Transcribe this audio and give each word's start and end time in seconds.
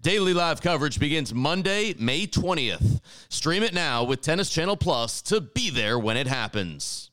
Daily 0.00 0.32
live 0.32 0.62
coverage 0.62 1.00
begins 1.00 1.34
Monday, 1.34 1.92
May 1.98 2.24
20th. 2.24 3.00
Stream 3.28 3.64
it 3.64 3.74
now 3.74 4.04
with 4.04 4.20
Tennis 4.20 4.48
Channel 4.48 4.76
Plus 4.76 5.20
to 5.22 5.40
be 5.40 5.70
there 5.70 5.98
when 5.98 6.16
it 6.16 6.28
happens. 6.28 7.10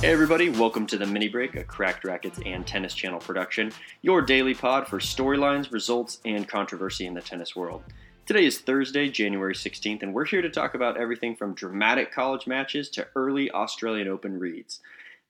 Hey 0.00 0.12
everybody, 0.12 0.48
welcome 0.48 0.88
to 0.88 0.98
the 0.98 1.06
Mini 1.06 1.28
Break, 1.28 1.54
a 1.54 1.62
Cracked 1.62 2.04
Racquets 2.04 2.40
and 2.44 2.66
Tennis 2.66 2.94
Channel 2.94 3.20
production, 3.20 3.72
your 4.02 4.22
daily 4.22 4.54
pod 4.54 4.88
for 4.88 4.98
storylines, 4.98 5.70
results, 5.70 6.18
and 6.24 6.48
controversy 6.48 7.06
in 7.06 7.14
the 7.14 7.20
tennis 7.20 7.54
world. 7.54 7.84
Today 8.28 8.44
is 8.44 8.58
Thursday, 8.58 9.08
January 9.08 9.54
16th, 9.54 10.02
and 10.02 10.12
we're 10.12 10.26
here 10.26 10.42
to 10.42 10.50
talk 10.50 10.74
about 10.74 10.98
everything 10.98 11.34
from 11.34 11.54
dramatic 11.54 12.12
college 12.12 12.46
matches 12.46 12.90
to 12.90 13.06
early 13.16 13.50
Australian 13.50 14.06
Open 14.06 14.38
reads. 14.38 14.80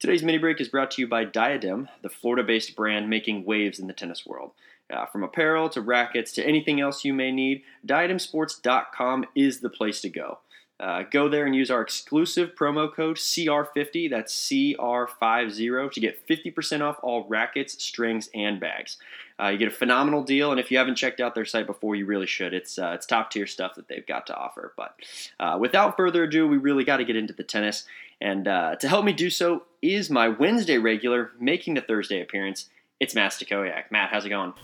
Today's 0.00 0.24
mini 0.24 0.38
break 0.38 0.60
is 0.60 0.66
brought 0.66 0.90
to 0.90 1.02
you 1.02 1.06
by 1.06 1.24
Diadem, 1.24 1.88
the 2.02 2.08
Florida 2.08 2.42
based 2.42 2.74
brand 2.74 3.08
making 3.08 3.44
waves 3.44 3.78
in 3.78 3.86
the 3.86 3.92
tennis 3.92 4.26
world. 4.26 4.50
Uh, 4.92 5.06
from 5.06 5.22
apparel 5.22 5.68
to 5.68 5.80
rackets 5.80 6.32
to 6.32 6.44
anything 6.44 6.80
else 6.80 7.04
you 7.04 7.14
may 7.14 7.30
need, 7.30 7.62
diademsports.com 7.86 9.26
is 9.36 9.60
the 9.60 9.70
place 9.70 10.00
to 10.00 10.08
go. 10.08 10.40
Uh, 10.80 11.02
go 11.10 11.28
there 11.28 11.44
and 11.44 11.56
use 11.56 11.70
our 11.70 11.80
exclusive 11.80 12.54
promo 12.54 12.92
code 12.92 13.16
CR50, 13.16 14.10
that's 14.10 14.32
CR50, 14.48 15.92
to 15.92 16.00
get 16.00 16.26
50% 16.26 16.82
off 16.82 16.98
all 17.02 17.26
rackets, 17.28 17.82
strings, 17.82 18.30
and 18.32 18.60
bags. 18.60 18.96
Uh, 19.40 19.48
you 19.48 19.58
get 19.58 19.68
a 19.68 19.72
phenomenal 19.72 20.22
deal, 20.22 20.50
and 20.50 20.58
if 20.58 20.70
you 20.70 20.78
haven't 20.78 20.96
checked 20.96 21.20
out 21.20 21.34
their 21.34 21.44
site 21.44 21.66
before, 21.66 21.94
you 21.94 22.06
really 22.06 22.26
should. 22.26 22.52
It's 22.52 22.78
uh, 22.78 22.92
it's 22.94 23.06
top 23.06 23.30
tier 23.30 23.46
stuff 23.46 23.76
that 23.76 23.86
they've 23.88 24.06
got 24.06 24.26
to 24.28 24.36
offer. 24.36 24.72
But 24.76 24.96
uh, 25.38 25.56
without 25.60 25.96
further 25.96 26.24
ado, 26.24 26.46
we 26.48 26.56
really 26.56 26.84
got 26.84 26.96
to 26.96 27.04
get 27.04 27.16
into 27.16 27.32
the 27.32 27.44
tennis. 27.44 27.84
And 28.20 28.48
uh, 28.48 28.76
to 28.76 28.88
help 28.88 29.04
me 29.04 29.12
do 29.12 29.30
so 29.30 29.62
is 29.80 30.10
my 30.10 30.28
Wednesday 30.28 30.78
regular 30.78 31.30
making 31.38 31.74
the 31.74 31.80
Thursday 31.80 32.20
appearance. 32.20 32.68
It's 32.98 33.14
Matt 33.14 33.30
Stakoyak. 33.30 33.92
Matt, 33.92 34.10
how's 34.10 34.24
it 34.24 34.30
going? 34.30 34.54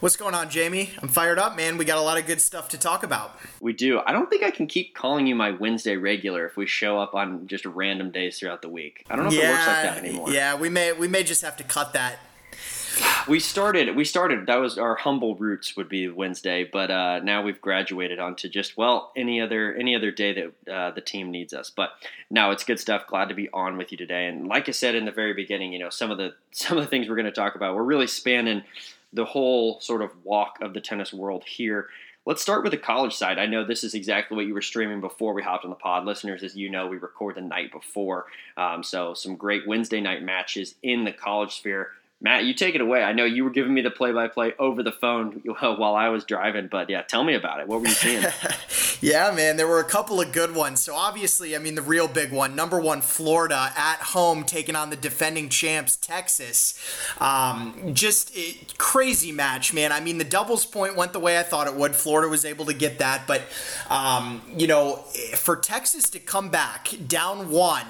What's 0.00 0.16
going 0.16 0.34
on, 0.34 0.50
Jamie? 0.50 0.90
I'm 1.02 1.08
fired 1.08 1.38
up, 1.38 1.56
man. 1.56 1.76
We 1.76 1.84
got 1.84 1.98
a 1.98 2.02
lot 2.02 2.18
of 2.18 2.26
good 2.26 2.40
stuff 2.40 2.68
to 2.70 2.78
talk 2.78 3.02
about. 3.02 3.38
We 3.60 3.72
do. 3.72 4.00
I 4.06 4.12
don't 4.12 4.30
think 4.30 4.42
I 4.42 4.50
can 4.50 4.66
keep 4.66 4.94
calling 4.94 5.26
you 5.26 5.34
my 5.34 5.50
Wednesday 5.50 5.96
regular 5.96 6.46
if 6.46 6.56
we 6.56 6.66
show 6.66 6.98
up 6.98 7.14
on 7.14 7.46
just 7.46 7.64
random 7.66 8.10
days 8.10 8.38
throughout 8.38 8.62
the 8.62 8.68
week. 8.68 9.04
I 9.10 9.16
don't 9.16 9.26
know 9.26 9.30
if 9.30 9.36
yeah, 9.36 9.48
it 9.48 9.52
works 9.52 9.66
like 9.66 9.82
that 9.82 9.98
anymore. 9.98 10.30
Yeah, 10.30 10.54
we 10.56 10.68
may 10.68 10.92
we 10.92 11.08
may 11.08 11.22
just 11.22 11.42
have 11.42 11.56
to 11.58 11.64
cut 11.64 11.92
that. 11.92 12.18
We 13.28 13.40
started. 13.40 13.94
We 13.94 14.04
started. 14.04 14.46
That 14.46 14.56
was 14.56 14.78
our 14.78 14.94
humble 14.94 15.34
roots 15.36 15.76
would 15.76 15.88
be 15.88 16.08
Wednesday, 16.08 16.64
but 16.64 16.90
uh, 16.90 17.20
now 17.20 17.42
we've 17.42 17.60
graduated 17.60 18.18
onto 18.18 18.48
just 18.48 18.76
well 18.76 19.12
any 19.16 19.40
other 19.40 19.74
any 19.74 19.94
other 19.94 20.10
day 20.10 20.32
that 20.32 20.72
uh, 20.72 20.90
the 20.90 21.00
team 21.00 21.30
needs 21.30 21.52
us. 21.52 21.70
But 21.70 21.90
now 22.30 22.50
it's 22.50 22.64
good 22.64 22.80
stuff. 22.80 23.06
Glad 23.06 23.28
to 23.28 23.34
be 23.34 23.48
on 23.52 23.76
with 23.76 23.92
you 23.92 23.98
today. 23.98 24.26
And 24.26 24.48
like 24.48 24.68
I 24.68 24.72
said 24.72 24.94
in 24.94 25.04
the 25.04 25.12
very 25.12 25.34
beginning, 25.34 25.72
you 25.72 25.78
know 25.78 25.90
some 25.90 26.10
of 26.10 26.18
the 26.18 26.34
some 26.52 26.78
of 26.78 26.84
the 26.84 26.90
things 26.90 27.08
we're 27.08 27.16
going 27.16 27.26
to 27.26 27.32
talk 27.32 27.54
about. 27.54 27.74
We're 27.74 27.82
really 27.82 28.06
spanning 28.06 28.62
the 29.12 29.24
whole 29.24 29.80
sort 29.80 30.02
of 30.02 30.10
walk 30.24 30.58
of 30.60 30.74
the 30.74 30.80
tennis 30.80 31.12
world 31.12 31.44
here. 31.44 31.88
Let's 32.26 32.42
start 32.42 32.62
with 32.62 32.72
the 32.72 32.78
college 32.78 33.14
side. 33.14 33.38
I 33.38 33.46
know 33.46 33.64
this 33.64 33.82
is 33.82 33.94
exactly 33.94 34.36
what 34.36 34.46
you 34.46 34.54
were 34.54 34.60
streaming 34.60 35.00
before 35.00 35.32
we 35.32 35.42
hopped 35.42 35.64
on 35.64 35.70
the 35.70 35.76
pod. 35.76 36.04
Listeners, 36.04 36.42
as 36.42 36.54
you 36.54 36.68
know, 36.68 36.86
we 36.86 36.98
record 36.98 37.34
the 37.34 37.40
night 37.40 37.72
before. 37.72 38.26
Um, 38.56 38.82
so, 38.82 39.14
some 39.14 39.36
great 39.36 39.66
Wednesday 39.66 40.00
night 40.00 40.22
matches 40.22 40.74
in 40.82 41.04
the 41.04 41.12
college 41.12 41.56
sphere. 41.56 41.92
Matt, 42.22 42.44
you 42.44 42.52
take 42.52 42.74
it 42.74 42.82
away. 42.82 43.02
I 43.02 43.14
know 43.14 43.24
you 43.24 43.44
were 43.44 43.50
giving 43.50 43.72
me 43.72 43.80
the 43.80 43.90
play-by-play 43.90 44.52
over 44.58 44.82
the 44.82 44.92
phone 44.92 45.32
while 45.60 45.94
I 45.94 46.10
was 46.10 46.24
driving, 46.24 46.68
but 46.68 46.90
yeah, 46.90 47.00
tell 47.00 47.24
me 47.24 47.34
about 47.34 47.60
it. 47.60 47.68
What 47.68 47.80
were 47.80 47.86
you 47.86 47.94
seeing? 47.94 48.24
yeah, 49.00 49.32
man, 49.34 49.56
there 49.56 49.66
were 49.66 49.80
a 49.80 49.84
couple 49.84 50.20
of 50.20 50.30
good 50.30 50.54
ones. 50.54 50.80
So 50.82 50.94
obviously, 50.94 51.56
I 51.56 51.58
mean, 51.58 51.76
the 51.76 51.82
real 51.82 52.08
big 52.08 52.30
one, 52.30 52.54
number 52.54 52.78
one, 52.78 53.00
Florida 53.00 53.72
at 53.74 54.00
home 54.00 54.44
taking 54.44 54.76
on 54.76 54.90
the 54.90 54.96
defending 54.96 55.48
champs, 55.48 55.96
Texas. 55.96 56.78
Um, 57.20 57.94
just 57.94 58.36
it, 58.36 58.76
crazy 58.76 59.32
match, 59.32 59.72
man. 59.72 59.90
I 59.90 60.00
mean, 60.00 60.18
the 60.18 60.24
doubles 60.24 60.66
point 60.66 60.96
went 60.96 61.14
the 61.14 61.20
way 61.20 61.38
I 61.38 61.42
thought 61.42 61.68
it 61.68 61.74
would. 61.74 61.96
Florida 61.96 62.28
was 62.28 62.44
able 62.44 62.66
to 62.66 62.74
get 62.74 62.98
that, 62.98 63.26
but 63.26 63.42
um, 63.88 64.42
you 64.54 64.66
know, 64.66 64.96
for 65.36 65.56
Texas 65.56 66.10
to 66.10 66.18
come 66.18 66.50
back 66.50 66.90
down 67.08 67.48
one 67.48 67.86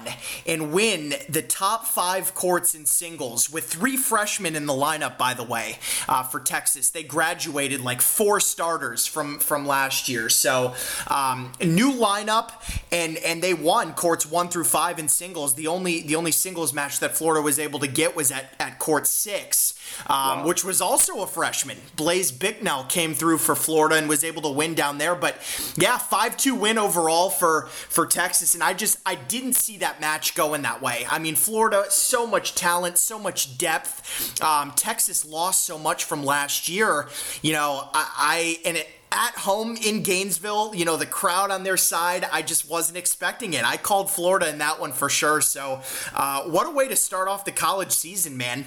and 0.47 0.71
win 0.71 1.15
the 1.27 1.41
top 1.41 1.85
five 1.85 2.33
courts 2.33 2.73
in 2.73 2.85
singles 2.85 3.49
with 3.49 3.65
three 3.65 3.97
freshmen 4.21 4.55
in 4.55 4.67
the 4.67 4.73
lineup, 4.73 5.17
by 5.17 5.33
the 5.33 5.43
way, 5.43 5.79
uh, 6.07 6.21
for 6.21 6.39
Texas. 6.39 6.91
They 6.91 7.01
graduated 7.01 7.81
like 7.81 8.01
four 8.01 8.39
starters 8.39 9.07
from 9.07 9.39
from 9.39 9.65
last 9.65 10.07
year, 10.07 10.29
so 10.29 10.75
um, 11.07 11.51
new 11.59 11.91
lineup, 11.91 12.51
and 12.91 13.17
and 13.17 13.41
they 13.41 13.55
won 13.55 13.93
courts 13.93 14.29
one 14.29 14.49
through 14.49 14.65
five 14.65 14.99
in 14.99 15.07
singles. 15.07 15.55
The 15.55 15.65
only 15.65 16.03
the 16.03 16.15
only 16.15 16.31
singles 16.31 16.71
match 16.71 16.99
that 16.99 17.17
Florida 17.17 17.41
was 17.41 17.57
able 17.57 17.79
to 17.79 17.87
get 17.87 18.15
was 18.15 18.31
at 18.31 18.53
at 18.59 18.77
court 18.77 19.07
six. 19.07 19.73
Um, 20.07 20.39
wow. 20.39 20.47
which 20.47 20.63
was 20.63 20.79
also 20.79 21.21
a 21.21 21.27
freshman. 21.27 21.77
Blaise 21.97 22.31
Bicknell 22.31 22.85
came 22.85 23.13
through 23.13 23.39
for 23.39 23.55
Florida 23.55 23.95
and 23.95 24.07
was 24.07 24.23
able 24.23 24.41
to 24.43 24.49
win 24.49 24.73
down 24.73 24.97
there. 24.97 25.15
But 25.15 25.35
yeah, 25.75 25.97
five 25.97 26.37
two 26.37 26.55
win 26.55 26.77
overall 26.77 27.29
for 27.29 27.63
for 27.67 28.05
Texas, 28.05 28.53
and 28.53 28.63
I 28.63 28.73
just 28.73 28.99
I 29.05 29.15
didn't 29.15 29.53
see 29.53 29.77
that 29.79 29.99
match 29.99 30.33
going 30.33 30.61
that 30.61 30.81
way. 30.81 31.05
I 31.09 31.19
mean, 31.19 31.35
Florida 31.35 31.85
so 31.89 32.25
much 32.25 32.55
talent, 32.55 32.97
so 32.99 33.19
much 33.19 33.57
depth. 33.57 34.01
Um, 34.41 34.71
Texas 34.75 35.25
lost 35.25 35.65
so 35.65 35.77
much 35.77 36.03
from 36.05 36.23
last 36.23 36.69
year. 36.69 37.07
You 37.41 37.53
know, 37.53 37.89
I, 37.93 38.57
I 38.63 38.67
and 38.67 38.77
it 38.77 38.87
at 39.11 39.35
home 39.35 39.75
in 39.75 40.03
Gainesville, 40.03 40.73
you 40.73 40.85
know, 40.85 40.95
the 40.95 41.05
crowd 41.05 41.51
on 41.51 41.63
their 41.63 41.75
side, 41.75 42.25
I 42.31 42.41
just 42.41 42.69
wasn't 42.69 42.97
expecting 42.97 43.53
it. 43.53 43.65
I 43.65 43.75
called 43.75 44.09
Florida 44.09 44.47
in 44.47 44.59
that 44.59 44.79
one 44.79 44.93
for 44.93 45.09
sure. 45.09 45.41
So, 45.41 45.81
uh, 46.15 46.43
what 46.43 46.65
a 46.65 46.71
way 46.71 46.87
to 46.87 46.95
start 46.95 47.27
off 47.27 47.43
the 47.43 47.51
college 47.51 47.91
season, 47.91 48.37
man. 48.37 48.65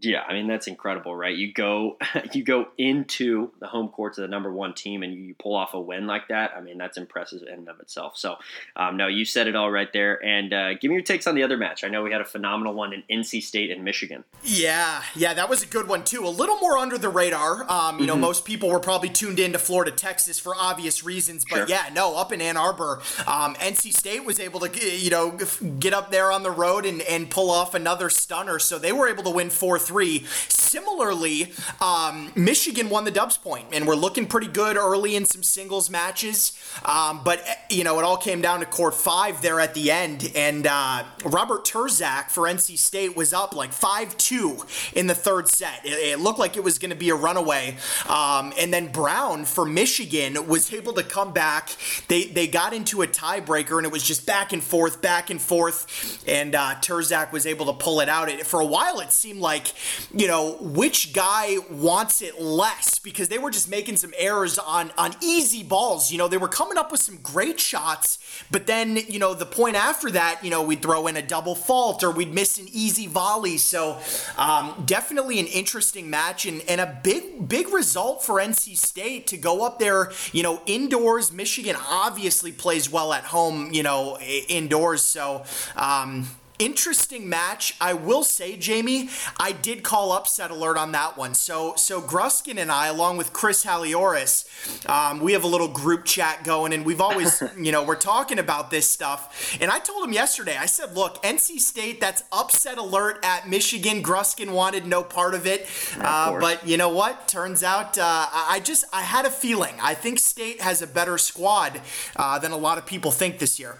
Yeah, 0.00 0.22
I 0.22 0.32
mean 0.32 0.46
that's 0.46 0.66
incredible, 0.66 1.14
right? 1.14 1.36
You 1.36 1.52
go 1.52 1.96
you 2.32 2.44
go 2.44 2.68
into 2.78 3.50
the 3.60 3.66
home 3.66 3.88
courts 3.88 4.18
of 4.18 4.22
the 4.22 4.28
number 4.28 4.52
one 4.52 4.74
team 4.74 5.02
and 5.02 5.14
you 5.14 5.34
pull 5.34 5.54
off 5.54 5.74
a 5.74 5.80
win 5.80 6.06
like 6.06 6.28
that. 6.28 6.52
I 6.56 6.60
mean 6.60 6.78
that's 6.78 6.96
impressive 6.96 7.42
in 7.42 7.54
and 7.54 7.68
of 7.68 7.80
itself. 7.80 8.16
So, 8.16 8.36
um, 8.76 8.96
no, 8.96 9.06
you 9.06 9.24
said 9.24 9.46
it 9.46 9.56
all 9.56 9.70
right 9.70 9.92
there. 9.92 10.24
And 10.24 10.52
uh, 10.52 10.74
give 10.74 10.90
me 10.90 10.94
your 10.94 11.02
takes 11.02 11.26
on 11.26 11.34
the 11.34 11.42
other 11.42 11.56
match. 11.56 11.84
I 11.84 11.88
know 11.88 12.02
we 12.02 12.12
had 12.12 12.20
a 12.20 12.24
phenomenal 12.26 12.74
one 12.74 12.92
in 12.92 13.02
NC 13.10 13.42
State 13.42 13.70
and 13.70 13.84
Michigan. 13.84 14.24
Yeah, 14.42 15.02
yeah, 15.14 15.34
that 15.34 15.48
was 15.48 15.62
a 15.62 15.66
good 15.66 15.88
one 15.88 16.04
too. 16.04 16.26
A 16.26 16.28
little 16.28 16.58
more 16.58 16.78
under 16.78 16.98
the 16.98 17.08
radar. 17.08 17.70
Um, 17.70 17.98
you 17.98 18.06
know, 18.06 18.14
mm-hmm. 18.14 18.22
most 18.22 18.44
people 18.44 18.70
were 18.70 18.80
probably 18.80 19.08
tuned 19.08 19.38
into 19.38 19.58
Florida, 19.58 19.90
Texas 19.90 20.38
for 20.38 20.54
obvious 20.56 21.04
reasons, 21.04 21.44
but 21.48 21.56
sure. 21.56 21.66
yeah, 21.68 21.90
no, 21.92 22.16
up 22.16 22.32
in 22.32 22.40
Ann 22.40 22.56
Arbor, 22.56 23.00
um, 23.26 23.54
NC 23.56 23.92
State 23.92 24.24
was 24.24 24.40
able 24.40 24.60
to 24.60 24.96
you 24.96 25.10
know 25.10 25.38
get 25.78 25.92
up 25.92 26.10
there 26.10 26.30
on 26.30 26.42
the 26.42 26.50
road 26.50 26.86
and 26.86 27.02
and 27.02 27.30
pull 27.30 27.50
off 27.50 27.74
another 27.74 28.10
stunner. 28.10 28.58
So 28.58 28.78
they 28.78 28.92
were 28.92 29.08
able 29.08 29.24
to 29.24 29.30
win 29.30 29.50
four 29.50 29.78
three. 29.88 30.26
Similarly, 30.68 31.54
um, 31.80 32.30
Michigan 32.36 32.90
won 32.90 33.04
the 33.04 33.10
Dubs 33.10 33.38
point, 33.38 33.68
and 33.72 33.86
we're 33.86 33.94
looking 33.94 34.26
pretty 34.26 34.48
good 34.48 34.76
early 34.76 35.16
in 35.16 35.24
some 35.24 35.42
singles 35.42 35.88
matches. 35.88 36.52
Um, 36.84 37.22
but 37.24 37.42
you 37.70 37.84
know, 37.84 37.98
it 37.98 38.04
all 38.04 38.18
came 38.18 38.42
down 38.42 38.60
to 38.60 38.66
court 38.66 38.92
five 38.92 39.40
there 39.40 39.60
at 39.60 39.72
the 39.72 39.90
end, 39.90 40.30
and 40.34 40.66
uh, 40.66 41.04
Robert 41.24 41.64
Turzak 41.64 42.28
for 42.28 42.42
NC 42.42 42.76
State 42.76 43.16
was 43.16 43.32
up 43.32 43.56
like 43.56 43.72
five 43.72 44.14
two 44.18 44.58
in 44.94 45.06
the 45.06 45.14
third 45.14 45.48
set. 45.48 45.80
It, 45.86 45.90
it 45.90 46.20
looked 46.20 46.38
like 46.38 46.58
it 46.58 46.62
was 46.62 46.78
going 46.78 46.90
to 46.90 46.96
be 46.96 47.08
a 47.08 47.14
runaway, 47.14 47.78
um, 48.06 48.52
and 48.58 48.70
then 48.70 48.88
Brown 48.92 49.46
for 49.46 49.64
Michigan 49.64 50.46
was 50.46 50.70
able 50.74 50.92
to 50.92 51.02
come 51.02 51.32
back. 51.32 51.74
They 52.08 52.24
they 52.24 52.46
got 52.46 52.74
into 52.74 53.00
a 53.00 53.06
tiebreaker, 53.06 53.78
and 53.78 53.86
it 53.86 53.92
was 53.92 54.02
just 54.02 54.26
back 54.26 54.52
and 54.52 54.62
forth, 54.62 55.00
back 55.00 55.30
and 55.30 55.40
forth, 55.40 56.22
and 56.28 56.54
uh, 56.54 56.74
Turzak 56.82 57.32
was 57.32 57.46
able 57.46 57.64
to 57.66 57.72
pull 57.72 58.00
it 58.00 58.10
out. 58.10 58.28
It, 58.28 58.46
for 58.46 58.60
a 58.60 58.66
while, 58.66 59.00
it 59.00 59.12
seemed 59.12 59.40
like 59.40 59.72
you 60.14 60.26
know, 60.26 60.57
which 60.60 61.12
guy 61.12 61.56
wants 61.70 62.22
it 62.22 62.40
less 62.40 62.98
because 62.98 63.28
they 63.28 63.38
were 63.38 63.50
just 63.50 63.70
making 63.70 63.96
some 63.96 64.12
errors 64.16 64.58
on 64.58 64.90
on 64.98 65.14
easy 65.22 65.62
balls. 65.62 66.10
You 66.12 66.18
know, 66.18 66.28
they 66.28 66.36
were 66.36 66.48
coming 66.48 66.78
up 66.78 66.90
with 66.90 67.00
some 67.00 67.18
great 67.22 67.60
shots, 67.60 68.18
but 68.50 68.66
then, 68.66 68.96
you 68.96 69.18
know, 69.18 69.34
the 69.34 69.46
point 69.46 69.76
after 69.76 70.10
that, 70.10 70.44
you 70.44 70.50
know, 70.50 70.62
we'd 70.62 70.82
throw 70.82 71.06
in 71.06 71.16
a 71.16 71.22
double 71.22 71.54
fault 71.54 72.02
or 72.02 72.10
we'd 72.10 72.32
miss 72.32 72.58
an 72.58 72.66
easy 72.72 73.06
volley. 73.06 73.58
So, 73.58 73.98
um, 74.36 74.82
definitely 74.86 75.38
an 75.40 75.46
interesting 75.46 76.10
match 76.10 76.46
and, 76.46 76.62
and 76.68 76.80
a 76.80 77.00
big, 77.02 77.48
big 77.48 77.68
result 77.68 78.24
for 78.24 78.36
NC 78.36 78.76
State 78.76 79.26
to 79.28 79.36
go 79.36 79.64
up 79.64 79.78
there, 79.78 80.12
you 80.32 80.42
know, 80.42 80.60
indoors. 80.66 81.32
Michigan 81.32 81.76
obviously 81.88 82.52
plays 82.52 82.90
well 82.90 83.12
at 83.12 83.24
home, 83.24 83.72
you 83.72 83.82
know, 83.82 84.18
indoors. 84.18 85.02
So, 85.02 85.44
um, 85.76 86.28
interesting 86.58 87.28
match. 87.28 87.74
I 87.80 87.92
will 87.92 88.24
say, 88.24 88.56
Jamie, 88.56 89.08
I 89.38 89.52
did 89.52 89.82
call 89.82 90.12
upset 90.12 90.50
alert 90.50 90.76
on 90.76 90.92
that 90.92 91.16
one. 91.16 91.34
So, 91.34 91.74
so 91.76 92.00
Gruskin 92.00 92.58
and 92.58 92.70
I, 92.70 92.88
along 92.88 93.16
with 93.16 93.32
Chris 93.32 93.64
Halioris, 93.64 94.88
um, 94.88 95.20
we 95.20 95.32
have 95.32 95.44
a 95.44 95.46
little 95.46 95.68
group 95.68 96.04
chat 96.04 96.44
going, 96.44 96.72
and 96.72 96.84
we've 96.84 97.00
always, 97.00 97.42
you 97.58 97.72
know, 97.72 97.82
we're 97.82 97.96
talking 97.96 98.38
about 98.38 98.70
this 98.70 98.88
stuff. 98.88 99.56
And 99.60 99.70
I 99.70 99.78
told 99.78 100.04
him 100.04 100.12
yesterday, 100.12 100.56
I 100.56 100.66
said, 100.66 100.94
look, 100.94 101.22
NC 101.22 101.60
State, 101.60 102.00
that's 102.00 102.24
upset 102.32 102.78
alert 102.78 103.18
at 103.22 103.48
Michigan. 103.48 104.02
Gruskin 104.02 104.52
wanted 104.52 104.86
no 104.86 105.02
part 105.02 105.34
of 105.34 105.46
it, 105.46 105.66
uh, 106.00 106.38
but 106.40 106.66
you 106.66 106.76
know 106.76 106.88
what? 106.88 107.28
Turns 107.28 107.62
out, 107.62 107.98
uh, 107.98 108.26
I 108.32 108.60
just, 108.62 108.84
I 108.92 109.02
had 109.02 109.24
a 109.24 109.30
feeling. 109.30 109.74
I 109.80 109.94
think 109.94 110.18
State 110.18 110.60
has 110.60 110.82
a 110.82 110.86
better 110.86 111.18
squad 111.18 111.80
uh, 112.16 112.38
than 112.38 112.52
a 112.52 112.56
lot 112.56 112.78
of 112.78 112.86
people 112.86 113.10
think 113.10 113.38
this 113.38 113.58
year 113.58 113.78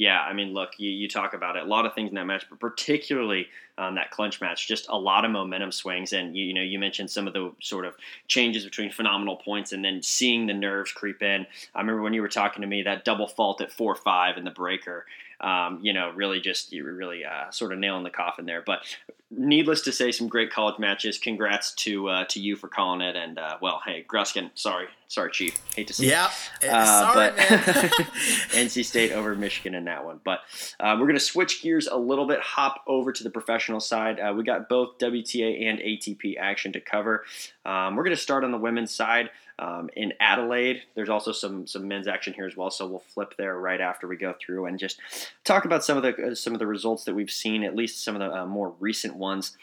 yeah, 0.00 0.22
I 0.22 0.32
mean, 0.32 0.54
look, 0.54 0.70
you, 0.78 0.88
you 0.88 1.08
talk 1.10 1.34
about 1.34 1.56
it, 1.56 1.62
a 1.62 1.66
lot 1.66 1.84
of 1.84 1.94
things 1.94 2.08
in 2.08 2.14
that 2.14 2.24
match, 2.24 2.46
but 2.48 2.58
particularly 2.58 3.48
um, 3.76 3.96
that 3.96 4.10
clinch 4.10 4.40
match, 4.40 4.66
just 4.66 4.86
a 4.88 4.96
lot 4.96 5.26
of 5.26 5.30
momentum 5.30 5.70
swings. 5.72 6.14
And, 6.14 6.34
you, 6.34 6.42
you, 6.42 6.54
know, 6.54 6.62
you 6.62 6.78
mentioned 6.78 7.10
some 7.10 7.26
of 7.26 7.34
the 7.34 7.52
sort 7.60 7.84
of 7.84 7.96
changes 8.26 8.64
between 8.64 8.90
phenomenal 8.90 9.36
points 9.36 9.72
and 9.72 9.84
then 9.84 10.02
seeing 10.02 10.46
the 10.46 10.54
nerves 10.54 10.90
creep 10.90 11.20
in. 11.20 11.46
I 11.74 11.80
remember 11.80 12.00
when 12.00 12.14
you 12.14 12.22
were 12.22 12.28
talking 12.28 12.62
to 12.62 12.66
me, 12.66 12.82
that 12.84 13.04
double 13.04 13.28
fault 13.28 13.60
at 13.60 13.70
4 13.70 13.94
5 13.94 14.38
in 14.38 14.44
the 14.44 14.50
breaker, 14.50 15.04
um, 15.40 15.78
you 15.82 15.92
know, 15.92 16.12
really 16.14 16.40
just, 16.40 16.72
you 16.72 16.84
really 16.84 17.24
uh, 17.24 17.50
sort 17.50 17.72
of 17.72 17.78
nailing 17.78 18.04
the 18.04 18.10
coffin 18.10 18.46
there. 18.46 18.62
But 18.64 18.82
needless 19.30 19.82
to 19.82 19.92
say, 19.92 20.10
some 20.12 20.28
great 20.28 20.50
college 20.50 20.78
matches. 20.78 21.18
Congrats 21.18 21.72
to 21.72 22.08
uh, 22.08 22.24
to 22.26 22.40
you 22.40 22.56
for 22.56 22.68
calling 22.68 23.00
it. 23.00 23.16
And 23.16 23.38
uh, 23.38 23.58
well, 23.60 23.80
hey, 23.84 24.04
Gruskin, 24.08 24.50
sorry, 24.54 24.86
sorry, 25.08 25.30
Chief. 25.30 25.58
Hate 25.76 25.86
to 25.86 25.94
see. 25.94 26.08
Yeah, 26.08 26.30
uh, 26.68 27.12
sorry, 27.12 27.30
but 27.30 27.38
NC 27.38 28.84
State 28.84 29.12
over 29.12 29.34
Michigan 29.34 29.74
in 29.74 29.84
that 29.84 30.04
one. 30.04 30.20
But 30.24 30.40
uh, 30.80 30.96
we're 30.98 31.06
gonna 31.06 31.20
switch 31.20 31.62
gears 31.62 31.86
a 31.86 31.96
little 31.96 32.26
bit, 32.26 32.40
hop 32.40 32.82
over 32.86 33.12
to 33.12 33.22
the 33.22 33.30
professional 33.30 33.80
side. 33.80 34.18
Uh, 34.18 34.32
we 34.34 34.42
got 34.42 34.68
both 34.68 34.98
WTA 34.98 35.64
and 35.64 35.78
ATP 35.78 36.36
action 36.38 36.72
to 36.72 36.80
cover. 36.80 37.24
Um, 37.64 37.96
we're 37.96 38.04
gonna 38.04 38.16
start 38.16 38.44
on 38.44 38.50
the 38.50 38.58
women's 38.58 38.90
side. 38.90 39.30
Um, 39.60 39.90
in 39.94 40.14
Adelaide, 40.20 40.82
there's 40.94 41.10
also 41.10 41.32
some 41.32 41.66
some 41.66 41.86
men's 41.86 42.08
action 42.08 42.32
here 42.32 42.46
as 42.46 42.56
well. 42.56 42.70
So 42.70 42.86
we'll 42.86 43.04
flip 43.14 43.34
there 43.36 43.58
right 43.58 43.80
after 43.80 44.08
we 44.08 44.16
go 44.16 44.34
through 44.40 44.64
and 44.64 44.78
just 44.78 44.98
talk 45.44 45.66
about 45.66 45.84
some 45.84 45.98
of 45.98 46.02
the 46.02 46.30
uh, 46.30 46.34
some 46.34 46.54
of 46.54 46.58
the 46.58 46.66
results 46.66 47.04
that 47.04 47.14
we've 47.14 47.30
seen, 47.30 47.62
at 47.62 47.76
least 47.76 48.02
some 48.02 48.16
of 48.16 48.20
the 48.20 48.40
uh, 48.40 48.46
more 48.46 48.74
recent 48.80 49.16
ones. 49.16 49.58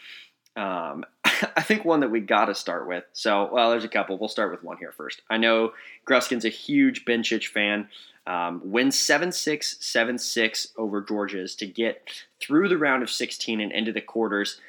Um, 0.54 1.04
I 1.24 1.62
think 1.62 1.84
one 1.84 2.00
that 2.00 2.12
we 2.12 2.20
got 2.20 2.44
to 2.44 2.54
start 2.54 2.86
with. 2.86 3.04
So, 3.12 3.50
well, 3.52 3.70
there's 3.70 3.84
a 3.84 3.88
couple. 3.88 4.18
We'll 4.18 4.28
start 4.28 4.52
with 4.52 4.62
one 4.62 4.76
here 4.76 4.92
first. 4.92 5.22
I 5.28 5.36
know 5.36 5.72
Gruskin's 6.06 6.44
a 6.44 6.48
huge 6.48 7.04
Bencic 7.04 7.48
fan. 7.48 7.88
Um, 8.24 8.60
wins 8.62 8.96
7 8.96 9.32
6, 9.32 9.78
7 9.80 10.18
6 10.18 10.68
over 10.76 11.02
Goerges 11.02 11.56
to 11.56 11.66
get 11.66 12.24
through 12.40 12.68
the 12.68 12.78
round 12.78 13.02
of 13.02 13.10
16 13.10 13.60
and 13.60 13.72
into 13.72 13.92
the 13.92 14.00
quarters. 14.00 14.60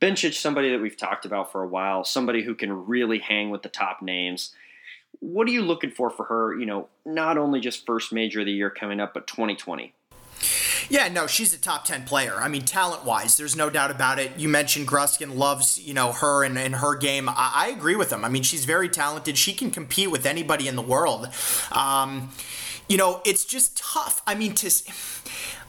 Bencic, 0.00 0.34
somebody 0.34 0.70
that 0.70 0.80
we've 0.80 0.96
talked 0.96 1.24
about 1.24 1.52
for 1.52 1.62
a 1.62 1.68
while, 1.68 2.02
somebody 2.02 2.42
who 2.42 2.56
can 2.56 2.86
really 2.86 3.18
hang 3.18 3.50
with 3.50 3.62
the 3.62 3.68
top 3.68 4.02
names 4.02 4.54
what 5.22 5.46
are 5.46 5.52
you 5.52 5.62
looking 5.62 5.90
for 5.90 6.10
for 6.10 6.24
her? 6.24 6.58
You 6.58 6.66
know, 6.66 6.88
not 7.06 7.38
only 7.38 7.60
just 7.60 7.86
first 7.86 8.12
major 8.12 8.40
of 8.40 8.46
the 8.46 8.52
year 8.52 8.70
coming 8.70 9.00
up, 9.00 9.14
but 9.14 9.26
2020. 9.28 9.94
Yeah, 10.88 11.08
no, 11.08 11.28
she's 11.28 11.54
a 11.54 11.58
top 11.58 11.84
10 11.84 12.04
player. 12.04 12.34
I 12.34 12.48
mean, 12.48 12.62
talent 12.62 13.04
wise, 13.04 13.36
there's 13.36 13.54
no 13.54 13.70
doubt 13.70 13.92
about 13.92 14.18
it. 14.18 14.32
You 14.36 14.48
mentioned 14.48 14.88
Gruskin 14.88 15.36
loves, 15.36 15.80
you 15.80 15.94
know, 15.94 16.10
her 16.12 16.42
and, 16.42 16.58
and 16.58 16.74
her 16.76 16.96
game. 16.96 17.28
I, 17.28 17.52
I, 17.54 17.68
agree 17.68 17.94
with 17.94 18.12
him. 18.12 18.24
I 18.24 18.28
mean, 18.28 18.42
she's 18.42 18.64
very 18.64 18.88
talented. 18.88 19.38
She 19.38 19.52
can 19.52 19.70
compete 19.70 20.10
with 20.10 20.26
anybody 20.26 20.66
in 20.66 20.74
the 20.74 20.82
world. 20.82 21.28
Um, 21.70 22.30
you 22.88 22.96
know, 22.96 23.22
it's 23.24 23.44
just 23.44 23.76
tough. 23.76 24.22
I 24.26 24.34
mean, 24.34 24.54
to 24.54 24.70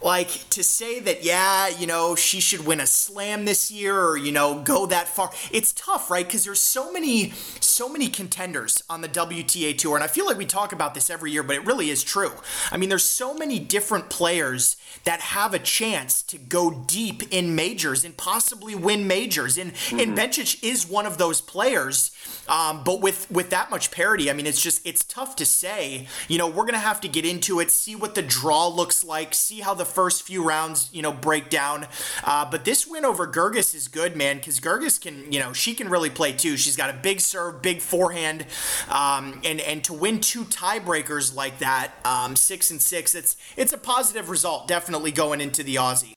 like 0.03 0.49
to 0.49 0.63
say 0.63 0.99
that 0.99 1.23
yeah 1.23 1.69
you 1.69 1.87
know 1.87 2.15
she 2.15 2.39
should 2.39 2.65
win 2.65 2.79
a 2.79 2.85
slam 2.85 3.45
this 3.45 3.71
year 3.71 3.97
or 3.97 4.17
you 4.17 4.31
know 4.31 4.61
go 4.61 4.85
that 4.85 5.07
far 5.07 5.31
it's 5.51 5.71
tough 5.73 6.11
right 6.11 6.25
because 6.25 6.43
there's 6.43 6.59
so 6.59 6.91
many 6.91 7.29
so 7.73 7.89
many 7.89 8.07
contenders 8.07 8.81
on 8.89 9.01
the 9.01 9.09
wta 9.09 9.77
tour 9.77 9.95
and 9.95 10.03
i 10.03 10.07
feel 10.07 10.25
like 10.25 10.37
we 10.37 10.45
talk 10.45 10.71
about 10.71 10.93
this 10.93 11.09
every 11.09 11.31
year 11.31 11.43
but 11.43 11.55
it 11.55 11.65
really 11.65 11.89
is 11.89 12.03
true 12.03 12.31
i 12.71 12.77
mean 12.77 12.89
there's 12.89 13.03
so 13.03 13.33
many 13.33 13.59
different 13.59 14.09
players 14.09 14.77
that 15.03 15.19
have 15.19 15.53
a 15.53 15.59
chance 15.59 16.21
to 16.21 16.37
go 16.37 16.83
deep 16.87 17.23
in 17.31 17.55
majors 17.55 18.03
and 18.03 18.15
possibly 18.17 18.75
win 18.75 19.07
majors 19.07 19.57
and 19.57 19.73
mm-hmm. 19.73 19.99
and 19.99 20.17
Bencic 20.17 20.63
is 20.63 20.87
one 20.87 21.05
of 21.05 21.17
those 21.17 21.41
players 21.41 22.11
um, 22.47 22.83
but 22.83 23.01
with 23.01 23.29
with 23.31 23.49
that 23.49 23.69
much 23.69 23.91
parity 23.91 24.29
i 24.29 24.33
mean 24.33 24.45
it's 24.45 24.61
just 24.61 24.85
it's 24.85 25.03
tough 25.03 25.35
to 25.35 25.45
say 25.45 26.07
you 26.27 26.37
know 26.37 26.47
we're 26.47 26.65
gonna 26.65 26.77
have 26.77 27.01
to 27.01 27.07
get 27.07 27.25
into 27.25 27.59
it 27.59 27.71
see 27.71 27.95
what 27.95 28.15
the 28.15 28.21
draw 28.21 28.67
looks 28.67 29.03
like 29.03 29.33
see 29.33 29.61
how 29.61 29.73
the 29.73 29.85
first 29.85 30.23
few 30.23 30.43
rounds, 30.43 30.89
you 30.91 31.01
know, 31.01 31.11
break 31.11 31.49
down. 31.49 31.87
Uh, 32.23 32.49
but 32.49 32.65
this 32.65 32.87
win 32.87 33.05
over 33.05 33.27
Goerges 33.27 33.73
is 33.75 33.87
good, 33.87 34.15
man, 34.15 34.37
because 34.37 34.59
Goerges 34.59 34.99
can, 34.99 35.31
you 35.31 35.39
know, 35.39 35.53
she 35.53 35.73
can 35.73 35.89
really 35.89 36.09
play 36.09 36.31
too. 36.33 36.57
She's 36.57 36.75
got 36.75 36.89
a 36.89 36.93
big 36.93 37.21
serve, 37.21 37.61
big 37.63 37.81
forehand, 37.81 38.45
um, 38.89 39.41
and 39.43 39.59
and 39.61 39.83
to 39.85 39.93
win 39.93 40.19
two 40.19 40.43
tiebreakers 40.43 41.35
like 41.35 41.57
that, 41.59 41.93
um, 42.05 42.35
six 42.35 42.69
and 42.69 42.81
six, 42.81 43.15
it's 43.15 43.35
it's 43.57 43.73
a 43.73 43.77
positive 43.77 44.29
result, 44.29 44.67
definitely 44.67 45.11
going 45.11 45.41
into 45.41 45.63
the 45.63 45.75
Aussie. 45.75 46.13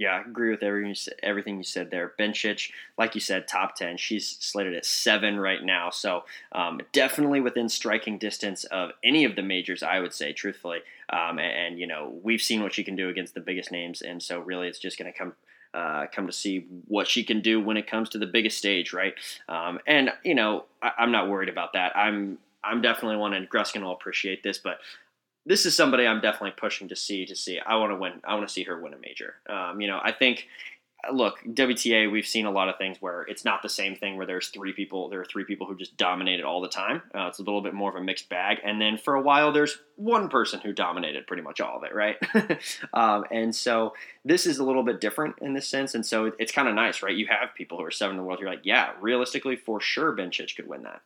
Yeah, 0.00 0.16
I 0.16 0.20
agree 0.22 0.50
with 0.50 0.62
everything 0.62 0.88
you 0.88 0.94
said, 0.94 1.14
everything 1.22 1.58
you 1.58 1.62
said 1.62 1.90
there. 1.90 2.14
Bencic, 2.18 2.70
like 2.96 3.14
you 3.14 3.20
said, 3.20 3.46
top 3.46 3.76
10. 3.76 3.98
She's 3.98 4.38
slated 4.40 4.74
at 4.74 4.86
seven 4.86 5.38
right 5.38 5.62
now. 5.62 5.90
So 5.90 6.24
um, 6.52 6.80
definitely 6.92 7.40
within 7.40 7.68
striking 7.68 8.16
distance 8.16 8.64
of 8.64 8.92
any 9.04 9.26
of 9.26 9.36
the 9.36 9.42
majors, 9.42 9.82
I 9.82 10.00
would 10.00 10.14
say, 10.14 10.32
truthfully. 10.32 10.78
Um, 11.10 11.38
and, 11.38 11.52
and, 11.52 11.78
you 11.78 11.86
know, 11.86 12.18
we've 12.22 12.40
seen 12.40 12.62
what 12.62 12.72
she 12.72 12.82
can 12.82 12.96
do 12.96 13.10
against 13.10 13.34
the 13.34 13.40
biggest 13.40 13.70
names. 13.70 14.00
And 14.00 14.22
so 14.22 14.40
really 14.40 14.68
it's 14.68 14.78
just 14.78 14.98
going 14.98 15.12
to 15.12 15.18
come. 15.18 15.34
Uh, 15.72 16.06
come 16.12 16.26
to 16.26 16.32
see 16.32 16.66
what 16.88 17.06
she 17.06 17.22
can 17.22 17.40
do 17.40 17.60
when 17.60 17.76
it 17.76 17.86
comes 17.86 18.08
to 18.08 18.18
the 18.18 18.26
biggest 18.26 18.58
stage, 18.58 18.92
right? 18.92 19.14
Um, 19.48 19.78
and 19.86 20.10
you 20.24 20.34
know, 20.34 20.64
I, 20.82 20.92
I'm 20.98 21.12
not 21.12 21.28
worried 21.28 21.48
about 21.48 21.74
that. 21.74 21.96
I'm 21.96 22.38
I'm 22.64 22.82
definitely 22.82 23.18
one, 23.18 23.34
and 23.34 23.48
Gruskin 23.48 23.82
will 23.82 23.92
appreciate 23.92 24.42
this, 24.42 24.58
but 24.58 24.78
this 25.46 25.66
is 25.66 25.76
somebody 25.76 26.06
I'm 26.06 26.20
definitely 26.20 26.54
pushing 26.56 26.88
to 26.88 26.96
see. 26.96 27.24
To 27.26 27.36
see, 27.36 27.60
I 27.60 27.76
want 27.76 27.92
to 27.92 27.96
win. 27.96 28.20
I 28.24 28.34
want 28.34 28.48
to 28.48 28.52
see 28.52 28.64
her 28.64 28.80
win 28.80 28.94
a 28.94 28.98
major. 28.98 29.34
Um, 29.48 29.80
you 29.80 29.88
know, 29.88 30.00
I 30.02 30.12
think. 30.12 30.46
Look, 31.12 31.38
WTA, 31.44 32.10
we've 32.10 32.26
seen 32.26 32.46
a 32.46 32.50
lot 32.50 32.68
of 32.68 32.76
things 32.76 32.98
where 33.00 33.22
it's 33.22 33.44
not 33.44 33.62
the 33.62 33.68
same 33.68 33.96
thing 33.96 34.16
where 34.16 34.26
there's 34.26 34.48
three 34.48 34.72
people. 34.72 35.08
There 35.08 35.20
are 35.20 35.24
three 35.24 35.44
people 35.44 35.66
who 35.66 35.76
just 35.76 35.96
dominated 35.96 36.44
all 36.44 36.60
the 36.60 36.68
time. 36.68 37.02
Uh, 37.14 37.26
it's 37.28 37.38
a 37.38 37.42
little 37.42 37.62
bit 37.62 37.72
more 37.72 37.90
of 37.90 37.96
a 37.96 38.02
mixed 38.02 38.28
bag. 38.28 38.58
And 38.64 38.80
then 38.80 38.98
for 38.98 39.14
a 39.14 39.22
while, 39.22 39.50
there's 39.50 39.78
one 39.96 40.28
person 40.28 40.60
who 40.60 40.72
dominated 40.72 41.26
pretty 41.26 41.42
much 41.42 41.60
all 41.60 41.78
of 41.78 41.84
it, 41.84 41.94
right? 41.94 42.16
um, 42.92 43.24
and 43.30 43.54
so 43.54 43.94
this 44.24 44.46
is 44.46 44.58
a 44.58 44.64
little 44.64 44.82
bit 44.82 45.00
different 45.00 45.36
in 45.40 45.54
this 45.54 45.68
sense. 45.68 45.94
And 45.94 46.04
so 46.04 46.32
it's 46.38 46.52
kind 46.52 46.68
of 46.68 46.74
nice, 46.74 47.02
right? 47.02 47.16
You 47.16 47.26
have 47.28 47.54
people 47.54 47.78
who 47.78 47.84
are 47.84 47.90
seven 47.90 48.16
in 48.16 48.18
the 48.18 48.24
world. 48.24 48.40
You're 48.40 48.50
like, 48.50 48.64
yeah, 48.64 48.92
realistically, 49.00 49.56
for 49.56 49.80
sure, 49.80 50.14
Bencic 50.14 50.54
could 50.54 50.68
win 50.68 50.82
that. 50.82 51.00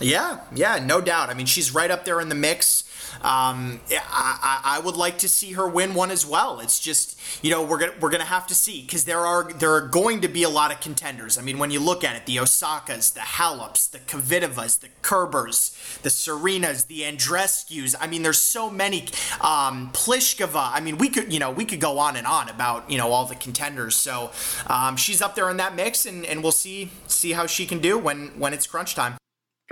Yeah, 0.00 0.40
yeah, 0.54 0.84
no 0.84 1.00
doubt. 1.00 1.30
I 1.30 1.34
mean, 1.34 1.46
she's 1.46 1.72
right 1.72 1.90
up 1.90 2.04
there 2.04 2.20
in 2.20 2.28
the 2.28 2.34
mix. 2.34 2.82
Um, 3.22 3.80
I, 3.90 4.60
I, 4.64 4.80
would 4.80 4.96
like 4.96 5.18
to 5.18 5.28
see 5.28 5.52
her 5.52 5.68
win 5.68 5.94
one 5.94 6.10
as 6.10 6.26
well. 6.26 6.58
It's 6.60 6.80
just 6.80 7.18
you 7.42 7.50
know 7.50 7.64
we're 7.64 7.78
gonna 7.78 7.94
we're 8.00 8.10
gonna 8.10 8.24
have 8.24 8.46
to 8.48 8.54
see 8.54 8.82
because 8.82 9.04
there 9.04 9.20
are 9.20 9.52
there 9.52 9.72
are 9.72 9.86
going 9.86 10.20
to 10.22 10.28
be 10.28 10.42
a 10.42 10.48
lot 10.48 10.72
of 10.72 10.80
contenders. 10.80 11.38
I 11.38 11.42
mean, 11.42 11.58
when 11.58 11.70
you 11.70 11.80
look 11.80 12.02
at 12.02 12.16
it, 12.16 12.26
the 12.26 12.36
Osakas, 12.36 13.14
the 13.14 13.20
Haleps, 13.20 13.90
the 13.90 14.00
Kvitova's, 14.00 14.78
the 14.78 14.88
Kerbers, 15.02 16.00
the 16.02 16.08
Serenas, 16.08 16.86
the 16.88 17.04
Andreescu's. 17.04 17.94
I 18.00 18.08
mean, 18.08 18.22
there's 18.22 18.40
so 18.40 18.68
many. 18.68 19.06
Um, 19.40 19.90
Pliskova. 19.92 20.70
I 20.72 20.80
mean, 20.80 20.98
we 20.98 21.08
could 21.08 21.32
you 21.32 21.38
know 21.38 21.50
we 21.50 21.64
could 21.64 21.80
go 21.80 21.98
on 21.98 22.16
and 22.16 22.26
on 22.26 22.48
about 22.48 22.90
you 22.90 22.98
know 22.98 23.12
all 23.12 23.26
the 23.26 23.36
contenders. 23.36 23.94
So 23.94 24.32
um, 24.66 24.96
she's 24.96 25.22
up 25.22 25.34
there 25.34 25.48
in 25.50 25.56
that 25.58 25.76
mix, 25.76 26.04
and, 26.04 26.26
and 26.26 26.42
we'll 26.42 26.52
see 26.52 26.90
see 27.06 27.32
how 27.32 27.46
she 27.46 27.64
can 27.64 27.78
do 27.78 27.96
when 27.96 28.28
when 28.38 28.52
it's 28.52 28.66
crunch 28.66 28.94
time 28.94 29.16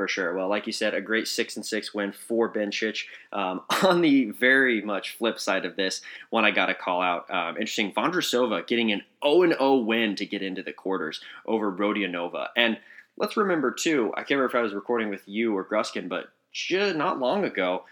for 0.02 0.08
sure. 0.08 0.34
Well, 0.34 0.48
like 0.48 0.66
you 0.66 0.72
said, 0.72 0.94
a 0.94 1.00
great 1.00 1.28
six 1.28 1.54
and 1.54 1.64
six 1.64 1.94
win 1.94 2.10
for 2.10 2.52
Bencic. 2.52 3.04
Um, 3.32 3.60
on 3.84 4.00
the 4.00 4.32
very 4.32 4.82
much 4.82 5.16
flip 5.16 5.38
side 5.38 5.64
of 5.64 5.76
this, 5.76 6.00
one 6.30 6.44
I 6.44 6.50
got 6.50 6.66
to 6.66 6.74
call 6.74 7.00
out. 7.00 7.30
Um, 7.30 7.50
interesting, 7.50 7.92
Vondrousova 7.92 8.66
getting 8.66 8.90
an 8.90 9.02
0 9.24 9.50
0 9.50 9.76
win 9.76 10.16
to 10.16 10.26
get 10.26 10.42
into 10.42 10.60
the 10.60 10.72
quarters 10.72 11.20
over 11.46 11.70
Rodionova. 11.70 12.48
And 12.56 12.78
let's 13.16 13.36
remember 13.36 13.70
too, 13.70 14.10
I 14.14 14.22
can't 14.22 14.30
remember 14.30 14.46
if 14.46 14.54
I 14.56 14.62
was 14.62 14.74
recording 14.74 15.08
with 15.08 15.22
you 15.26 15.56
or 15.56 15.64
Gruskin, 15.64 16.08
but 16.08 16.32
just 16.50 16.96
not 16.96 17.20
long 17.20 17.44
ago, 17.44 17.84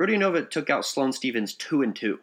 Rodionova 0.00 0.48
took 0.48 0.70
out 0.70 0.86
Sloane 0.86 1.12
Stevens 1.12 1.54
two 1.54 1.82
and 1.82 1.96
two. 1.96 2.20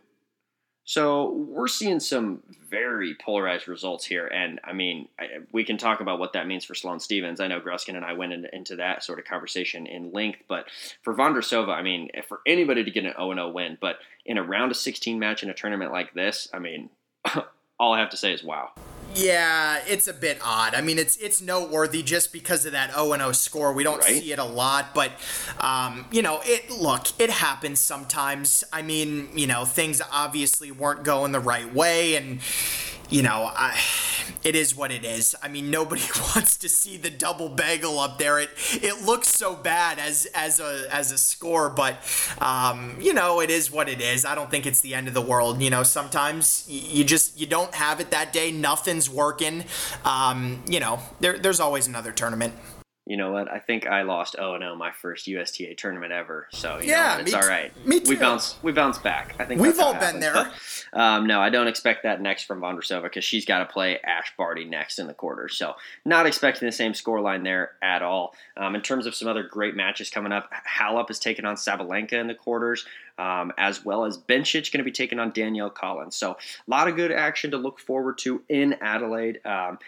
So 0.88 1.34
we're 1.34 1.68
seeing 1.68 2.00
some 2.00 2.42
very 2.70 3.14
polarized 3.14 3.68
results 3.68 4.06
here, 4.06 4.26
and 4.26 4.58
I 4.64 4.72
mean, 4.72 5.10
I, 5.20 5.26
we 5.52 5.66
can 5.66 5.78
talk 5.78 6.00
about 6.00 6.18
what 6.18 6.32
that 6.32 6.48
means 6.48 6.64
for 6.64 6.76
Sloane 6.76 7.02
Stevens. 7.02 7.42
I 7.42 7.48
know 7.48 7.60
Gruskin 7.60 7.98
and 7.98 8.06
I 8.06 8.14
went 8.14 8.32
in, 8.32 8.48
into 8.54 8.78
that 8.78 9.04
sort 9.04 9.20
of 9.20 9.26
conversation 9.26 9.86
in 9.86 10.14
length, 10.14 10.44
but 10.48 10.68
for 11.04 11.14
Vondrousova, 11.14 11.74
I 11.74 11.82
mean, 11.82 12.10
for 12.30 12.40
anybody 12.48 12.86
to 12.86 12.90
get 12.90 13.04
an 13.04 13.12
0-0 13.20 13.52
win, 13.52 13.78
but 13.82 13.98
in 14.26 14.38
a 14.38 14.44
round 14.44 14.72
of 14.72 14.78
16 14.78 15.20
match 15.20 15.44
in 15.44 15.50
a 15.50 15.54
tournament 15.54 15.92
like 15.92 16.14
this, 16.14 16.48
I 16.54 16.60
mean, 16.60 16.90
all 17.80 17.92
I 17.92 18.00
have 18.00 18.12
to 18.12 18.18
say 18.18 18.32
is 18.32 18.42
wow. 18.42 18.72
Yeah, 19.18 19.80
it's 19.88 20.08
a 20.08 20.14
bit 20.14 20.40
odd. 20.44 20.76
I 20.76 20.82
mean, 20.82 21.00
it's 21.00 21.18
it's 21.18 21.42
noteworthy 21.42 22.04
just 22.04 22.32
because 22.32 22.66
of 22.66 22.74
that 22.74 22.94
0 22.94 23.18
0 23.18 23.32
score. 23.32 23.74
We 23.74 23.84
don't 23.84 24.00
right? 24.00 24.22
see 24.22 24.32
it 24.32 24.40
a 24.40 24.46
lot, 24.46 24.94
but 24.94 25.12
um, 25.60 26.06
you 26.12 26.22
know, 26.22 26.42
it 26.44 26.70
look, 26.70 27.08
it 27.20 27.30
happens 27.30 27.80
sometimes. 27.80 28.64
I 28.72 28.82
mean, 28.84 29.30
you 29.36 29.48
know, 29.48 29.66
things 29.66 30.02
obviously 30.12 30.72
weren't 30.72 31.04
going 31.04 31.32
the 31.32 31.40
right 31.40 31.74
way 31.74 32.16
and 32.16 32.40
you 33.10 33.22
know, 33.24 33.50
I, 33.56 33.80
it 34.44 34.56
is 34.56 34.76
what 34.76 34.92
it 34.92 35.04
is. 35.04 35.36
I 35.42 35.48
mean, 35.48 35.70
nobody 35.72 36.02
wants 36.36 36.58
to 36.58 36.70
see 36.70 36.98
the 36.98 37.10
double 37.10 37.50
bagel 37.50 38.00
up 38.00 38.18
there. 38.18 38.40
It 38.40 38.50
it 38.72 39.06
looks 39.06 39.30
so 39.30 39.56
bad 39.56 40.00
as 40.00 40.28
as 40.34 40.60
a 40.60 40.86
as 40.92 41.12
a 41.12 41.18
score, 41.18 41.70
but 41.70 41.98
um, 42.40 42.98
you 43.00 43.14
know, 43.14 43.42
it 43.42 43.50
is 43.50 43.72
what 43.72 43.90
it 43.90 44.02
is. 44.02 44.26
I 44.26 44.36
don't 44.36 44.52
think 44.52 44.66
it's 44.66 44.82
the 44.82 44.94
end 44.96 45.08
of 45.08 45.14
the 45.14 45.22
world. 45.22 45.62
You 45.62 45.70
know, 45.70 45.84
sometimes 45.84 46.66
you 46.68 47.04
just 47.04 47.40
you 47.40 47.48
don't 47.48 47.74
have 47.76 48.00
it 48.00 48.12
that 48.12 48.34
day. 48.34 48.52
Nothing's 48.52 49.10
working. 49.10 49.66
Um, 50.06 50.64
you 50.68 50.80
know, 50.80 51.00
there, 51.20 51.38
there's 51.38 51.60
always 51.60 51.88
another 51.88 52.12
tournament 52.12 52.54
you 53.08 53.16
know 53.16 53.32
what? 53.32 53.50
I 53.50 53.60
think 53.60 53.88
I 53.88 54.02
lost 54.02 54.36
0 54.36 54.60
0 54.60 54.76
my 54.76 54.92
first 54.92 55.28
USTA 55.28 55.76
tournament 55.76 56.12
ever. 56.12 56.48
So 56.52 56.80
yeah, 56.80 57.16
know, 57.16 57.22
it's 57.22 57.34
all 57.34 57.48
right. 57.48 57.72
Me 57.86 58.02
too. 58.02 58.10
We 58.10 58.16
bounce 58.18 58.56
we 58.62 58.74
bounce 58.74 58.98
back. 58.98 59.36
I 59.40 59.46
think 59.46 59.62
we've 59.62 59.80
all 59.80 59.94
been 59.94 60.20
there. 60.20 60.34
But, 60.34 60.54
um, 61.00 61.26
no, 61.26 61.40
I 61.40 61.50
don't 61.50 61.68
expect 61.68 62.04
that 62.04 62.22
next 62.22 62.44
from 62.44 62.62
Vondrousova 62.62 63.04
because 63.04 63.24
she's 63.24 63.46
got 63.46 63.60
to 63.60 63.66
play 63.66 64.00
Ash 64.04 64.34
Barty 64.38 64.66
next 64.66 65.00
in 65.00 65.08
the 65.08 65.14
quarter. 65.14 65.48
So 65.48 65.76
not 66.04 66.26
expecting 66.26 66.66
the 66.66 66.72
same 66.74 66.94
score 66.94 67.22
line 67.22 67.44
there 67.44 67.72
at 67.82 68.02
all. 68.02 68.34
Um, 68.58 68.76
in 68.76 68.82
terms 68.82 69.06
of 69.06 69.16
some 69.16 69.30
other 69.30 69.44
great 69.44 69.76
matches 69.76 70.10
coming 70.10 70.34
up, 70.34 70.52
Halep 70.68 71.10
is 71.10 71.20
taking 71.20 71.46
on 71.46 71.56
Sabalenka 71.56 72.14
in 72.14 72.28
the 72.28 72.36
quarters. 72.36 72.86
Um, 73.20 73.52
as 73.58 73.84
well 73.84 74.06
as 74.06 74.16
Bencic 74.16 74.72
going 74.72 74.78
to 74.78 74.84
be 74.84 74.92
taking 74.92 75.18
on 75.18 75.32
Danielle 75.32 75.72
Collins. 75.72 76.16
So 76.16 76.34
a 76.34 76.70
lot 76.70 76.88
of 76.88 76.96
good 76.96 77.12
action 77.12 77.50
to 77.50 77.58
look 77.58 77.80
forward 77.80 78.20
to 78.20 78.44
in 78.48 78.74
Adelaide. 78.74 79.40
Um, 79.44 79.80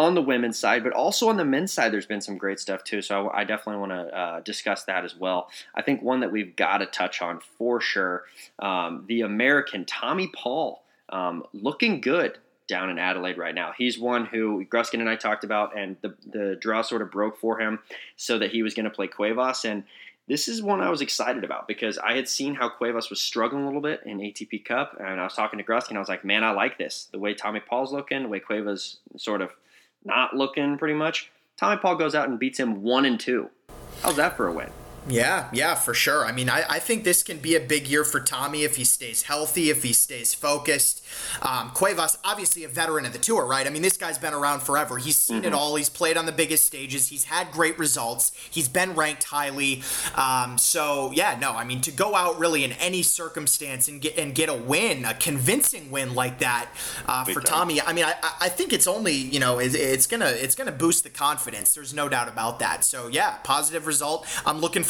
on 0.00 0.14
the 0.14 0.22
women's 0.22 0.58
side, 0.58 0.82
but 0.82 0.94
also 0.94 1.28
on 1.28 1.36
the 1.36 1.44
men's 1.44 1.70
side, 1.70 1.92
there's 1.92 2.06
been 2.06 2.22
some 2.22 2.38
great 2.38 2.58
stuff 2.58 2.82
too. 2.84 3.02
So 3.02 3.28
I, 3.28 3.40
I 3.40 3.44
definitely 3.44 3.80
want 3.80 3.92
to 3.92 4.18
uh, 4.18 4.40
discuss 4.40 4.84
that 4.84 5.04
as 5.04 5.14
well. 5.14 5.50
I 5.74 5.82
think 5.82 6.02
one 6.02 6.20
that 6.20 6.32
we've 6.32 6.56
got 6.56 6.78
to 6.78 6.86
touch 6.86 7.20
on 7.20 7.40
for 7.58 7.82
sure 7.82 8.24
um, 8.60 9.04
the 9.08 9.20
American 9.20 9.84
Tommy 9.84 10.30
Paul 10.34 10.82
um, 11.10 11.44
looking 11.52 12.00
good 12.00 12.38
down 12.66 12.88
in 12.88 12.98
Adelaide 12.98 13.36
right 13.36 13.54
now. 13.54 13.72
He's 13.76 13.98
one 13.98 14.24
who 14.24 14.64
Gruskin 14.64 15.00
and 15.00 15.08
I 15.08 15.16
talked 15.16 15.44
about, 15.44 15.76
and 15.76 15.96
the, 16.00 16.14
the 16.26 16.56
draw 16.58 16.80
sort 16.80 17.02
of 17.02 17.10
broke 17.10 17.38
for 17.38 17.60
him 17.60 17.80
so 18.16 18.38
that 18.38 18.52
he 18.52 18.62
was 18.62 18.72
going 18.72 18.84
to 18.84 18.90
play 18.90 19.06
Cuevas. 19.06 19.66
And 19.66 19.84
this 20.28 20.48
is 20.48 20.62
one 20.62 20.80
I 20.80 20.88
was 20.88 21.02
excited 21.02 21.44
about 21.44 21.68
because 21.68 21.98
I 21.98 22.14
had 22.14 22.26
seen 22.26 22.54
how 22.54 22.70
Cuevas 22.70 23.10
was 23.10 23.20
struggling 23.20 23.64
a 23.64 23.66
little 23.66 23.82
bit 23.82 24.00
in 24.06 24.18
ATP 24.18 24.64
Cup, 24.64 24.96
and 24.98 25.20
I 25.20 25.24
was 25.24 25.34
talking 25.34 25.58
to 25.58 25.64
Gruskin. 25.64 25.96
I 25.96 25.98
was 25.98 26.08
like, 26.08 26.24
man, 26.24 26.42
I 26.42 26.52
like 26.52 26.78
this. 26.78 27.08
The 27.12 27.18
way 27.18 27.34
Tommy 27.34 27.60
Paul's 27.60 27.92
looking, 27.92 28.22
the 28.22 28.28
way 28.28 28.40
Cuevas 28.40 28.98
sort 29.18 29.42
of 29.42 29.50
not 30.04 30.34
looking 30.34 30.78
pretty 30.78 30.94
much. 30.94 31.30
Tommy 31.56 31.76
Paul 31.76 31.96
goes 31.96 32.14
out 32.14 32.28
and 32.28 32.38
beats 32.38 32.58
him 32.58 32.82
one 32.82 33.04
and 33.04 33.20
two. 33.20 33.50
How's 34.02 34.16
that 34.16 34.36
for 34.36 34.46
a 34.48 34.52
win? 34.52 34.70
Yeah, 35.08 35.48
yeah, 35.52 35.74
for 35.74 35.94
sure. 35.94 36.24
I 36.24 36.32
mean, 36.32 36.48
I, 36.48 36.64
I 36.68 36.78
think 36.78 37.04
this 37.04 37.22
can 37.22 37.38
be 37.38 37.56
a 37.56 37.60
big 37.60 37.88
year 37.88 38.04
for 38.04 38.20
Tommy 38.20 38.64
if 38.64 38.76
he 38.76 38.84
stays 38.84 39.22
healthy, 39.22 39.70
if 39.70 39.82
he 39.82 39.92
stays 39.92 40.34
focused. 40.34 41.02
Um, 41.42 41.70
Cuevas, 41.70 42.18
obviously 42.24 42.64
a 42.64 42.68
veteran 42.68 43.06
of 43.06 43.12
the 43.12 43.18
tour, 43.18 43.46
right? 43.46 43.66
I 43.66 43.70
mean, 43.70 43.82
this 43.82 43.96
guy's 43.96 44.18
been 44.18 44.34
around 44.34 44.60
forever. 44.60 44.98
He's 44.98 45.16
seen 45.16 45.38
mm-hmm. 45.38 45.46
it 45.46 45.52
all. 45.52 45.76
He's 45.76 45.88
played 45.88 46.16
on 46.16 46.26
the 46.26 46.32
biggest 46.32 46.66
stages. 46.66 47.08
He's 47.08 47.24
had 47.24 47.50
great 47.50 47.78
results. 47.78 48.32
He's 48.50 48.68
been 48.68 48.94
ranked 48.94 49.24
highly. 49.24 49.82
Um, 50.14 50.58
so 50.58 51.12
yeah, 51.12 51.36
no, 51.40 51.52
I 51.52 51.64
mean, 51.64 51.80
to 51.82 51.90
go 51.90 52.14
out 52.14 52.38
really 52.38 52.62
in 52.62 52.72
any 52.72 53.02
circumstance 53.02 53.88
and 53.88 54.00
get 54.00 54.18
and 54.18 54.34
get 54.34 54.48
a 54.48 54.54
win, 54.54 55.04
a 55.04 55.14
convincing 55.14 55.90
win 55.90 56.14
like 56.14 56.38
that 56.38 56.68
uh, 57.06 57.24
for. 57.24 57.40
Tommy, 57.40 57.80
I 57.80 57.92
mean, 57.92 58.04
I, 58.04 58.14
I 58.40 58.48
think 58.48 58.72
it's 58.72 58.86
only 58.86 59.14
you 59.14 59.40
know 59.40 59.58
it, 59.58 59.74
it's 59.74 60.06
gonna 60.06 60.26
it's 60.28 60.54
gonna 60.54 60.70
boost 60.72 61.04
the 61.04 61.10
confidence. 61.10 61.74
There's 61.74 61.94
no 61.94 62.08
doubt 62.08 62.28
about 62.28 62.58
that. 62.60 62.84
So 62.84 63.08
yeah, 63.08 63.38
positive 63.42 63.86
result. 63.86 64.26
I'm 64.44 64.60
looking 64.60 64.84
for 64.84 64.89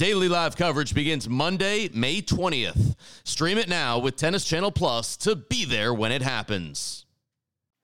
Daily 0.00 0.30
live 0.30 0.56
coverage 0.56 0.94
begins 0.94 1.28
Monday, 1.28 1.90
May 1.92 2.22
20th. 2.22 2.96
Stream 3.22 3.58
it 3.58 3.68
now 3.68 3.98
with 3.98 4.16
Tennis 4.16 4.46
Channel 4.46 4.72
Plus 4.72 5.14
to 5.18 5.36
be 5.36 5.66
there 5.66 5.92
when 5.92 6.10
it 6.10 6.22
happens. 6.22 7.04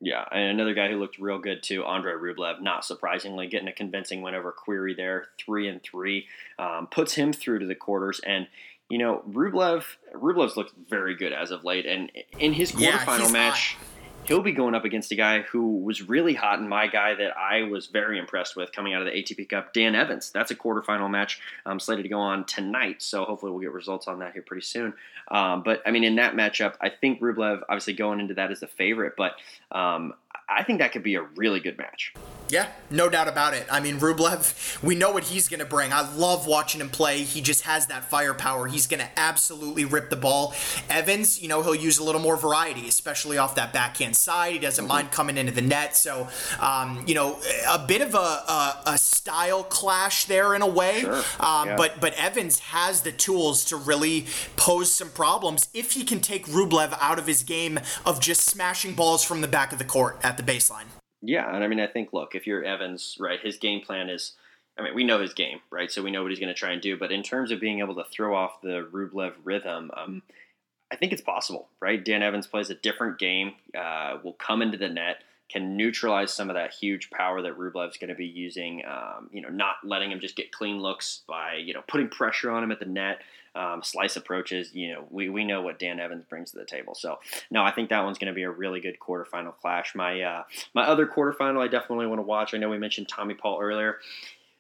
Yeah, 0.01 0.25
and 0.33 0.45
another 0.45 0.73
guy 0.73 0.89
who 0.89 0.99
looked 0.99 1.19
real 1.19 1.39
good 1.39 1.63
too, 1.63 1.85
Andre 1.85 2.15
Rublev. 2.15 2.63
Not 2.63 2.87
surprisingly, 2.87 3.49
getting 3.49 3.69
a 3.69 3.73
convincing 3.73 4.23
win 4.23 4.35
over 4.35 4.51
Querrey 4.51 4.97
there, 4.97 5.27
three 5.39 5.69
and 5.69 5.83
three, 5.83 6.27
um, 6.59 6.87
puts 6.87 7.13
him 7.13 7.35
through 7.35 7.59
to 7.59 7.67
the 7.67 7.75
quarters. 7.75 8.19
And 8.25 8.49
you 8.89 8.97
know, 8.97 9.23
Rublev, 9.29 9.85
Rublev's 10.15 10.57
looked 10.57 10.73
very 10.89 11.15
good 11.15 11.35
as 11.35 11.51
of 11.51 11.65
late. 11.65 11.85
And 11.85 12.11
in 12.39 12.55
his 12.55 12.73
quarterfinal 12.73 13.27
yeah, 13.27 13.31
match. 13.31 13.75
Hot 13.75 13.96
he'll 14.27 14.43
be 14.43 14.53
going 14.53 14.75
up 14.75 14.85
against 14.85 15.13
a 15.13 15.15
guy 15.15 15.43
who 15.43 15.79
was 15.79 16.03
really 16.03 16.35
hot 16.35 16.59
and 16.59 16.69
my 16.69 16.87
guy 16.89 17.15
that 17.15 17.37
I 17.37 17.63
was 17.63 17.87
very 17.87 18.19
impressed 18.19 18.57
with 18.57 18.73
coming 18.73 18.93
out 18.93 19.03
of 19.03 19.07
the 19.07 19.13
ATP 19.13 19.49
Cup, 19.49 19.73
Dan 19.73 19.95
Evans. 19.95 20.31
That's 20.31 20.51
a 20.51 20.55
quarterfinal 20.55 21.11
match 21.11 21.41
um, 21.65 21.79
slated 21.79 22.05
to 22.05 22.09
go 22.09 22.19
on 22.19 22.45
tonight, 22.45 23.03
so 23.03 23.25
hopefully 23.25 23.53
we'll 23.53 23.61
get 23.61 23.73
results 23.73 24.09
on 24.09 24.19
that 24.19 24.33
here 24.33 24.43
pretty 24.43 24.63
soon. 24.63 24.95
Um, 25.29 25.63
but 25.63 25.81
I 25.87 25.91
mean, 25.91 26.05
in 26.05 26.17
that 26.17 26.35
matchup, 26.35 26.75
I 26.81 26.89
think 26.89 27.21
Rublev 27.21 27.63
obviously 27.69 27.95
going 27.95 28.21
into 28.21 28.35
that 28.35 28.51
as 28.51 28.61
the 28.61 28.67
favorite, 28.67 29.15
but 29.17 29.33
um, 29.71 30.15
I 30.49 30.63
think 30.63 30.79
that 30.79 30.93
could 30.93 31.03
be 31.03 31.17
a 31.17 31.23
really 31.37 31.61
good 31.61 31.77
match. 31.77 32.13
Yeah, 32.49 32.69
no 32.91 33.09
doubt 33.09 33.27
about 33.27 33.55
it. 33.55 33.67
I 33.71 33.81
mean, 33.81 33.99
Rublev, 33.99 34.81
we 34.83 34.95
know 34.95 35.11
what 35.11 35.25
he's 35.25 35.49
going 35.49 35.59
to 35.59 35.67
bring. 35.67 35.93
I 35.93 36.09
love 36.15 36.47
watching 36.47 36.81
him 36.81 36.91
play. 36.91 37.23
He 37.25 37.41
just 37.41 37.63
has 37.63 37.89
that 37.89 38.09
firepower. 38.09 38.69
He's 38.69 38.87
going 38.87 39.01
to 39.01 39.09
absolutely 39.17 39.85
rip 39.85 40.11
the 40.11 40.17
ball. 40.17 40.55
Evans, 40.89 41.43
you 41.43 41.49
know, 41.49 41.63
he'll 41.63 41.75
use 41.75 41.99
a 41.99 42.05
little 42.05 42.21
more 42.21 42.37
variety, 42.37 42.87
especially 42.87 43.37
off 43.37 43.57
that 43.57 43.73
backhand 43.73 44.15
side. 44.15 44.53
He 44.53 44.59
doesn't 44.61 44.85
mm-hmm. 44.85 44.93
mind 44.93 45.11
coming 45.11 45.37
into 45.37 45.53
the 45.53 45.63
net. 45.63 45.97
So, 45.97 46.29
um, 46.61 47.03
you 47.07 47.15
know, 47.15 47.41
a 47.69 47.85
bit 47.85 48.01
of 48.01 48.15
a, 48.15 48.19
a, 48.19 48.83
a, 48.87 48.99
style 48.99 49.65
clash 49.65 50.27
there 50.27 50.55
in 50.55 50.63
a 50.63 50.69
way. 50.69 51.01
Sure. 51.01 51.25
Um, 51.41 51.69
yeah. 51.69 51.77
But 51.77 52.01
but 52.01 52.15
Evans 52.15 52.61
has 52.61 53.01
the 53.01 53.11
tools 53.11 53.65
to 53.67 53.77
really 53.77 54.27
pose 54.57 54.93
some 54.93 55.11
problems 55.11 55.69
if 55.75 55.93
he 55.93 56.05
can 56.05 56.21
take 56.21 56.47
Rublev 56.47 56.97
out 57.01 57.19
of 57.19 57.27
his 57.27 57.43
game 57.43 57.81
of 58.05 58.21
just 58.21 58.43
smashing 58.43 58.95
balls 58.95 59.25
from 59.25 59.41
the 59.41 59.49
back 59.49 59.73
of 59.73 59.79
the 59.79 59.85
court 59.85 60.21
at 60.23 60.36
the 60.37 60.43
baseline. 60.43 60.87
Yeah, 61.23 61.53
and 61.55 61.65
I 61.65 61.69
mean, 61.69 61.81
I 61.81 61.87
think 61.87 62.13
look, 62.13 62.35
if 62.35 62.47
you're 62.47 62.65
Evans, 62.65 63.17
right, 63.19 63.41
his 63.41 63.57
game 63.57 63.81
plan 63.81 64.09
is. 64.09 64.33
I 64.79 64.83
mean, 64.83 64.95
we 64.95 65.05
know 65.05 65.23
his 65.23 65.33
game, 65.33 65.61
right? 65.71 65.91
So 65.91 66.03
we 66.03 66.11
know 66.11 66.21
what 66.21 66.31
he's 66.31 66.39
going 66.39 66.53
to 66.53 66.59
try 66.59 66.73
and 66.73 66.83
do. 66.83 66.99
But 66.99 67.11
in 67.11 67.23
terms 67.23 67.51
of 67.51 67.61
being 67.61 67.79
able 67.79 67.95
to 67.95 68.05
throw 68.05 68.37
off 68.37 68.61
the 68.61 68.87
Rublev 68.93 69.33
rhythm, 69.43 69.91
um, 69.97 70.23
I 70.93 70.97
think 70.97 71.13
it's 71.13 71.23
possible, 71.23 71.69
right? 71.81 72.05
Dan 72.05 72.23
Evans 72.23 72.47
plays 72.47 72.69
a 72.69 72.75
different 72.75 73.19
game, 73.19 73.53
uh, 73.75 74.19
will 74.23 74.35
come 74.35 74.61
into 74.61 74.77
the 74.77 74.91
net, 74.91 75.23
can 75.49 75.77
neutralize 75.77 76.33
some 76.33 76.51
of 76.51 76.55
that 76.55 76.75
huge 76.75 77.11
power 77.11 77.41
that 77.43 77.57
Rublev's 77.57 77.97
going 77.97 78.09
to 78.09 78.15
be 78.15 78.27
using. 78.27 78.83
Um, 78.87 79.31
you 79.33 79.41
know, 79.41 79.49
not 79.49 79.77
letting 79.83 80.11
him 80.11 80.21
just 80.21 80.37
get 80.37 80.53
clean 80.53 80.81
looks 80.81 81.23
by 81.27 81.55
you 81.55 81.73
know 81.73 81.83
putting 81.89 82.09
pressure 82.09 82.51
on 82.51 82.63
him 82.63 82.73
at 82.73 82.79
the 82.79 82.87
net 82.87 83.23
um, 83.57 83.83
slice 83.83 84.17
approaches. 84.17 84.75
You 84.75 84.93
know, 84.93 85.05
we, 85.11 85.29
we 85.29 85.45
know 85.45 85.63
what 85.63 85.79
Dan 85.79 85.99
Evans 85.99 86.25
brings 86.29 86.51
to 86.51 86.59
the 86.59 86.65
table. 86.65 86.95
So 86.95 87.19
no, 87.51 87.63
I 87.63 87.73
think 87.73 87.91
that 87.91 88.05
one's 88.05 88.19
going 88.19 88.33
to 88.33 88.35
be 88.35 88.43
a 88.43 88.51
really 88.51 88.81
good 88.81 88.99
quarterfinal 89.01 89.57
clash. 89.57 89.95
My 89.95 90.21
uh, 90.21 90.43
my 90.75 90.85
other 90.87 91.07
quarterfinal, 91.07 91.63
I 91.63 91.69
definitely 91.69 92.07
want 92.07 92.19
to 92.19 92.25
watch. 92.25 92.55
I 92.55 92.59
know 92.59 92.69
we 92.69 92.79
mentioned 92.79 93.09
Tommy 93.09 93.35
Paul 93.35 93.59
earlier. 93.61 93.99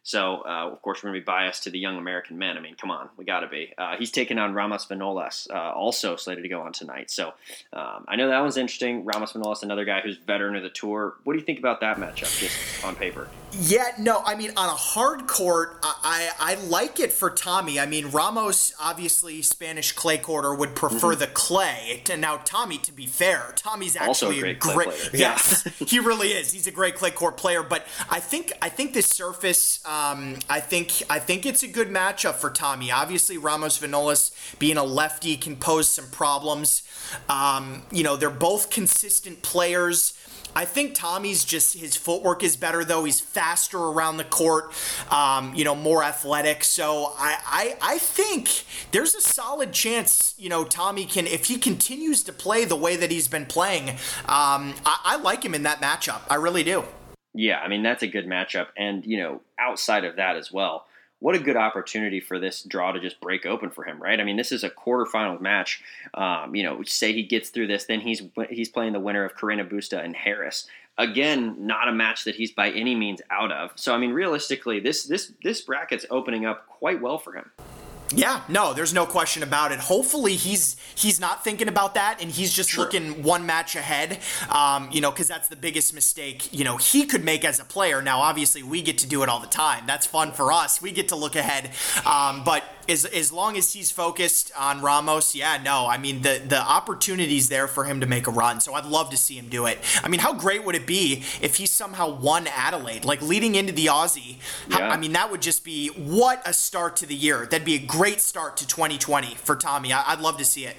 So, 0.06 0.44
uh, 0.46 0.70
of 0.70 0.80
course, 0.82 1.02
we're 1.02 1.10
going 1.10 1.20
to 1.20 1.25
be 1.25 1.25
biased 1.25 1.64
to 1.64 1.70
the 1.70 1.80
young 1.80 1.98
American 1.98 2.38
men. 2.38 2.56
I 2.56 2.60
mean, 2.60 2.76
come 2.76 2.92
on, 2.92 3.08
we 3.16 3.25
got 3.25 3.40
to 3.40 3.48
be. 3.48 3.75
Uh, 3.76 3.96
he's 3.98 4.12
taking 4.12 4.38
on 4.38 4.54
Ramos 4.54 4.86
Vinolas, 4.86 5.50
uh, 5.50 5.72
also 5.72 6.14
slated 6.14 6.44
to 6.44 6.48
go 6.48 6.60
on 6.60 6.72
tonight. 6.72 7.10
So, 7.10 7.32
um, 7.72 8.04
I 8.06 8.14
know 8.14 8.28
that 8.28 8.40
one's 8.40 8.56
interesting. 8.56 9.04
Ramos 9.04 9.32
Vinolas, 9.32 9.64
another 9.64 9.84
guy 9.84 10.02
who's 10.02 10.16
veteran 10.16 10.54
of 10.54 10.62
the 10.62 10.70
tour. 10.70 11.16
What 11.25 11.32
do 11.32 11.40
you 11.40 11.44
think 11.44 11.58
about 11.58 11.80
that 11.80 11.96
matchup, 11.96 12.38
just 12.38 12.84
on 12.84 12.94
paper? 12.94 13.28
Yeah, 13.58 13.88
no, 13.98 14.22
I 14.25 14.36
mean, 14.36 14.50
on 14.56 14.68
a 14.68 14.76
hard 14.76 15.26
court, 15.26 15.80
I, 15.82 16.30
I, 16.38 16.52
I 16.52 16.54
like 16.66 17.00
it 17.00 17.12
for 17.12 17.28
Tommy. 17.28 17.80
I 17.80 17.86
mean, 17.86 18.10
Ramos, 18.10 18.75
obviously, 18.80 19.42
Spanish 19.42 19.90
clay 19.90 20.18
quarter 20.18 20.54
would 20.54 20.76
prefer 20.76 21.12
mm-hmm. 21.12 21.20
the 21.20 21.26
clay. 21.26 22.02
And 22.08 22.20
now, 22.20 22.36
Tommy, 22.44 22.78
to 22.78 22.92
be 22.92 23.06
fair, 23.06 23.54
Tommy's 23.56 23.96
actually 23.96 24.38
a 24.38 24.54
great, 24.54 24.60
great 24.60 25.10
Yes, 25.12 25.64
he 25.84 25.98
really 25.98 26.28
is. 26.28 26.52
He's 26.52 26.68
a 26.68 26.70
great 26.70 26.94
clay 26.94 27.10
court 27.10 27.36
player. 27.36 27.64
But 27.64 27.84
I 28.08 28.20
think 28.20 28.52
I 28.62 28.68
think 28.68 28.94
this 28.94 29.06
surface. 29.06 29.84
Um, 29.84 29.95
Um, 29.96 30.36
I 30.50 30.60
think 30.60 31.02
I 31.08 31.18
think 31.18 31.46
it's 31.46 31.62
a 31.62 31.68
good 31.68 31.88
matchup 31.88 32.34
for 32.34 32.50
Tommy. 32.50 32.90
Obviously, 32.90 33.38
Ramos 33.38 33.78
Vinolas 33.78 34.58
being 34.58 34.76
a 34.76 34.84
lefty 34.84 35.36
can 35.36 35.56
pose 35.56 35.88
some 35.88 36.08
problems. 36.10 36.82
Um, 37.28 37.82
you 37.90 38.02
know, 38.02 38.16
they're 38.16 38.30
both 38.30 38.70
consistent 38.70 39.42
players. 39.42 40.12
I 40.54 40.64
think 40.64 40.94
Tommy's 40.94 41.44
just 41.44 41.76
his 41.76 41.96
footwork 41.96 42.42
is 42.42 42.56
better 42.56 42.84
though. 42.84 43.04
He's 43.04 43.20
faster 43.20 43.78
around 43.78 44.16
the 44.16 44.24
court, 44.24 44.72
um, 45.10 45.54
you 45.54 45.64
know, 45.64 45.74
more 45.74 46.02
athletic. 46.02 46.64
So 46.64 47.12
I, 47.18 47.38
I 47.46 47.94
I 47.94 47.98
think 47.98 48.64
there's 48.90 49.14
a 49.14 49.20
solid 49.20 49.72
chance, 49.72 50.34
you 50.38 50.48
know, 50.48 50.64
Tommy 50.64 51.04
can 51.06 51.26
if 51.26 51.46
he 51.46 51.58
continues 51.58 52.22
to 52.24 52.32
play 52.32 52.64
the 52.64 52.76
way 52.76 52.96
that 52.96 53.10
he's 53.10 53.28
been 53.28 53.46
playing. 53.46 53.90
Um, 53.90 54.74
I, 54.84 54.98
I 55.04 55.16
like 55.16 55.44
him 55.44 55.54
in 55.54 55.62
that 55.62 55.80
matchup. 55.80 56.22
I 56.28 56.34
really 56.36 56.64
do. 56.64 56.84
Yeah, 57.34 57.60
I 57.60 57.68
mean 57.68 57.82
that's 57.82 58.02
a 58.02 58.08
good 58.08 58.26
matchup, 58.26 58.68
and 58.78 59.04
you 59.04 59.18
know, 59.18 59.42
outside 59.58 60.04
of 60.04 60.16
that 60.16 60.36
as 60.36 60.52
well 60.52 60.86
what 61.18 61.34
a 61.34 61.38
good 61.38 61.56
opportunity 61.56 62.20
for 62.20 62.38
this 62.38 62.62
draw 62.62 62.92
to 62.92 63.00
just 63.00 63.20
break 63.20 63.46
open 63.46 63.70
for 63.70 63.84
him, 63.84 64.02
right? 64.02 64.20
I 64.20 64.25
mean, 64.25 64.36
this 64.36 64.52
is 64.52 64.64
a 64.64 64.70
quarterfinal 64.70 65.40
match. 65.40 65.82
Um, 66.14 66.54
you 66.54 66.62
know, 66.62 66.82
say 66.82 67.12
he 67.12 67.22
gets 67.22 67.48
through 67.48 67.68
this, 67.68 67.84
then 67.84 68.00
he's 68.00 68.22
he's 68.50 68.68
playing 68.68 68.92
the 68.92 69.00
winner 69.00 69.25
of 69.25 69.34
Carreño 69.34 69.68
Busta 69.70 70.04
and 70.04 70.14
Harris. 70.14 70.66
Again, 70.98 71.66
not 71.66 71.88
a 71.88 71.92
match 71.92 72.25
that 72.25 72.36
he's 72.36 72.52
by 72.52 72.70
any 72.70 72.94
means 72.94 73.20
out 73.30 73.52
of. 73.52 73.72
So, 73.76 73.94
I 73.94 73.98
mean, 73.98 74.12
realistically, 74.12 74.80
this 74.80 75.04
this 75.04 75.32
this 75.42 75.62
bracket's 75.62 76.06
opening 76.10 76.44
up 76.44 76.66
quite 76.66 77.00
well 77.00 77.18
for 77.18 77.32
him. 77.32 77.50
Yeah, 78.14 78.42
no, 78.48 78.72
there's 78.72 78.94
no 78.94 79.04
question 79.04 79.42
about 79.42 79.72
it. 79.72 79.80
Hopefully, 79.80 80.36
he's 80.36 80.76
he's 80.94 81.18
not 81.18 81.42
thinking 81.42 81.66
about 81.66 81.94
that, 81.94 82.22
and 82.22 82.30
he's 82.30 82.52
just 82.52 82.70
True. 82.70 82.84
looking 82.84 83.22
one 83.25 83.46
match 83.46 83.75
ahead. 83.75 84.20
Um, 84.48 84.88
you 84.92 85.00
know, 85.00 85.10
because 85.10 85.26
that's 85.26 85.48
the 85.48 85.56
biggest 85.56 85.92
mistake 85.92 86.52
you 86.52 86.64
know 86.64 86.76
he 86.76 87.04
could 87.06 87.25
make 87.25 87.44
as 87.44 87.58
a 87.58 87.64
player. 87.64 88.00
Now, 88.02 88.20
obviously, 88.20 88.62
we 88.62 88.80
get 88.80 88.98
to 88.98 89.08
do 89.08 89.22
it 89.25 89.28
all 89.28 89.40
the 89.40 89.48
time. 89.48 89.84
That's 89.86 90.06
fun 90.06 90.32
for 90.32 90.52
us. 90.52 90.80
We 90.80 90.92
get 90.92 91.08
to 91.08 91.16
look 91.16 91.34
ahead, 91.34 91.70
um, 92.04 92.44
but 92.44 92.62
as 92.88 93.04
as 93.06 93.32
long 93.32 93.56
as 93.56 93.72
he's 93.72 93.90
focused 93.90 94.52
on 94.56 94.80
Ramos, 94.80 95.34
yeah, 95.34 95.60
no, 95.62 95.86
I 95.86 95.98
mean 95.98 96.22
the 96.22 96.40
the 96.46 96.60
opportunity's 96.60 97.48
there 97.48 97.66
for 97.66 97.84
him 97.84 98.00
to 98.00 98.06
make 98.06 98.26
a 98.26 98.30
run. 98.30 98.60
So 98.60 98.75
I'd 98.75 98.86
love 98.86 99.10
to 99.10 99.16
see 99.16 99.34
him 99.34 99.48
do 99.48 99.66
it. 99.66 99.78
I 100.02 100.08
mean, 100.08 100.20
how 100.20 100.32
great 100.32 100.64
would 100.64 100.75
it 100.75 100.86
be 100.86 101.25
if 101.40 101.56
he 101.56 101.66
somehow 101.66 102.14
won 102.14 102.46
Adelaide, 102.46 103.04
like 103.04 103.20
leading 103.20 103.54
into 103.56 103.72
the 103.72 103.86
Aussie? 103.86 104.36
How. 104.70 104.88
I 104.88 104.96
mean, 104.96 105.12
that 105.12 105.30
would 105.30 105.42
just 105.42 105.64
be 105.64 105.88
what 105.88 106.40
a 106.46 106.52
start 106.52 106.96
to 106.96 107.06
the 107.06 107.14
year. 107.14 107.46
That'd 107.46 107.64
be 107.64 107.75
a 107.75 107.86
great 107.96 108.20
start 108.20 108.58
to 108.58 108.66
2020 108.66 109.34
for 109.36 109.56
Tommy. 109.56 109.90
I, 109.90 110.12
I'd 110.12 110.20
love 110.20 110.36
to 110.36 110.44
see 110.44 110.66
it 110.66 110.76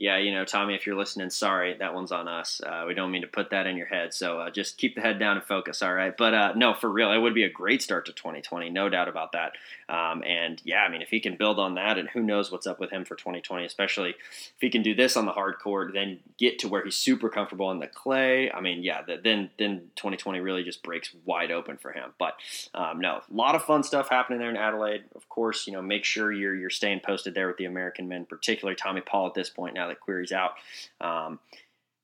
yeah, 0.00 0.16
you 0.16 0.32
know, 0.32 0.46
Tommy, 0.46 0.74
if 0.74 0.86
you're 0.86 0.96
listening, 0.96 1.28
sorry, 1.28 1.76
that 1.78 1.92
one's 1.92 2.10
on 2.10 2.26
us. 2.26 2.62
Uh, 2.64 2.84
we 2.88 2.94
don't 2.94 3.10
mean 3.10 3.20
to 3.20 3.28
put 3.28 3.50
that 3.50 3.66
in 3.66 3.76
your 3.76 3.86
head. 3.86 4.14
So 4.14 4.40
uh, 4.40 4.50
just 4.50 4.78
keep 4.78 4.94
the 4.94 5.02
head 5.02 5.18
down 5.18 5.36
and 5.36 5.44
focus, 5.44 5.82
all 5.82 5.92
right? 5.92 6.14
But 6.16 6.32
uh, 6.32 6.52
no, 6.56 6.72
for 6.72 6.88
real, 6.90 7.12
it 7.12 7.18
would 7.18 7.34
be 7.34 7.44
a 7.44 7.50
great 7.50 7.82
start 7.82 8.06
to 8.06 8.12
2020, 8.14 8.70
no 8.70 8.88
doubt 8.88 9.08
about 9.08 9.32
that. 9.32 9.52
Um, 9.90 10.22
and 10.24 10.62
yeah, 10.64 10.82
I 10.82 10.88
mean, 10.88 11.02
if 11.02 11.08
he 11.08 11.18
can 11.18 11.36
build 11.36 11.58
on 11.58 11.74
that, 11.74 11.98
and 11.98 12.08
who 12.08 12.22
knows 12.22 12.52
what's 12.52 12.66
up 12.66 12.78
with 12.78 12.90
him 12.90 13.04
for 13.04 13.16
2020, 13.16 13.64
especially 13.64 14.10
if 14.10 14.60
he 14.60 14.70
can 14.70 14.82
do 14.82 14.94
this 14.94 15.16
on 15.16 15.26
the 15.26 15.32
hard 15.32 15.58
court, 15.58 15.92
then 15.92 16.20
get 16.38 16.60
to 16.60 16.68
where 16.68 16.84
he's 16.84 16.94
super 16.94 17.28
comfortable 17.28 17.66
on 17.66 17.80
the 17.80 17.88
clay. 17.88 18.52
I 18.52 18.60
mean, 18.60 18.84
yeah, 18.84 19.02
the, 19.02 19.20
then 19.22 19.50
then 19.58 19.90
2020 19.96 20.38
really 20.38 20.62
just 20.62 20.84
breaks 20.84 21.10
wide 21.24 21.50
open 21.50 21.76
for 21.76 21.90
him. 21.90 22.12
But 22.18 22.34
um, 22.72 23.00
no, 23.00 23.20
a 23.28 23.34
lot 23.34 23.56
of 23.56 23.64
fun 23.64 23.82
stuff 23.82 24.08
happening 24.08 24.38
there 24.38 24.50
in 24.50 24.56
Adelaide. 24.56 25.04
Of 25.16 25.28
course, 25.28 25.66
you 25.66 25.72
know, 25.72 25.82
make 25.82 26.04
sure 26.04 26.30
you're 26.30 26.54
you're 26.54 26.70
staying 26.70 27.00
posted 27.00 27.34
there 27.34 27.48
with 27.48 27.56
the 27.56 27.64
American 27.64 28.06
men, 28.06 28.26
particularly 28.26 28.76
Tommy 28.76 29.00
Paul 29.00 29.26
at 29.26 29.34
this 29.34 29.50
point 29.50 29.74
now 29.74 29.88
that 29.88 29.98
Querrey's 30.00 30.32
out. 30.32 30.52
Um, 31.00 31.40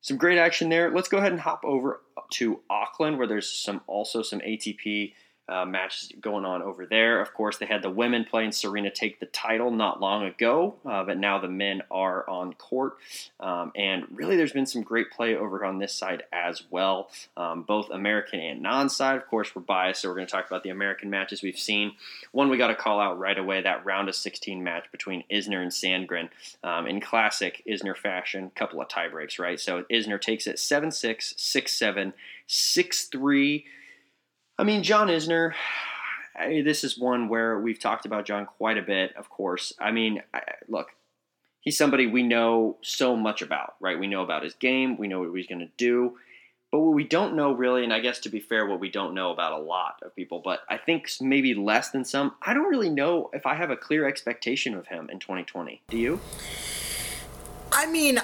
some 0.01 0.17
great 0.17 0.39
action 0.39 0.69
there. 0.69 0.91
Let's 0.91 1.09
go 1.09 1.19
ahead 1.19 1.33
and 1.33 1.41
hop 1.41 1.65
over 1.65 2.01
to 2.35 2.61
Auckland, 2.69 3.19
where 3.19 3.27
there's 3.27 3.51
some 3.51 3.81
also 3.87 4.23
some 4.23 4.41
ATP 4.41 5.13
uh, 5.49 5.65
matches 5.65 6.11
going 6.21 6.45
on 6.45 6.63
over 6.63 6.87
there. 6.87 7.21
Of 7.21 7.33
course, 7.33 7.59
they 7.59 7.67
had 7.67 7.83
the 7.83 7.91
women 7.91 8.25
playing 8.25 8.53
Serena 8.53 8.91
take 8.91 9.21
the 9.21 9.27
title 9.27 9.71
not 9.71 10.01
long 10.01 10.25
ago, 10.25 10.75
uh, 10.85 11.05
but 11.05 11.19
now 11.19 11.39
the 11.39 11.49
men 11.49 11.83
are 11.91 12.29
on 12.29 12.53
court. 12.55 12.97
Um, 13.39 13.71
and 13.77 14.07
really, 14.11 14.37
there's 14.37 14.53
been 14.53 14.67
some 14.67 14.83
great 14.83 15.11
play 15.11 15.37
over 15.37 15.65
on 15.65 15.79
this 15.79 15.95
side 15.95 16.25
as 16.33 16.63
well, 16.71 17.11
um, 17.37 17.63
both 17.63 17.91
American 17.91 18.41
and 18.41 18.61
non 18.61 18.89
side. 18.89 19.17
Of 19.17 19.27
course, 19.29 19.55
we're 19.55 19.63
biased, 19.63 20.03
so 20.03 20.09
we're 20.09 20.17
going 20.17 20.27
to 20.27 20.33
talk 20.33 20.47
about 20.47 20.65
the 20.65 20.71
American 20.71 21.11
matches 21.11 21.43
we've 21.43 21.59
seen. 21.59 21.93
One 22.33 22.49
we 22.49 22.59
got 22.59 22.69
to 22.69 22.75
call 22.75 23.01
out 23.01 23.19
right 23.19 23.39
away 23.39 23.63
that 23.63 23.85
round 23.85 24.09
of 24.09 24.17
16 24.17 24.65
match 24.65 24.87
between 24.91 25.23
Isner 25.31 25.63
and 25.63 25.71
Sandgren. 25.71 26.29
Um, 26.65 26.87
in 26.87 27.01
classic 27.01 27.63
Isner 27.69 27.97
fashion, 27.97 28.51
couple 28.55 28.81
of 28.81 28.89
tie 28.89 29.09
breaks, 29.09 29.39
right? 29.39 29.61
So 29.61 29.85
Isner 29.91 30.21
takes 30.21 30.47
it 30.47 30.59
7 30.59 30.91
6, 30.91 31.35
6 31.37 31.73
7, 31.73 32.13
6 32.47 33.05
3. 33.05 33.65
I 34.59 34.65
mean, 34.65 34.83
John 34.83 35.09
Isner, 35.09 35.53
I, 36.35 36.63
this 36.63 36.83
is 36.83 36.99
one 36.99 37.29
where 37.29 37.59
we've 37.59 37.79
talked 37.79 38.07
about 38.07 38.25
John 38.25 38.47
quite 38.47 38.79
a 38.79 38.83
bit, 38.83 39.15
of 39.17 39.29
course. 39.29 39.75
I 39.79 39.91
mean, 39.91 40.23
I, 40.33 40.41
look, 40.69 40.89
he's 41.61 41.77
somebody 41.77 42.07
we 42.07 42.23
know 42.23 42.79
so 42.81 43.17
much 43.17 43.43
about, 43.43 43.75
right? 43.81 43.99
We 43.99 44.07
know 44.07 44.23
about 44.23 44.45
his 44.45 44.55
game, 44.55 44.97
we 44.97 45.09
know 45.09 45.21
what 45.21 45.37
he's 45.37 45.47
going 45.47 45.61
to 45.61 45.71
do. 45.77 46.17
But 46.73 46.81
what 46.81 46.95
we 46.95 47.05
don't 47.05 47.37
know 47.37 47.53
really, 47.53 47.85
and 47.85 47.93
I 47.93 48.01
guess 48.01 48.19
to 48.21 48.29
be 48.29 48.41
fair, 48.41 48.67
what 48.67 48.81
we 48.81 48.91
don't 48.91 49.15
know 49.15 49.31
about 49.31 49.53
a 49.53 49.63
lot 49.63 50.01
of 50.03 50.17
people, 50.17 50.41
but 50.45 50.61
I 50.69 50.79
think 50.79 51.09
maybe 51.21 51.55
less 51.55 51.91
than 51.91 52.05
some, 52.05 52.35
I 52.43 52.55
don't 52.55 52.69
really 52.69 52.91
know 52.91 53.31
if 53.33 53.47
I 53.47 53.55
have 53.55 53.71
a 53.71 53.77
clear 53.77 54.07
expectation 54.09 54.75
of 54.75 54.87
him 54.89 55.09
in 55.11 55.19
2020. 55.19 55.83
Do 55.89 55.99
you? 55.99 56.21
I 57.73 57.87
mean, 57.87 58.21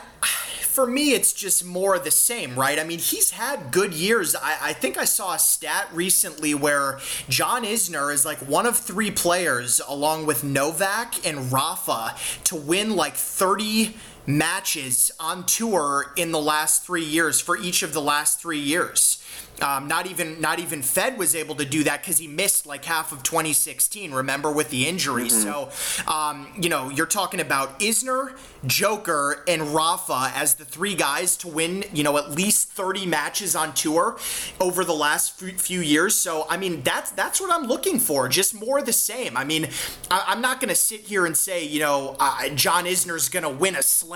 for 0.72 0.87
me, 0.87 1.12
it's 1.12 1.35
just 1.35 1.64
more 1.64 1.98
the 1.98 2.11
same, 2.11 2.58
right? 2.58 2.78
I 2.78 2.85
mean, 2.85 2.98
he's 2.98 3.32
had 3.32 3.70
good 3.70 3.92
years. 3.92 4.35
I, 4.35 4.56
I 4.62 4.72
think 4.72 4.96
I 4.96 5.04
saw 5.04 5.35
a 5.35 5.38
stat 5.38 5.88
recently 5.92 6.54
where 6.54 6.98
John 7.28 7.64
Isner 7.64 8.12
is 8.12 8.24
like 8.24 8.38
one 8.38 8.64
of 8.64 8.78
three 8.78 9.11
players, 9.11 9.82
along 9.87 10.24
with 10.24 10.42
Novak 10.42 11.26
and 11.26 11.52
Rafa, 11.52 12.16
to 12.44 12.56
win 12.56 12.96
like 12.96 13.16
30 13.16 13.94
matches 14.26 15.11
on 15.18 15.44
tour 15.44 16.12
in 16.16 16.32
the 16.32 16.40
last 16.40 16.85
three 16.85 17.04
years 17.04 17.40
for 17.40 17.56
each 17.56 17.82
of 17.82 17.92
the 17.92 18.02
last 18.02 18.40
three 18.40 18.58
years. 18.58 19.22
Um, 19.61 19.87
not 19.87 20.06
even 20.06 20.40
not 20.40 20.58
even 20.58 20.82
Fed 20.82 21.18
was 21.18 21.37
able 21.37 21.54
to 21.56 21.64
do 21.64 21.85
that 21.85 22.00
because 22.02 22.18
he 22.18 22.26
missed 22.26 22.66
like 22.66 22.85
half 22.85 23.12
of 23.12 23.22
2016. 23.22 24.12
Remember 24.12 24.50
with 24.50 24.70
the 24.70 24.88
injury. 24.88 25.28
Mm-hmm. 25.28 26.02
So 26.02 26.12
um, 26.12 26.48
you 26.61 26.68
know 26.68 26.88
you're 26.88 27.06
talking 27.06 27.38
about 27.38 27.78
Isner, 27.78 28.37
Joker, 28.66 29.44
and 29.46 29.72
Rafa 29.74 30.32
as 30.35 30.54
the 30.54 30.64
three 30.64 30.94
guys 30.94 31.37
to 31.38 31.48
win 31.48 31.85
you 31.92 32.02
know 32.02 32.18
at 32.18 32.32
least 32.32 32.70
30 32.70 33.06
matches 33.06 33.54
on 33.54 33.72
tour 33.74 34.18
over 34.58 34.85
the 34.85 34.94
last 34.94 35.38
few 35.38 35.80
years. 35.80 36.16
So 36.16 36.46
I 36.48 36.56
mean 36.56 36.82
that's 36.82 37.12
that's 37.12 37.40
what 37.40 37.52
I'm 37.52 37.68
looking 37.68 38.00
for. 38.00 38.28
Just 38.28 38.54
more 38.54 38.82
the 38.82 38.92
same. 38.92 39.37
I 39.37 39.44
mean 39.44 39.68
I, 40.11 40.32
am 40.32 40.40
not 40.40 40.61
going 40.61 40.70
to 40.70 40.74
sit 40.74 41.02
here 41.02 41.24
and 41.24 41.37
say 41.37 41.64
you 41.64 41.78
know 41.78 42.16
uh, 42.18 42.48
John 42.50 42.87
Isner's 42.87 43.28
going 43.28 43.44
to 43.44 43.50
win 43.50 43.76
a 43.76 43.82
slam, 43.82 44.12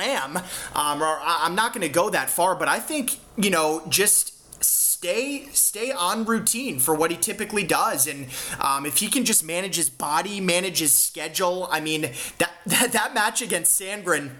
um, 0.74 1.02
or 1.02 1.18
I'm 1.22 1.54
not 1.54 1.72
going 1.72 1.86
to 1.86 1.92
go 1.92 2.10
that 2.10 2.30
far. 2.30 2.54
But 2.54 2.68
I 2.68 2.78
think 2.80 3.18
you 3.36 3.50
know 3.50 3.82
just 3.88 4.32
stay 4.64 5.46
stay 5.52 5.92
on 5.92 6.24
routine 6.24 6.78
for 6.78 6.94
what 6.94 7.10
he 7.10 7.16
typically 7.16 7.64
does 7.64 8.06
and 8.06 8.26
um, 8.60 8.86
if 8.86 8.96
he 8.96 9.08
can 9.08 9.24
just 9.24 9.44
manage 9.44 9.76
his 9.76 9.90
body 9.90 10.40
manage 10.40 10.78
his 10.78 10.92
schedule 10.92 11.68
i 11.70 11.78
mean 11.80 12.10
that 12.38 12.52
that, 12.66 12.92
that 12.92 13.14
match 13.14 13.42
against 13.42 13.78
sandgren 13.78 14.30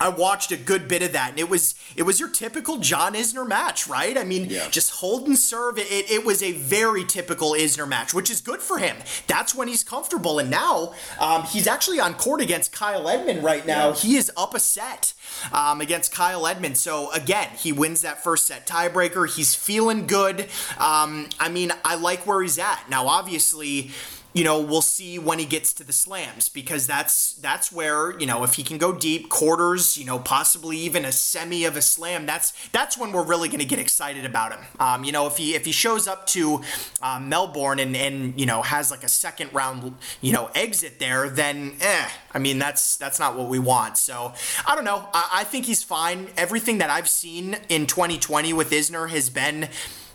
I 0.00 0.08
watched 0.08 0.50
a 0.50 0.56
good 0.56 0.88
bit 0.88 1.02
of 1.02 1.12
that, 1.12 1.30
and 1.30 1.38
it 1.38 1.50
was 1.50 1.74
it 1.94 2.04
was 2.04 2.18
your 2.18 2.30
typical 2.30 2.78
John 2.78 3.14
Isner 3.14 3.46
match, 3.46 3.86
right? 3.86 4.16
I 4.16 4.24
mean, 4.24 4.48
yeah. 4.48 4.68
just 4.70 4.92
hold 4.92 5.26
and 5.26 5.38
serve. 5.38 5.78
It, 5.78 6.10
it 6.10 6.24
was 6.24 6.42
a 6.42 6.52
very 6.52 7.04
typical 7.04 7.52
Isner 7.52 7.86
match, 7.86 8.14
which 8.14 8.30
is 8.30 8.40
good 8.40 8.60
for 8.60 8.78
him. 8.78 8.96
That's 9.26 9.54
when 9.54 9.68
he's 9.68 9.84
comfortable, 9.84 10.38
and 10.38 10.50
now 10.50 10.94
um, 11.18 11.42
he's 11.44 11.66
actually 11.66 12.00
on 12.00 12.14
court 12.14 12.40
against 12.40 12.72
Kyle 12.72 13.08
Edmund 13.08 13.44
right 13.44 13.66
now. 13.66 13.88
Yeah. 13.88 13.94
He 13.94 14.16
is 14.16 14.32
up 14.36 14.54
a 14.54 14.60
set 14.60 15.12
um, 15.52 15.80
against 15.80 16.12
Kyle 16.12 16.46
Edmund. 16.46 16.78
So 16.78 17.12
again, 17.12 17.48
he 17.58 17.72
wins 17.72 18.00
that 18.00 18.24
first 18.24 18.46
set 18.46 18.66
tiebreaker. 18.66 19.28
He's 19.28 19.54
feeling 19.54 20.06
good. 20.06 20.48
Um, 20.78 21.28
I 21.38 21.50
mean, 21.50 21.72
I 21.84 21.96
like 21.96 22.26
where 22.26 22.40
he's 22.40 22.58
at 22.58 22.88
now. 22.88 23.06
Obviously 23.06 23.90
you 24.32 24.44
know 24.44 24.60
we'll 24.60 24.82
see 24.82 25.18
when 25.18 25.38
he 25.38 25.44
gets 25.44 25.72
to 25.72 25.84
the 25.84 25.92
slams 25.92 26.48
because 26.48 26.86
that's 26.86 27.34
that's 27.34 27.72
where 27.72 28.18
you 28.18 28.26
know 28.26 28.44
if 28.44 28.54
he 28.54 28.62
can 28.62 28.78
go 28.78 28.92
deep 28.92 29.28
quarters 29.28 29.98
you 29.98 30.04
know 30.04 30.18
possibly 30.18 30.76
even 30.76 31.04
a 31.04 31.12
semi 31.12 31.64
of 31.64 31.76
a 31.76 31.82
slam 31.82 32.26
that's 32.26 32.52
that's 32.70 32.96
when 32.96 33.12
we're 33.12 33.24
really 33.24 33.48
going 33.48 33.60
to 33.60 33.64
get 33.64 33.78
excited 33.78 34.24
about 34.24 34.52
him. 34.52 34.60
Um, 34.78 35.04
you 35.04 35.12
know 35.12 35.26
if 35.26 35.36
he 35.36 35.54
if 35.54 35.64
he 35.64 35.72
shows 35.72 36.06
up 36.06 36.26
to 36.28 36.60
uh, 37.02 37.20
melbourne 37.20 37.78
and 37.78 37.96
and 37.96 38.38
you 38.38 38.46
know 38.46 38.62
has 38.62 38.90
like 38.90 39.04
a 39.04 39.08
second 39.08 39.52
round 39.52 39.94
you 40.20 40.32
know 40.32 40.50
exit 40.54 40.98
there 40.98 41.28
then 41.28 41.74
eh 41.80 42.08
i 42.32 42.38
mean 42.38 42.58
that's 42.58 42.96
that's 42.96 43.18
not 43.18 43.36
what 43.36 43.48
we 43.48 43.58
want. 43.58 43.98
So 43.98 44.32
i 44.66 44.74
don't 44.74 44.84
know. 44.84 45.08
I, 45.12 45.40
I 45.40 45.44
think 45.44 45.66
he's 45.66 45.82
fine. 45.82 46.28
Everything 46.36 46.78
that 46.78 46.90
i've 46.90 47.08
seen 47.08 47.56
in 47.68 47.86
2020 47.86 48.52
with 48.52 48.70
isner 48.70 49.08
has 49.08 49.30
been 49.30 49.68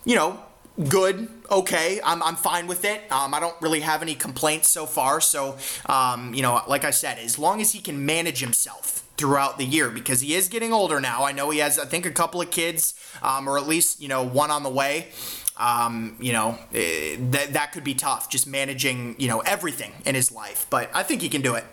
you 0.04 0.16
know 0.16 0.40
good, 0.90 1.30
okay. 1.50 2.00
I'm, 2.04 2.22
I'm 2.24 2.36
fine 2.36 2.68
with 2.68 2.86
it. 2.86 3.12
Um, 3.12 3.34
I 3.34 3.40
don't 3.40 3.60
really 3.62 3.82
have 3.82 4.02
any 4.02 4.16
complaints 4.16 4.68
so 4.68 4.86
far. 4.86 5.22
So, 5.22 5.58
um, 5.88 6.34
you 6.34 6.42
know, 6.42 6.62
like 6.68 6.84
I 6.84 6.92
said, 6.92 7.18
as 7.20 7.40
long 7.40 7.62
as 7.62 7.72
he 7.72 7.80
can 7.80 8.06
manage 8.06 8.40
himself, 8.40 9.06
throughout 9.18 9.58
the 9.58 9.66
year 9.66 9.90
because 9.90 10.22
he 10.22 10.34
is 10.34 10.48
getting 10.48 10.74
older 10.74 11.00
now. 11.00 11.24
I 11.24 11.32
know 11.32 11.50
he 11.50 11.60
has, 11.60 11.80
I 11.80 11.86
think, 11.86 12.06
a 12.06 12.12
couple 12.12 12.42
of 12.42 12.52
kids, 12.52 12.94
um, 13.22 13.48
or 13.48 13.58
at 13.58 13.68
least 13.68 14.02
you 14.02 14.08
know 14.08 14.24
one 14.24 14.52
on 14.52 14.64
the 14.64 14.70
way. 14.70 15.08
Um, 15.58 16.18
you 16.20 16.34
know 16.34 16.60
eh, 16.74 17.16
that 17.32 17.54
that 17.54 17.72
could 17.72 17.86
be 17.86 17.94
tough, 17.94 18.30
just 18.30 18.46
managing 18.46 19.16
you 19.18 19.28
know 19.28 19.40
everything 19.40 19.94
in 20.06 20.16
his 20.16 20.32
life. 20.32 20.68
But 20.70 20.90
I 20.94 21.04
think 21.04 21.22
he 21.22 21.30
can 21.30 21.42
do 21.42 21.56
it. 21.56 21.64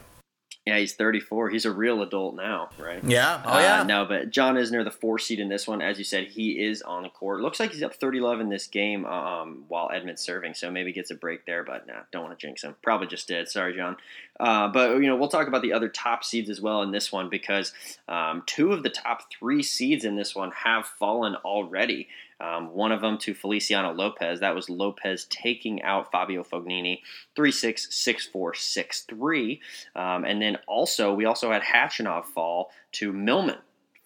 Yeah, 0.64 0.78
he's 0.78 0.94
34. 0.94 1.50
He's 1.50 1.64
a 1.64 1.72
real 1.72 2.02
adult 2.02 2.36
now, 2.36 2.70
right? 2.78 3.02
Yeah. 3.02 3.42
Oh, 3.44 3.58
yeah. 3.58 3.80
Uh, 3.80 3.84
no, 3.84 4.04
but 4.04 4.30
John 4.30 4.54
Isner, 4.54 4.84
the 4.84 4.92
four 4.92 5.18
seed 5.18 5.40
in 5.40 5.48
this 5.48 5.66
one, 5.66 5.82
as 5.82 5.98
you 5.98 6.04
said, 6.04 6.28
he 6.28 6.62
is 6.62 6.82
on 6.82 7.02
the 7.02 7.08
court. 7.08 7.40
Looks 7.40 7.58
like 7.58 7.72
he's 7.72 7.82
up 7.82 7.94
30 7.94 8.20
love 8.20 8.40
in 8.40 8.48
this 8.48 8.68
game 8.68 9.04
um, 9.04 9.64
while 9.66 9.90
Edmund's 9.92 10.22
serving, 10.22 10.54
so 10.54 10.70
maybe 10.70 10.92
gets 10.92 11.10
a 11.10 11.16
break 11.16 11.46
there, 11.46 11.64
but 11.64 11.88
nah, 11.88 12.02
don't 12.12 12.22
want 12.22 12.38
to 12.38 12.46
jinx 12.46 12.62
him. 12.62 12.76
Probably 12.80 13.08
just 13.08 13.26
did. 13.26 13.48
Sorry, 13.48 13.74
John. 13.74 13.96
Uh, 14.42 14.66
but, 14.66 14.96
you 14.96 15.06
know, 15.06 15.14
we'll 15.14 15.28
talk 15.28 15.46
about 15.46 15.62
the 15.62 15.72
other 15.72 15.88
top 15.88 16.24
seeds 16.24 16.50
as 16.50 16.60
well 16.60 16.82
in 16.82 16.90
this 16.90 17.12
one 17.12 17.28
because 17.28 17.72
um, 18.08 18.42
two 18.44 18.72
of 18.72 18.82
the 18.82 18.90
top 18.90 19.30
three 19.30 19.62
seeds 19.62 20.04
in 20.04 20.16
this 20.16 20.34
one 20.34 20.50
have 20.50 20.84
fallen 20.84 21.36
already. 21.36 22.08
Um, 22.40 22.74
one 22.74 22.90
of 22.90 23.00
them 23.00 23.18
to 23.18 23.34
Feliciano 23.34 23.92
Lopez. 23.92 24.40
That 24.40 24.56
was 24.56 24.68
Lopez 24.68 25.26
taking 25.30 25.80
out 25.82 26.10
Fabio 26.10 26.42
Fognini, 26.42 27.02
3 27.36 27.52
6, 27.52 27.94
6 27.94 28.26
4, 28.26 28.54
6 28.54 29.00
3. 29.02 29.60
Um, 29.94 30.24
and 30.24 30.42
then 30.42 30.58
also, 30.66 31.14
we 31.14 31.24
also 31.24 31.52
had 31.52 31.62
Khachanov 31.62 32.24
fall 32.24 32.72
to 32.92 33.12
Millman, 33.12 33.58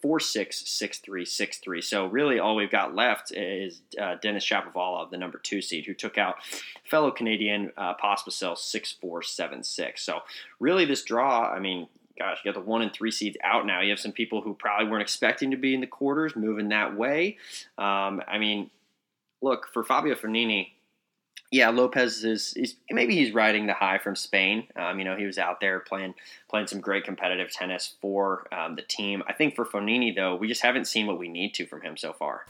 4 0.06 0.20
6, 0.20 0.68
6 0.68 0.98
3, 0.98 1.24
6 1.24 1.58
3. 1.58 1.82
So 1.82 2.06
really, 2.06 2.38
all 2.38 2.54
we've 2.54 2.70
got 2.70 2.94
left 2.94 3.32
is 3.32 3.80
uh, 4.00 4.14
Denis 4.22 4.46
Shapovalov, 4.46 5.10
the 5.10 5.16
number 5.16 5.38
two 5.38 5.60
seed, 5.60 5.84
who 5.84 5.94
took 5.94 6.16
out 6.16 6.36
fellow 6.88 7.10
Canadian 7.10 7.72
uh, 7.76 7.94
Pospisil 7.94 8.56
6 8.56 8.92
4, 9.00 9.22
7 9.22 9.64
6. 9.64 10.02
So 10.02 10.20
really, 10.60 10.84
this 10.84 11.02
draw, 11.02 11.50
I 11.50 11.58
mean, 11.58 11.88
gosh, 12.16 12.38
you 12.44 12.52
got 12.52 12.58
the 12.58 12.64
one 12.64 12.82
and 12.82 12.92
three 12.92 13.10
seeds 13.10 13.36
out 13.42 13.66
now. 13.66 13.80
You 13.80 13.90
have 13.90 13.98
some 13.98 14.12
people 14.12 14.42
who 14.42 14.54
probably 14.54 14.88
weren't 14.88 15.02
expecting 15.02 15.50
to 15.50 15.56
be 15.56 15.74
in 15.74 15.80
the 15.80 15.88
quarters 15.88 16.36
moving 16.36 16.68
that 16.68 16.96
way. 16.96 17.38
Um, 17.76 18.22
I 18.28 18.38
mean, 18.38 18.70
look 19.42 19.66
for 19.72 19.82
Fabio 19.82 20.14
Fognini. 20.14 20.68
Yeah, 21.52 21.70
Lopez 21.70 22.24
is, 22.24 22.54
is 22.54 22.74
maybe 22.90 23.14
he's 23.14 23.32
riding 23.32 23.66
the 23.66 23.72
high 23.72 23.98
from 23.98 24.16
Spain. 24.16 24.66
Um, 24.74 24.98
you 24.98 25.04
know, 25.04 25.16
he 25.16 25.26
was 25.26 25.38
out 25.38 25.60
there 25.60 25.80
playing 25.80 26.14
playing 26.50 26.66
some 26.66 26.80
great 26.80 27.04
competitive 27.04 27.52
tennis 27.52 27.94
for 28.00 28.46
um, 28.52 28.74
the 28.74 28.82
team. 28.82 29.22
I 29.26 29.32
think 29.32 29.54
for 29.54 29.64
Fognini 29.64 30.14
though, 30.14 30.34
we 30.34 30.48
just 30.48 30.62
haven't 30.62 30.86
seen 30.86 31.06
what 31.06 31.18
we 31.18 31.28
need 31.28 31.54
to 31.54 31.66
from 31.66 31.82
him 31.82 31.96
so 31.96 32.12
far. 32.12 32.46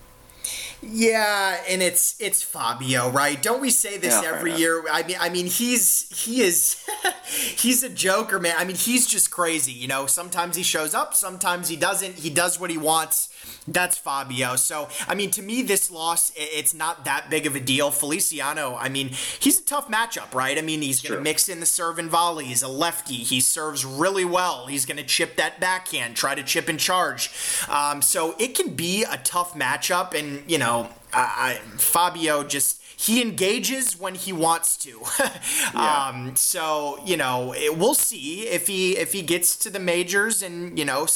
Yeah, 0.82 1.58
and 1.68 1.82
it's 1.82 2.20
it's 2.20 2.42
Fabio, 2.42 3.10
right? 3.10 3.40
Don't 3.40 3.60
we 3.60 3.70
say 3.70 3.96
this 3.98 4.22
Yeah, 4.22 4.34
every 4.34 4.54
year? 4.54 4.84
I 4.90 5.02
mean, 5.02 5.16
I 5.18 5.28
mean, 5.28 5.46
he's 5.46 6.08
he 6.24 6.42
is 6.42 6.84
he's 7.24 7.82
a 7.82 7.88
joker, 7.88 8.38
man. 8.38 8.54
I 8.58 8.64
mean, 8.64 8.76
he's 8.76 9.06
just 9.06 9.30
crazy. 9.30 9.72
You 9.72 9.88
know, 9.88 10.06
sometimes 10.06 10.56
he 10.56 10.62
shows 10.62 10.94
up, 10.94 11.14
sometimes 11.14 11.68
he 11.68 11.76
doesn't. 11.76 12.16
He 12.16 12.30
does 12.30 12.60
what 12.60 12.70
he 12.70 12.78
wants. 12.78 13.30
That's 13.68 13.98
Fabio. 13.98 14.56
So, 14.56 14.88
I 15.08 15.14
mean, 15.14 15.30
to 15.32 15.42
me, 15.42 15.62
this 15.62 15.90
loss, 15.90 16.32
it's 16.36 16.72
not 16.72 17.04
that 17.04 17.28
big 17.30 17.46
of 17.46 17.56
a 17.56 17.60
deal. 17.60 17.90
Feliciano, 17.90 18.76
I 18.76 18.88
mean, 18.88 19.10
he's 19.40 19.60
a 19.60 19.64
tough 19.64 19.88
matchup, 19.88 20.34
right? 20.34 20.56
I 20.56 20.62
mean, 20.62 20.82
he's 20.82 21.00
going 21.00 21.16
to 21.16 21.22
mix 21.22 21.48
in 21.48 21.60
the 21.60 21.66
serve 21.66 21.98
and 21.98 22.08
volley. 22.08 22.44
He's 22.46 22.62
a 22.62 22.68
lefty. 22.68 23.14
He 23.14 23.40
serves 23.40 23.84
really 23.84 24.24
well. 24.24 24.66
He's 24.66 24.86
going 24.86 24.98
to 24.98 25.04
chip 25.04 25.36
that 25.36 25.60
backhand, 25.60 26.16
try 26.16 26.34
to 26.34 26.42
chip 26.42 26.68
and 26.68 26.78
charge. 26.78 27.30
Um, 27.68 28.02
so 28.02 28.34
it 28.38 28.54
can 28.54 28.74
be 28.74 29.04
a 29.04 29.16
tough 29.18 29.54
matchup, 29.54 30.14
and 30.14 30.48
you 30.50 30.58
know, 30.58 30.88
I, 31.12 31.58
I, 31.64 31.78
Fabio 31.78 32.44
just 32.44 32.82
he 32.98 33.20
engages 33.20 34.00
when 34.00 34.14
he 34.14 34.32
wants 34.32 34.76
to. 34.78 35.02
Yeah. 35.74 36.08
um, 36.08 36.36
so 36.36 36.98
you 37.04 37.16
know, 37.16 37.52
it, 37.54 37.76
we'll 37.76 37.94
see 37.94 38.46
if 38.48 38.66
he 38.66 38.96
if 38.96 39.12
he 39.12 39.22
gets 39.22 39.56
to 39.56 39.70
the 39.70 39.78
majors 39.78 40.42
and 40.42 40.78
you 40.78 40.84
know 40.84 41.06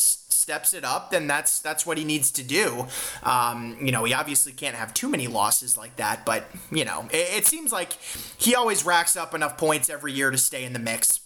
steps 0.40 0.74
it 0.74 0.84
up, 0.84 1.10
then 1.10 1.26
that's 1.26 1.60
that's 1.60 1.84
what 1.84 1.98
he 1.98 2.04
needs 2.04 2.30
to 2.32 2.42
do. 2.42 2.86
Um, 3.22 3.76
you 3.80 3.92
know, 3.92 4.04
he 4.04 4.14
obviously 4.14 4.52
can't 4.52 4.76
have 4.76 4.94
too 4.94 5.08
many 5.08 5.26
losses 5.26 5.76
like 5.76 5.96
that, 5.96 6.24
but 6.24 6.44
you 6.72 6.84
know, 6.84 7.08
it, 7.12 7.38
it 7.38 7.46
seems 7.46 7.72
like 7.72 7.92
he 8.38 8.54
always 8.54 8.84
racks 8.84 9.16
up 9.16 9.34
enough 9.34 9.58
points 9.58 9.90
every 9.90 10.12
year 10.12 10.30
to 10.30 10.38
stay 10.38 10.64
in 10.64 10.72
the 10.72 10.78
mix. 10.78 11.20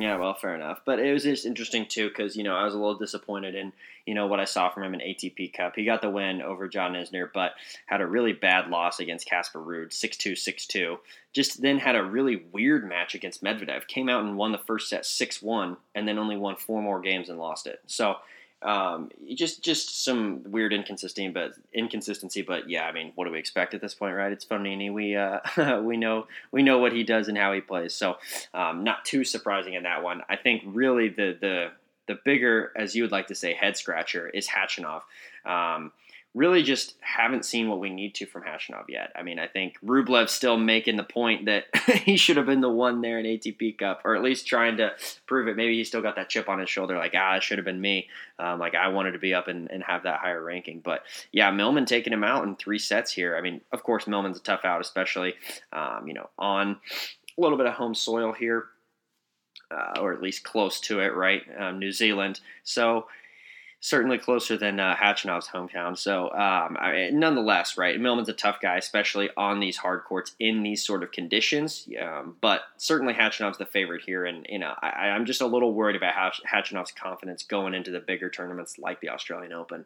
Yeah, 0.00 0.16
well, 0.16 0.34
fair 0.34 0.54
enough. 0.54 0.80
But 0.84 0.98
it 0.98 1.12
was 1.12 1.24
just 1.24 1.44
interesting 1.44 1.86
too 1.86 2.08
because 2.08 2.36
you 2.36 2.44
know 2.44 2.54
I 2.54 2.64
was 2.64 2.74
a 2.74 2.78
little 2.78 2.96
disappointed 2.96 3.54
in 3.54 3.72
you 4.06 4.14
know 4.14 4.26
what 4.26 4.40
I 4.40 4.44
saw 4.44 4.70
from 4.70 4.84
him 4.84 4.94
in 4.94 5.00
ATP 5.00 5.52
Cup. 5.52 5.74
He 5.76 5.84
got 5.84 6.00
the 6.00 6.10
win 6.10 6.40
over 6.40 6.68
John 6.68 6.94
Isner, 6.94 7.28
but 7.32 7.52
had 7.86 8.00
a 8.00 8.06
really 8.06 8.32
bad 8.32 8.68
loss 8.68 8.98
against 8.98 9.28
Casper 9.28 9.60
Ruud, 9.60 9.90
6-2, 9.90 10.32
6-2. 10.32 10.98
Just 11.32 11.60
then 11.60 11.78
had 11.78 11.96
a 11.96 12.02
really 12.02 12.42
weird 12.50 12.88
match 12.88 13.14
against 13.14 13.44
Medvedev. 13.44 13.86
Came 13.86 14.08
out 14.08 14.24
and 14.24 14.36
won 14.36 14.52
the 14.52 14.58
first 14.58 14.88
set 14.88 15.02
6-1, 15.02 15.76
and 15.94 16.08
then 16.08 16.18
only 16.18 16.36
won 16.36 16.56
four 16.56 16.82
more 16.82 17.00
games 17.00 17.28
and 17.28 17.38
lost 17.38 17.66
it. 17.66 17.80
So 17.86 18.16
um, 18.62 19.10
just 19.34 19.62
just 19.62 20.04
some 20.04 20.42
weird 20.44 20.72
inconsistency, 20.72 21.28
but 21.28 21.54
inconsistency. 21.72 22.42
But 22.42 22.68
yeah, 22.68 22.86
I 22.86 22.92
mean, 22.92 23.12
what 23.14 23.24
do 23.24 23.30
we 23.30 23.38
expect 23.38 23.74
at 23.74 23.80
this 23.80 23.94
point, 23.94 24.14
right? 24.14 24.32
It's 24.32 24.44
Fognini. 24.44 24.92
We 24.92 25.16
uh, 25.16 25.80
we 25.82 25.96
know 25.96 26.26
we 26.52 26.62
know 26.62 26.78
what 26.78 26.92
he 26.92 27.02
does 27.02 27.28
and 27.28 27.38
how 27.38 27.52
he 27.52 27.60
plays. 27.60 27.94
So 27.94 28.18
um, 28.52 28.84
not 28.84 29.04
too 29.04 29.24
surprising 29.24 29.74
in 29.74 29.84
that 29.84 30.02
one. 30.02 30.22
I 30.28 30.36
think 30.36 30.62
really 30.66 31.08
the 31.08 31.36
the 31.40 31.70
the 32.06 32.18
bigger, 32.24 32.72
as 32.76 32.94
you 32.94 33.04
would 33.04 33.12
like 33.12 33.28
to 33.28 33.34
say, 33.34 33.54
head 33.54 33.76
scratcher 33.76 34.28
is 34.28 34.48
Khachanov. 34.48 35.02
Um, 35.46 35.92
really 36.32 36.62
just 36.62 36.94
haven't 37.00 37.44
seen 37.44 37.68
what 37.68 37.80
we 37.80 37.90
need 37.90 38.14
to 38.14 38.26
from 38.26 38.42
Khachanov 38.42 38.84
yet. 38.88 39.10
I 39.16 39.22
mean, 39.22 39.40
I 39.40 39.48
think 39.48 39.74
Rublev's 39.84 40.30
still 40.30 40.56
making 40.56 40.96
the 40.96 41.02
point 41.02 41.46
that 41.46 41.64
he 42.04 42.16
should 42.16 42.36
have 42.36 42.46
been 42.46 42.60
the 42.60 42.70
one 42.70 43.00
there 43.00 43.18
in 43.18 43.26
ATP 43.26 43.78
Cup, 43.78 44.02
or 44.04 44.14
at 44.14 44.22
least 44.22 44.46
trying 44.46 44.76
to 44.76 44.92
prove 45.26 45.48
it. 45.48 45.56
Maybe 45.56 45.76
he 45.76 45.82
still 45.82 46.02
got 46.02 46.14
that 46.16 46.28
chip 46.28 46.48
on 46.48 46.60
his 46.60 46.70
shoulder, 46.70 46.96
like, 46.96 47.14
ah, 47.16 47.36
it 47.36 47.42
should 47.42 47.58
have 47.58 47.64
been 47.64 47.80
me. 47.80 48.08
Um, 48.38 48.60
like, 48.60 48.76
I 48.76 48.88
wanted 48.88 49.12
to 49.12 49.18
be 49.18 49.34
up 49.34 49.48
and, 49.48 49.68
and 49.72 49.82
have 49.82 50.04
that 50.04 50.20
higher 50.20 50.42
ranking. 50.42 50.80
But 50.80 51.02
yeah, 51.32 51.50
Millman 51.50 51.86
taking 51.86 52.12
him 52.12 52.24
out 52.24 52.44
in 52.44 52.54
three 52.54 52.78
sets 52.78 53.12
here. 53.12 53.36
I 53.36 53.40
mean, 53.40 53.60
of 53.72 53.82
course, 53.82 54.06
Millman's 54.06 54.38
a 54.38 54.42
tough 54.42 54.64
out, 54.64 54.80
especially, 54.80 55.34
um, 55.72 56.06
you 56.06 56.14
know, 56.14 56.30
on 56.38 56.78
a 57.36 57.40
little 57.40 57.58
bit 57.58 57.66
of 57.66 57.74
home 57.74 57.94
soil 57.94 58.32
here. 58.32 58.66
Uh, 59.72 60.00
or 60.00 60.12
at 60.12 60.20
least 60.20 60.42
close 60.42 60.80
to 60.80 60.98
it, 60.98 61.14
right? 61.14 61.42
Um, 61.56 61.78
New 61.78 61.92
Zealand. 61.92 62.40
So, 62.64 63.06
certainly 63.80 64.18
closer 64.18 64.56
than 64.56 64.78
uh, 64.78 64.94
Khachanov's 64.96 65.48
hometown. 65.48 65.96
So, 65.96 66.26
um, 66.32 66.76
I, 66.78 67.10
nonetheless, 67.12 67.78
right, 67.78 67.98
Millman's 67.98 68.28
a 68.28 68.34
tough 68.34 68.60
guy, 68.60 68.76
especially 68.76 69.30
on 69.36 69.58
these 69.58 69.78
hard 69.78 70.04
courts 70.04 70.36
in 70.38 70.62
these 70.62 70.84
sort 70.84 71.02
of 71.02 71.12
conditions. 71.12 71.88
Um, 72.00 72.36
but 72.40 72.62
certainly 72.76 73.14
Khachanov's 73.14 73.58
the 73.58 73.66
favorite 73.66 74.02
here, 74.04 74.24
and 74.26 74.46
you 74.48 74.58
know, 74.58 74.74
I, 74.80 75.08
I'm 75.08 75.24
just 75.24 75.40
a 75.40 75.46
little 75.46 75.72
worried 75.74 75.96
about 75.96 76.14
Hatch- 76.14 76.42
Khachanov's 76.46 76.92
confidence 76.92 77.42
going 77.42 77.74
into 77.74 77.90
the 77.90 78.00
bigger 78.00 78.28
tournaments 78.28 78.78
like 78.78 79.00
the 79.00 79.08
Australian 79.08 79.52
Open. 79.52 79.84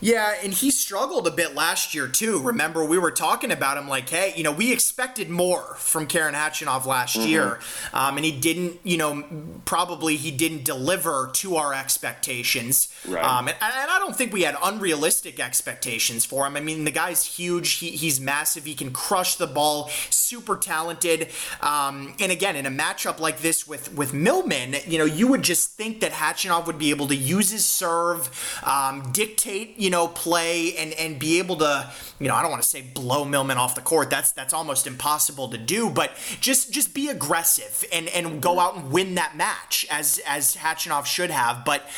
Yeah, 0.00 0.34
and 0.42 0.52
he 0.52 0.70
struggled 0.70 1.26
a 1.26 1.30
bit 1.30 1.54
last 1.54 1.94
year 1.94 2.08
too. 2.08 2.40
Remember, 2.40 2.84
we 2.84 2.98
were 2.98 3.10
talking 3.10 3.50
about 3.50 3.76
him 3.76 3.88
like, 3.88 4.08
hey, 4.08 4.32
you 4.36 4.42
know, 4.42 4.52
we 4.52 4.72
expected 4.72 5.28
more 5.28 5.74
from 5.76 6.06
Karen 6.06 6.34
Khachanov 6.34 6.86
last 6.86 7.16
year, 7.16 7.60
um, 7.92 8.16
and 8.16 8.24
he 8.24 8.32
didn't. 8.32 8.80
You 8.82 8.96
know, 8.96 9.24
probably 9.64 10.16
he 10.16 10.30
didn't 10.30 10.64
deliver 10.64 11.30
to 11.34 11.56
our 11.56 11.74
expectations. 11.74 12.88
Right. 13.06 13.22
Um, 13.22 13.48
and, 13.48 13.56
and 13.60 13.90
I 13.90 13.98
don't 13.98 14.16
think 14.16 14.32
we 14.32 14.42
had 14.42 14.56
unrealistic 14.62 15.38
expectations 15.38 16.24
for 16.24 16.46
him. 16.46 16.56
I 16.56 16.60
mean, 16.60 16.84
the 16.84 16.90
guy's 16.90 17.24
huge. 17.24 17.74
He, 17.74 17.90
he's 17.90 18.20
massive. 18.20 18.64
He 18.64 18.74
can 18.74 18.92
crush 18.92 19.36
the 19.36 19.46
ball. 19.46 19.90
Super 20.10 20.56
talented. 20.56 21.28
Um, 21.60 22.14
and 22.20 22.32
again, 22.32 22.56
in 22.56 22.66
a 22.66 22.70
matchup 22.70 23.20
like 23.20 23.40
this 23.40 23.66
with 23.66 23.94
with 23.94 24.14
Millman, 24.14 24.76
you 24.86 24.98
know, 24.98 25.04
you 25.04 25.28
would 25.28 25.42
just 25.42 25.72
think 25.72 26.00
that 26.00 26.12
Khachanov 26.12 26.66
would 26.66 26.78
be 26.78 26.90
able 26.90 27.08
to 27.08 27.16
use 27.16 27.50
his 27.50 27.66
serve, 27.66 28.30
um, 28.64 29.10
dictate, 29.12 29.78
you 29.78 29.89
know, 29.90 30.08
play, 30.08 30.76
and 30.76 30.92
and 30.94 31.18
be 31.18 31.38
able 31.38 31.56
to, 31.56 31.90
you 32.18 32.28
know, 32.28 32.34
I 32.34 32.42
don't 32.42 32.50
want 32.50 32.62
to 32.62 32.68
say 32.68 32.82
blow 32.82 33.24
Millman 33.24 33.58
off 33.58 33.74
the 33.74 33.80
court. 33.80 34.10
That's 34.10 34.32
that's 34.32 34.54
almost 34.54 34.86
impossible 34.86 35.48
to 35.48 35.58
do. 35.58 35.90
But 35.90 36.12
just 36.40 36.72
just 36.72 36.94
be 36.94 37.08
aggressive 37.08 37.84
and 37.92 38.08
and 38.08 38.40
go 38.40 38.58
out 38.58 38.76
and 38.76 38.90
win 38.90 39.16
that 39.16 39.36
match 39.36 39.86
as 39.90 40.20
as 40.26 40.56
Khachanov 40.56 41.06
should 41.06 41.30
have. 41.30 41.64
But 41.64 41.88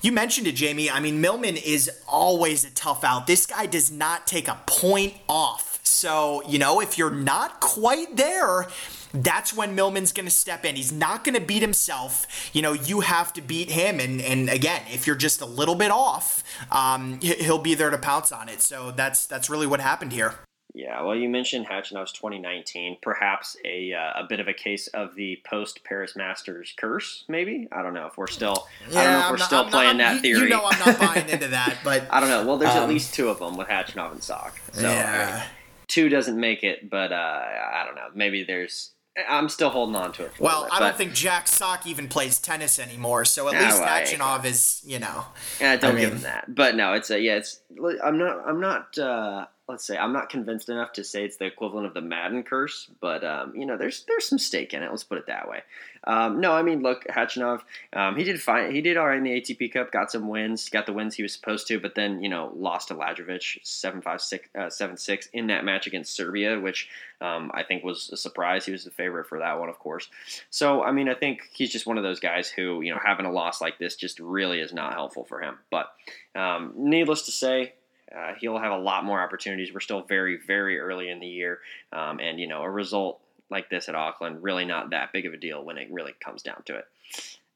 you 0.00 0.12
mentioned 0.12 0.46
it, 0.46 0.52
Jamie. 0.52 0.90
I 0.90 1.00
mean, 1.00 1.20
Millman 1.20 1.56
is 1.56 1.90
always 2.06 2.64
a 2.64 2.70
tough 2.70 3.02
out. 3.04 3.26
This 3.26 3.46
guy 3.46 3.66
does 3.66 3.90
not 3.90 4.26
take 4.26 4.48
a 4.48 4.58
point 4.66 5.14
off. 5.28 5.80
So, 5.82 6.42
you 6.48 6.58
know, 6.58 6.80
if 6.80 6.98
you're 6.98 7.10
not 7.10 7.60
quite 7.60 8.16
there, 8.16 8.66
that's 9.12 9.54
when 9.54 9.74
Millman's 9.74 10.12
going 10.12 10.26
to 10.26 10.30
step 10.32 10.64
in. 10.64 10.76
He's 10.76 10.92
not 10.92 11.24
going 11.24 11.34
to 11.34 11.40
beat 11.40 11.62
himself. 11.62 12.26
You 12.52 12.62
know, 12.62 12.72
you 12.72 13.00
have 13.00 13.32
to 13.34 13.40
beat 13.42 13.70
him. 13.70 14.00
And, 14.00 14.20
and 14.20 14.48
again, 14.48 14.82
if 14.92 15.06
you're 15.06 15.16
just 15.16 15.40
a 15.40 15.46
little 15.46 15.74
bit 15.74 15.90
off, 15.90 16.42
um, 16.70 17.18
he- 17.20 17.34
he'll 17.34 17.58
be 17.58 17.74
there 17.74 17.90
to 17.90 17.98
pounce 17.98 18.32
on 18.32 18.48
it. 18.48 18.60
So 18.62 18.90
that's 18.90 19.26
that's 19.26 19.48
really 19.50 19.66
what 19.66 19.80
happened 19.80 20.12
here. 20.12 20.34
Yeah, 20.74 21.00
well, 21.02 21.14
you 21.16 21.30
mentioned 21.30 21.66
Khachanov's 21.68 22.12
2019, 22.12 22.98
perhaps 23.00 23.56
a 23.64 23.94
uh, 23.94 24.24
a 24.24 24.26
bit 24.28 24.40
of 24.40 24.48
a 24.48 24.52
case 24.52 24.88
of 24.88 25.14
the 25.14 25.40
post 25.48 25.82
Paris 25.84 26.14
Masters 26.14 26.74
curse, 26.76 27.24
maybe. 27.28 27.66
I 27.72 27.82
don't 27.82 27.94
know 27.94 28.06
if 28.06 28.18
we're 28.18 28.26
still. 28.26 28.68
I 28.90 28.92
don't 28.92 28.94
know 28.94 29.00
if 29.00 29.24
I'm 29.24 29.30
we're 29.32 29.36
not- 29.38 29.46
still 29.46 29.60
I'm 29.64 29.70
playing 29.70 29.88
I'm- 29.88 29.98
that 29.98 30.14
you- 30.16 30.20
theory. 30.20 30.40
You 30.42 30.48
know, 30.50 30.64
I'm 30.66 30.78
not 30.78 30.98
buying 31.14 31.28
into 31.30 31.48
that, 31.48 31.78
but 31.82 32.06
I 32.10 32.20
don't 32.20 32.28
know. 32.28 32.44
Well, 32.46 32.58
there's 32.58 32.74
at 32.74 32.82
Um, 32.82 32.90
least 32.90 33.14
two 33.14 33.30
of 33.30 33.38
them 33.38 33.56
with 33.56 33.68
Hatchinov 33.68 34.12
and 34.12 34.22
Sock. 34.22 34.60
So 34.72 34.86
I 34.86 34.92
Yeah. 34.92 35.34
mean, 35.36 35.44
two 35.88 36.10
doesn't 36.10 36.38
make 36.38 36.62
it, 36.62 36.90
but 36.90 37.10
uh, 37.10 37.14
I 37.16 37.84
don't 37.86 37.94
know. 37.94 38.08
Maybe 38.14 38.44
there's 38.44 38.90
I'm 39.28 39.48
still 39.48 39.70
holding 39.70 39.96
on 39.96 40.12
to 40.12 40.26
it. 40.26 40.32
Well, 40.38 40.68
I 40.70 40.78
don't 40.78 40.96
think 40.96 41.14
Jack 41.14 41.48
Sock 41.48 41.86
even 41.86 42.08
plays 42.08 42.38
tennis 42.38 42.78
anymore, 42.78 43.24
so 43.24 43.48
at 43.48 43.54
least 43.54 43.82
Khachanov 43.82 44.44
is, 44.44 44.82
you 44.84 44.98
know. 44.98 45.24
Yeah, 45.60 45.76
don't 45.76 45.92
I 45.92 45.94
mean, 45.94 46.02
give 46.02 46.12
him 46.12 46.22
that. 46.22 46.54
But 46.54 46.74
no, 46.76 46.92
it's 46.92 47.10
a 47.10 47.18
yeah. 47.20 47.36
It's 47.36 47.60
I'm 48.04 48.18
not 48.18 48.46
I'm 48.46 48.60
not 48.60 48.98
uh, 48.98 49.46
let's 49.68 49.84
say 49.84 49.96
I'm 49.96 50.12
not 50.12 50.28
convinced 50.28 50.68
enough 50.68 50.92
to 50.92 51.04
say 51.04 51.24
it's 51.24 51.38
the 51.38 51.46
equivalent 51.46 51.86
of 51.86 51.94
the 51.94 52.00
Madden 52.00 52.44
curse, 52.44 52.88
but 53.00 53.24
um, 53.24 53.54
you 53.56 53.66
know, 53.66 53.76
there's 53.76 54.04
there's 54.04 54.28
some 54.28 54.38
stake 54.38 54.72
in 54.72 54.82
it. 54.82 54.90
Let's 54.90 55.04
put 55.04 55.18
it 55.18 55.26
that 55.26 55.48
way. 55.48 55.62
Um, 56.04 56.40
no, 56.40 56.52
I 56.52 56.62
mean, 56.62 56.82
look, 56.82 57.04
Khachanov, 57.04 57.62
um, 57.92 58.16
he 58.16 58.22
did 58.22 58.40
fine. 58.40 58.72
He 58.72 58.80
did 58.80 58.96
all 58.96 59.06
right 59.06 59.18
in 59.18 59.24
the 59.24 59.40
ATP 59.40 59.72
Cup, 59.72 59.90
got 59.90 60.12
some 60.12 60.28
wins, 60.28 60.68
got 60.68 60.86
the 60.86 60.92
wins 60.92 61.16
he 61.16 61.22
was 61.24 61.32
supposed 61.32 61.66
to, 61.68 61.80
but 61.80 61.96
then 61.96 62.22
you 62.22 62.28
know 62.28 62.52
lost 62.54 62.88
to 62.88 62.94
Lajovic 62.94 63.58
seven 63.64 64.00
five 64.00 64.20
six 64.20 64.48
uh, 64.56 64.70
seven 64.70 64.96
six 64.96 65.28
in 65.32 65.48
that 65.48 65.64
match 65.64 65.86
against 65.86 66.14
Serbia, 66.14 66.60
which 66.60 66.88
um, 67.20 67.50
I 67.52 67.64
think 67.64 67.82
was 67.82 68.10
a 68.12 68.16
surprise. 68.16 68.64
He 68.66 68.72
was 68.72 68.84
the 68.84 68.90
favorite 68.90 69.26
for 69.26 69.40
that 69.40 69.58
one, 69.58 69.68
of 69.68 69.78
course. 69.80 70.08
So 70.50 70.82
I 70.82 70.92
mean, 70.92 71.08
I 71.08 71.14
think 71.14 71.40
he's 71.52 71.72
just 71.72 71.86
one 71.86 71.98
of 71.98 72.04
those 72.04 72.20
guys 72.20 72.48
who 72.48 72.82
you 72.82 72.92
know 72.92 73.00
having 73.04 73.26
a 73.26 73.32
loss 73.32 73.60
like 73.60 73.78
this 73.78 73.96
just 73.96 74.20
really 74.20 74.60
is 74.60 74.72
not 74.72 74.92
helpful 74.92 75.24
for 75.24 75.40
him. 75.40 75.58
But 75.72 75.90
um, 76.36 76.72
needless 76.76 77.22
to 77.22 77.32
say, 77.32 77.74
uh, 78.14 78.32
he'll 78.38 78.58
have 78.58 78.72
a 78.72 78.78
lot 78.78 79.04
more 79.04 79.20
opportunities. 79.20 79.72
We're 79.72 79.80
still 79.80 80.02
very, 80.02 80.36
very 80.36 80.78
early 80.78 81.10
in 81.10 81.20
the 81.20 81.26
year, 81.26 81.60
um, 81.92 82.20
and 82.20 82.38
you 82.38 82.46
know, 82.46 82.62
a 82.62 82.70
result 82.70 83.20
like 83.50 83.70
this 83.70 83.88
at 83.88 83.94
Auckland 83.94 84.42
really 84.42 84.64
not 84.64 84.90
that 84.90 85.12
big 85.12 85.26
of 85.26 85.32
a 85.32 85.36
deal 85.36 85.62
when 85.62 85.78
it 85.78 85.88
really 85.90 86.14
comes 86.20 86.42
down 86.42 86.62
to 86.66 86.76
it. 86.76 86.86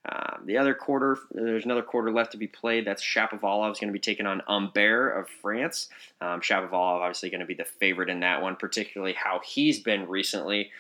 Uh, 0.09 0.37
the 0.47 0.57
other 0.57 0.73
quarter, 0.73 1.19
there's 1.33 1.65
another 1.65 1.83
quarter 1.83 2.11
left 2.11 2.33
to 2.33 2.39
be 2.39 2.47
played. 2.47 2.87
That's 2.87 3.03
Shapovalov 3.03 3.73
is 3.73 3.79
going 3.79 3.89
to 3.89 3.93
be 3.93 3.99
taking 3.99 4.27
on 4.27 4.41
Humbert 4.47 5.19
of 5.19 5.29
France. 5.29 5.89
Um, 6.21 6.41
Shapovalov 6.41 7.01
obviously 7.01 7.29
going 7.29 7.41
to 7.41 7.47
be 7.47 7.55
the 7.55 7.65
favorite 7.65 8.09
in 8.09 8.21
that 8.21 8.41
one, 8.41 8.57
particularly 8.57 9.13
how 9.13 9.41
he's 9.45 9.79
been 9.81 10.09
recently. 10.09 10.71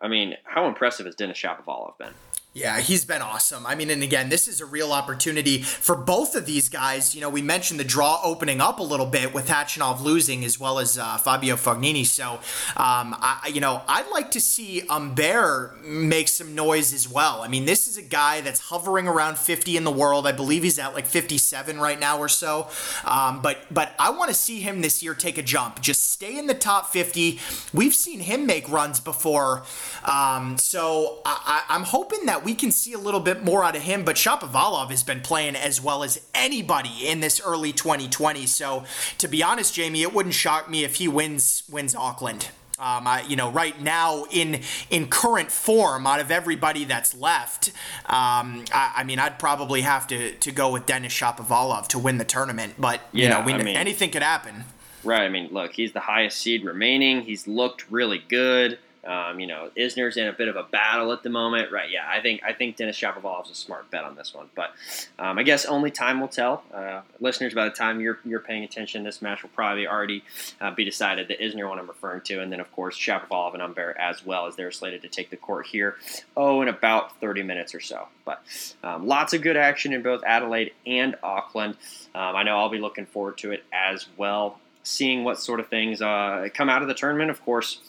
I 0.00 0.06
mean, 0.06 0.36
how 0.44 0.68
impressive 0.68 1.06
has 1.06 1.16
Denis 1.16 1.38
Shapovalov 1.38 1.98
been? 1.98 2.12
Yeah, 2.54 2.80
he's 2.80 3.04
been 3.04 3.20
awesome. 3.20 3.66
I 3.66 3.74
mean, 3.74 3.90
and 3.90 4.02
again, 4.02 4.30
this 4.30 4.48
is 4.48 4.60
a 4.60 4.64
real 4.64 4.90
opportunity 4.90 5.60
for 5.60 5.94
both 5.94 6.34
of 6.34 6.46
these 6.46 6.70
guys. 6.70 7.14
You 7.14 7.20
know, 7.20 7.28
we 7.28 7.42
mentioned 7.42 7.78
the 7.78 7.84
draw 7.84 8.20
opening 8.24 8.60
up 8.60 8.80
a 8.80 8.82
little 8.82 9.06
bit 9.06 9.34
with 9.34 9.48
Khachanov 9.48 10.02
losing 10.02 10.44
as 10.46 10.58
well 10.58 10.78
as 10.78 10.96
uh, 10.98 11.18
Fabio 11.18 11.56
Fognini. 11.56 12.06
So, 12.06 12.40
um, 12.74 13.14
I, 13.20 13.50
you 13.52 13.60
know, 13.60 13.82
I'd 13.86 14.08
like 14.10 14.30
to 14.32 14.40
see 14.40 14.80
Humbert 14.80 15.84
make 15.84 16.26
some 16.26 16.54
noise 16.54 16.94
as 16.94 17.06
well. 17.08 17.42
I 17.42 17.48
mean, 17.48 17.66
this 17.66 17.86
is 17.86 17.98
a 17.98 18.02
guy 18.02 18.40
that's 18.40 18.60
hovering 18.60 19.06
around 19.06 19.38
50 19.38 19.76
in 19.76 19.84
the 19.84 19.92
world. 19.92 20.26
I 20.26 20.32
believe 20.32 20.62
he's 20.62 20.78
at 20.78 20.94
like 20.94 21.06
57 21.06 21.78
right 21.78 22.00
now 22.00 22.18
or 22.18 22.30
so. 22.30 22.68
Um, 23.04 23.42
but 23.42 23.58
but 23.70 23.92
I 23.98 24.10
want 24.10 24.30
to 24.30 24.34
see 24.34 24.60
him 24.60 24.80
this 24.80 25.02
year 25.02 25.14
take 25.14 25.36
a 25.36 25.42
jump. 25.42 25.82
Just 25.82 26.10
stay 26.10 26.38
in 26.38 26.46
the 26.46 26.54
top 26.54 26.90
50. 26.92 27.38
We've 27.74 27.94
seen 27.94 28.20
him 28.20 28.46
make 28.46 28.68
runs 28.70 29.00
before. 29.00 29.64
Um, 30.02 30.56
so 30.56 31.20
I, 31.26 31.64
I'm 31.68 31.82
hoping 31.82 32.26
that 32.26 32.37
we 32.44 32.54
can 32.54 32.70
see 32.70 32.92
a 32.92 32.98
little 32.98 33.20
bit 33.20 33.44
more 33.44 33.64
out 33.64 33.76
of 33.76 33.82
him. 33.82 34.04
But 34.04 34.16
Shapovalov 34.16 34.90
has 34.90 35.02
been 35.02 35.20
playing 35.20 35.56
as 35.56 35.80
well 35.80 36.02
as 36.02 36.20
anybody 36.34 37.06
in 37.06 37.20
this 37.20 37.40
early 37.44 37.72
2020. 37.72 38.46
So 38.46 38.84
to 39.18 39.28
be 39.28 39.42
honest, 39.42 39.74
Jamie, 39.74 40.02
it 40.02 40.12
wouldn't 40.12 40.34
shock 40.34 40.70
me 40.70 40.84
if 40.84 40.96
he 40.96 41.08
wins 41.08 41.62
wins 41.70 41.94
Auckland. 41.94 42.48
Um, 42.80 43.08
I, 43.08 43.22
you 43.22 43.34
know, 43.34 43.50
right 43.50 43.80
now 43.80 44.24
in 44.30 44.60
in 44.88 45.08
current 45.08 45.50
form, 45.50 46.06
out 46.06 46.20
of 46.20 46.30
everybody 46.30 46.84
that's 46.84 47.12
left, 47.12 47.70
um, 48.06 48.64
I, 48.72 48.92
I, 48.98 49.04
mean, 49.04 49.18
I'd 49.18 49.40
probably 49.40 49.80
have 49.80 50.06
to, 50.08 50.32
to 50.34 50.52
go 50.52 50.72
with 50.72 50.86
Denis 50.86 51.12
Shapovalov 51.12 51.88
to 51.88 51.98
win 51.98 52.18
the 52.18 52.24
tournament. 52.24 52.74
But 52.78 53.00
you 53.12 53.24
yeah, 53.24 53.30
know, 53.30 53.44
we, 53.44 53.52
I 53.52 53.62
mean, 53.64 53.76
anything 53.76 54.10
could 54.10 54.22
happen. 54.22 54.62
Right. 55.02 55.22
I 55.22 55.28
mean, 55.28 55.48
look, 55.52 55.72
he's 55.72 55.92
the 55.92 56.00
highest 56.00 56.38
seed 56.38 56.64
remaining. 56.64 57.22
He's 57.22 57.48
looked 57.48 57.90
really 57.90 58.22
good. 58.28 58.78
Um, 59.06 59.40
you 59.40 59.46
know, 59.46 59.70
Isner's 59.76 60.16
in 60.16 60.26
a 60.26 60.32
bit 60.32 60.48
of 60.48 60.56
a 60.56 60.62
battle 60.64 61.12
at 61.12 61.22
the 61.22 61.30
moment, 61.30 61.70
right? 61.70 61.90
Yeah, 61.90 62.06
I 62.08 62.20
think 62.20 62.42
I 62.44 62.52
think 62.52 62.76
Denis 62.76 62.98
Shapovalov 62.98 63.46
is 63.46 63.52
a 63.52 63.54
smart 63.54 63.90
bet 63.90 64.04
on 64.04 64.16
this 64.16 64.34
one, 64.34 64.48
but 64.54 64.70
um, 65.18 65.38
I 65.38 65.42
guess 65.42 65.64
only 65.64 65.90
time 65.90 66.20
will 66.20 66.28
tell. 66.28 66.64
Uh, 66.72 67.02
listeners, 67.20 67.54
by 67.54 67.64
the 67.64 67.70
time 67.70 68.00
you're 68.00 68.18
you're 68.24 68.40
paying 68.40 68.64
attention, 68.64 69.04
this 69.04 69.22
match 69.22 69.42
will 69.42 69.50
probably 69.50 69.86
already 69.86 70.24
uh, 70.60 70.70
be 70.72 70.84
decided. 70.84 71.28
The 71.28 71.36
Isner 71.36 71.68
one 71.68 71.78
I'm 71.78 71.86
referring 71.86 72.22
to, 72.22 72.40
and 72.40 72.52
then 72.52 72.60
of 72.60 72.70
course 72.72 72.96
Shapovalov 72.96 73.54
and 73.54 73.62
Humbert 73.62 73.96
as 73.98 74.24
well 74.24 74.46
as 74.46 74.56
they're 74.56 74.72
slated 74.72 75.02
to 75.02 75.08
take 75.08 75.30
the 75.30 75.36
court 75.36 75.66
here. 75.66 75.96
Oh, 76.36 76.60
in 76.62 76.68
about 76.68 77.20
30 77.20 77.42
minutes 77.42 77.74
or 77.74 77.80
so. 77.80 78.08
But 78.24 78.42
um, 78.82 79.06
lots 79.06 79.32
of 79.32 79.42
good 79.42 79.56
action 79.56 79.92
in 79.92 80.02
both 80.02 80.22
Adelaide 80.24 80.72
and 80.86 81.16
Auckland. 81.22 81.76
Um, 82.14 82.36
I 82.36 82.42
know 82.42 82.58
I'll 82.58 82.68
be 82.68 82.78
looking 82.78 83.06
forward 83.06 83.38
to 83.38 83.52
it 83.52 83.64
as 83.72 84.06
well 84.16 84.58
seeing 84.88 85.22
what 85.22 85.38
sort 85.38 85.60
of 85.60 85.68
things 85.68 86.00
uh, 86.00 86.48
come 86.54 86.70
out 86.70 86.80
of 86.82 86.88
the 86.88 86.94
tournament. 86.94 87.30
Of 87.30 87.44
course, 87.44 87.80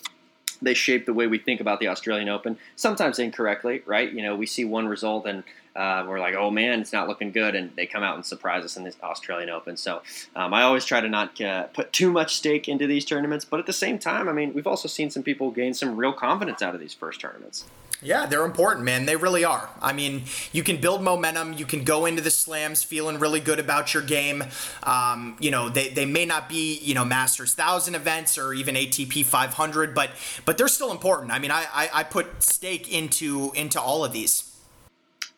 they 0.61 0.73
shape 0.73 1.05
the 1.05 1.13
way 1.13 1.27
we 1.27 1.37
think 1.37 1.61
about 1.61 1.79
the 1.79 1.87
Australian 1.87 2.29
Open, 2.29 2.57
sometimes 2.75 3.19
incorrectly, 3.19 3.81
right? 3.85 4.11
You 4.11 4.23
know, 4.23 4.35
we 4.35 4.45
see 4.45 4.65
one 4.65 4.87
result 4.87 5.25
and 5.25 5.43
uh, 5.75 6.05
we're 6.07 6.19
like, 6.19 6.35
oh 6.35 6.51
man, 6.51 6.81
it's 6.81 6.93
not 6.93 7.07
looking 7.07 7.31
good, 7.31 7.55
and 7.55 7.75
they 7.75 7.85
come 7.85 8.03
out 8.03 8.15
and 8.15 8.25
surprise 8.25 8.63
us 8.63 8.77
in 8.77 8.83
the 8.83 8.93
Australian 9.03 9.49
Open. 9.49 9.77
So 9.77 10.01
um, 10.35 10.53
I 10.53 10.63
always 10.63 10.85
try 10.85 11.01
to 11.01 11.09
not 11.09 11.39
uh, 11.41 11.63
put 11.67 11.93
too 11.93 12.11
much 12.11 12.35
stake 12.35 12.67
into 12.67 12.87
these 12.87 13.05
tournaments, 13.05 13.45
but 13.45 13.59
at 13.59 13.65
the 13.65 13.73
same 13.73 13.99
time, 13.99 14.27
I 14.27 14.33
mean, 14.33 14.53
we've 14.53 14.67
also 14.67 14.87
seen 14.87 15.09
some 15.09 15.23
people 15.23 15.51
gain 15.51 15.73
some 15.73 15.95
real 15.95 16.13
confidence 16.13 16.61
out 16.61 16.73
of 16.73 16.81
these 16.81 16.93
first 16.93 17.21
tournaments. 17.21 17.65
Yeah, 18.01 18.27
they're 18.27 18.45
important, 18.45 18.85
man. 18.85 19.05
They 19.05 19.17
really 19.17 19.43
are. 19.43 19.69
I 19.81 19.91
mean, 19.91 20.23
you 20.53 20.63
can 20.63 20.79
build 20.79 21.03
momentum. 21.03 21.51
You 21.53 21.65
can 21.65 21.83
go 21.83 22.05
into 22.05 22.21
the 22.21 22.31
slams 22.31 22.81
feeling 22.81 23.19
really 23.19 23.41
good 23.41 23.59
about 23.59 23.93
your 23.93 24.03
game. 24.03 24.45
Um, 24.83 25.35
you 25.41 25.51
know, 25.51 25.67
they, 25.67 25.89
they 25.89 26.05
may 26.05 26.25
not 26.25 26.47
be, 26.47 26.79
you 26.79 26.93
know, 26.93 27.03
Masters 27.03 27.57
1000 27.57 27.95
events 27.95 28.37
or 28.37 28.53
even 28.53 28.75
ATP 28.75 29.25
500, 29.25 29.93
but 29.93 30.11
but 30.45 30.57
they're 30.57 30.69
still 30.69 30.91
important. 30.91 31.31
I 31.31 31.39
mean, 31.39 31.51
I, 31.51 31.65
I, 31.73 31.89
I 31.93 32.03
put 32.03 32.41
stake 32.41 32.89
into 32.89 33.51
into 33.53 33.81
all 33.81 34.05
of 34.05 34.13
these. 34.13 34.48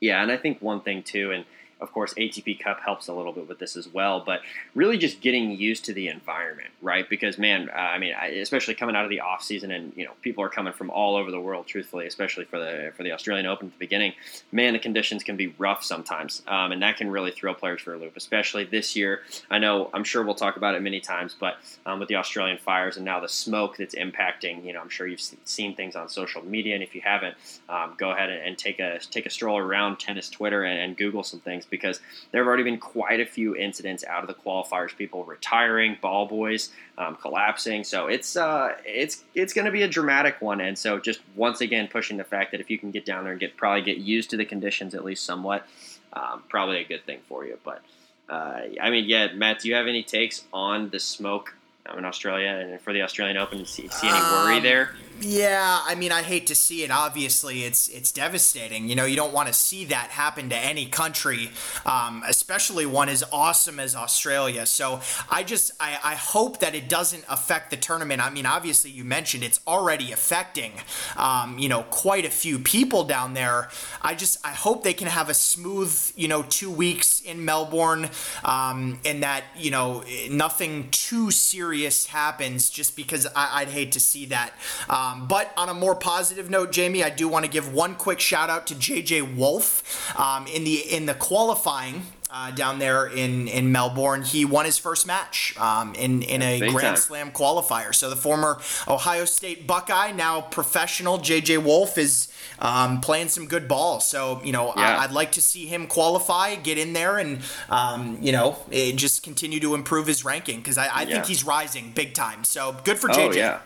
Yeah, 0.01 0.21
and 0.21 0.31
I 0.31 0.37
think 0.37 0.61
one 0.61 0.81
thing 0.81 1.03
too, 1.03 1.31
and 1.31 1.45
of 1.82 1.91
course, 1.91 2.13
ATP 2.13 2.60
Cup 2.60 2.80
helps 2.82 3.08
a 3.08 3.13
little 3.13 3.34
bit 3.34 3.48
with 3.48 3.60
this 3.60 3.76
as 3.76 3.88
well, 3.88 4.24
but 4.26 4.41
really 4.76 4.98
just 4.98 5.22
getting 5.22 5.52
used 5.52 5.86
to 5.86 5.94
the 5.94 6.08
environment, 6.08 6.70
right? 6.82 7.10
Because 7.10 7.38
man, 7.38 7.70
uh, 7.70 7.78
I 7.78 7.98
mean, 7.98 8.13
especially 8.13 8.76
coming 8.76 8.96
out 8.96 9.04
of 9.04 9.10
the 9.10 9.20
off 9.20 9.44
season, 9.44 9.72
and 9.72 9.91
you 9.96 10.06
know, 10.06 10.12
people 10.22 10.44
are 10.44 10.50
coming 10.50 10.74
from 10.74 10.89
all 10.89 11.15
over 11.15 11.32
the 11.32 11.39
world. 11.39 11.67
Truthfully, 11.67 12.08
especially 12.08 12.46
for 12.46 12.60
the 12.60 12.91
for 12.96 13.04
the 13.04 13.12
Australian 13.12 13.46
Open 13.46 13.67
at 13.67 13.74
the 13.74 13.80
beginning, 13.80 14.13
man, 14.52 14.74
the 14.74 14.80
conditions 14.80 15.24
can 15.24 15.38
be 15.38 15.48
rough 15.58 15.84
sometimes, 15.84 16.44
um, 16.48 16.72
and 16.72 16.82
that 16.82 16.98
can 16.98 17.10
really 17.10 17.32
throw 17.32 17.54
players 17.54 17.82
for 17.82 17.94
a 17.94 17.98
loop. 17.98 18.15
Especially 18.15 18.63
this 18.63 18.96
year, 18.96 19.22
I 19.50 19.58
know 19.58 19.89
I'm 19.94 20.04
sure 20.04 20.24
we'll 20.24 20.36
talk 20.36 20.58
about 20.58 20.76
it 20.76 20.82
many 20.82 21.00
times, 21.00 21.36
but 21.39 21.58
um, 21.86 22.00
with 22.00 22.10
the 22.10 22.15
Australian 22.15 22.58
fires 22.58 22.98
and 22.98 23.06
now 23.06 23.20
the 23.20 23.30
smoke 23.30 23.78
that's 23.78 23.96
impacting, 23.96 24.63
you 24.65 24.74
know, 24.74 24.82
I'm 24.82 24.89
sure 24.89 25.08
you've 25.08 25.22
seen 25.46 25.76
things 25.76 25.96
on 25.96 26.10
social 26.10 26.44
media, 26.44 26.76
and 26.76 26.84
if 26.84 26.94
you 26.94 27.02
haven't, 27.04 27.36
um, 27.70 27.96
go 27.98 28.12
ahead 28.12 28.30
and, 28.30 28.41
and, 28.48 28.58
take 28.62 28.80
a 28.80 29.00
take 29.00 29.26
a 29.26 29.30
stroll 29.30 29.58
around 29.58 29.98
tennis 29.98 30.30
Twitter 30.30 30.63
and, 30.63 30.80
and 30.80 30.98
Google 30.98 31.24
some 31.24 31.39
things 31.39 31.65
because 31.71 31.99
there 32.31 32.41
have 32.41 32.47
already 32.47 32.62
been 32.62 32.77
quite 32.77 33.19
a 33.19 33.25
few 33.25 33.55
incidents 33.55 34.03
out 34.03 34.21
of 34.21 34.27
the 34.27 34.36
qualifiers, 34.36 34.95
people 34.95 35.23
retiring, 35.23 35.97
ball 35.99 36.27
boys 36.27 36.69
um, 36.99 37.15
collapsing. 37.15 37.84
So 37.84 38.05
it's 38.05 38.38
uh, 38.38 38.75
it's 38.86 39.23
it's 39.34 39.53
going 39.53 39.65
to 39.65 39.71
be 39.71 39.81
a 39.81 39.88
dramatic 39.88 40.39
one, 40.39 40.62
and 40.62 40.77
so 40.77 40.99
just 40.99 41.21
once 41.36 41.62
again 41.62 41.88
pushing 41.88 42.17
the 42.17 42.23
fact 42.23 42.51
that 42.51 42.62
if 42.62 42.69
you 42.69 42.77
can 42.77 42.91
get 42.91 43.05
down 43.05 43.23
there 43.23 43.31
and 43.31 43.39
get 43.39 43.57
probably 43.57 43.81
get 43.81 43.97
used 43.97 44.29
to 44.29 44.38
the 44.38 44.45
conditions 44.45 44.93
at 44.93 45.03
least 45.03 45.25
somewhat, 45.25 45.65
um, 46.13 46.43
probably 46.47 46.77
a 46.77 46.86
good 46.86 47.03
thing 47.05 47.19
for 47.27 47.43
you. 47.43 47.57
But 47.63 47.81
uh, 48.29 48.62
I 48.79 48.91
mean, 48.91 49.05
yeah, 49.07 49.34
Matt, 49.34 49.60
do 49.60 49.69
you 49.69 49.75
have 49.75 49.88
any 49.88 50.03
takes 50.03 50.43
on 50.53 50.89
the 50.89 50.99
smoke 50.99 51.55
in 51.97 52.05
Australia 52.05 52.49
and 52.49 52.79
for 52.81 52.93
the 52.93 53.01
Australian 53.01 53.38
Open? 53.38 53.65
See, 53.65 53.88
see 53.88 54.07
any 54.07 54.19
worry 54.19 54.57
um, 54.57 54.63
there? 54.63 54.91
Yeah, 55.23 55.81
I 55.86 55.93
mean, 55.93 56.12
I 56.12 56.23
hate 56.23 56.47
to 56.47 56.55
see 56.55 56.84
it. 56.84 56.89
Obviously, 56.89 57.63
it's 57.63 57.88
it's 57.89 58.12
devastating. 58.12 58.89
You 58.89 58.95
know, 58.95 59.05
you 59.05 59.15
don't 59.15 59.34
want 59.34 59.47
to 59.49 59.53
see 59.53 59.86
that 59.86 60.10
happen 60.10 60.49
to 60.49 60.55
any 60.55 60.88
country, 60.88 61.51
um, 61.86 62.23
especially 62.27 62.88
one 62.88 63.07
as 63.07 63.23
awesome 63.31 63.79
as 63.79 63.95
Australia. 63.95 64.65
So 64.65 64.99
I 65.29 65.43
just 65.43 65.73
I, 65.79 65.99
I 66.03 66.15
hope 66.15 66.60
that 66.62 66.73
it 66.73 66.89
doesn't 66.89 67.23
affect 67.29 67.69
the 67.69 67.77
tournament. 67.77 68.19
I 68.19 68.31
mean, 68.31 68.47
obviously, 68.47 68.89
you 68.89 69.03
mentioned 69.03 69.43
it's 69.43 69.60
already 69.67 70.12
affecting, 70.12 70.71
um, 71.17 71.60
you 71.60 71.69
know, 71.69 71.84
quite 71.84 72.25
a 72.25 72.31
few 72.31 72.57
people 72.57 73.03
down 73.03 73.36
there. 73.36 73.69
I 74.01 74.15
just 74.15 74.43
I 74.43 74.51
hope 74.51 74.84
they 74.84 74.95
can 74.95 75.07
have 75.07 75.29
a 75.29 75.36
smooth, 75.36 76.12
you 76.15 76.29
know, 76.29 76.41
two 76.41 76.71
weeks 76.71 77.21
in 77.21 77.45
Melbourne, 77.45 78.10
um, 78.43 78.99
and 79.05 79.21
that 79.21 79.43
you 79.55 79.69
know 79.69 80.03
nothing 80.31 80.89
too 80.89 81.29
serious 81.29 82.07
happens. 82.07 82.71
Just 82.71 82.95
because 82.95 83.27
I, 83.36 83.65
would 83.65 83.71
hate 83.71 83.91
to 83.91 83.99
see 83.99 84.25
that. 84.25 84.53
Um, 84.89 85.11
um, 85.12 85.28
but 85.28 85.52
on 85.58 85.69
a 85.69 85.74
more 85.74 85.95
positive 85.95 86.50
note, 86.50 86.71
Jamie, 86.71 87.04
I 87.04 87.10
do 87.10 87.28
want 87.28 87.45
to 87.45 87.52
give 87.52 87.74
one 87.74 87.95
quick 87.95 88.19
shout 88.19 88.50
out 88.50 88.67
to 88.67 88.76
JJ 88.76 89.36
Wolf 89.36 90.17
um, 90.19 90.47
in 90.47 90.63
the 90.63 90.80
in 90.80 91.06
the 91.06 91.13
qualifying. 91.13 92.04
Uh, 92.34 92.50
down 92.50 92.80
there 92.80 93.08
in, 93.08 93.50
in 93.50 93.74
Melbourne, 93.74 94.21
he 94.21 94.45
won 94.45 94.63
his 94.63 94.78
first 94.78 95.06
match 95.06 95.54
um, 95.60 95.93
in 95.95 96.21
in 96.21 96.41
a 96.41 96.60
Grand 96.60 96.80
time. 96.80 96.95
Slam 96.95 97.32
qualifier. 97.32 97.93
So 97.93 98.10
the 98.10 98.15
former 98.15 98.62
Ohio 98.88 99.26
State 99.26 99.67
Buckeye, 99.67 100.13
now 100.13 100.39
professional 100.39 101.19
JJ 101.19 101.62
Wolf, 101.62 101.97
is 101.97 102.30
um, 102.60 103.02
playing 103.02 103.28
some 103.28 103.47
good 103.47 103.67
ball. 103.67 104.00
So 104.00 104.39
you 104.45 104.54
know, 104.54 104.67
yeah. 104.78 105.00
I, 105.00 105.08
would 105.08 105.13
like 105.13 105.34
to 105.34 105.41
see 105.41 105.65
him 105.65 105.88
qualify, 105.88 106.56
get 106.56 106.78
in 106.78 106.93
there, 106.93 107.17
and 107.17 107.41
um, 107.67 108.17
you 108.21 108.32
know, 108.32 108.56
just 108.71 109.24
continue 109.24 109.60
to 109.60 109.76
improve 109.76 110.08
his 110.08 110.24
ranking 110.24 110.60
because 110.60 110.78
I, 110.78 110.86
I 110.88 111.02
yeah. 111.02 111.15
think 111.15 111.26
he's 111.26 111.43
rising 111.43 111.91
big 111.93 112.13
time. 112.13 112.45
So 112.45 112.78
good 112.86 112.97
for 112.97 113.10
JJ. 113.10 113.28
Oh, 113.28 113.32
yeah. 113.34 113.60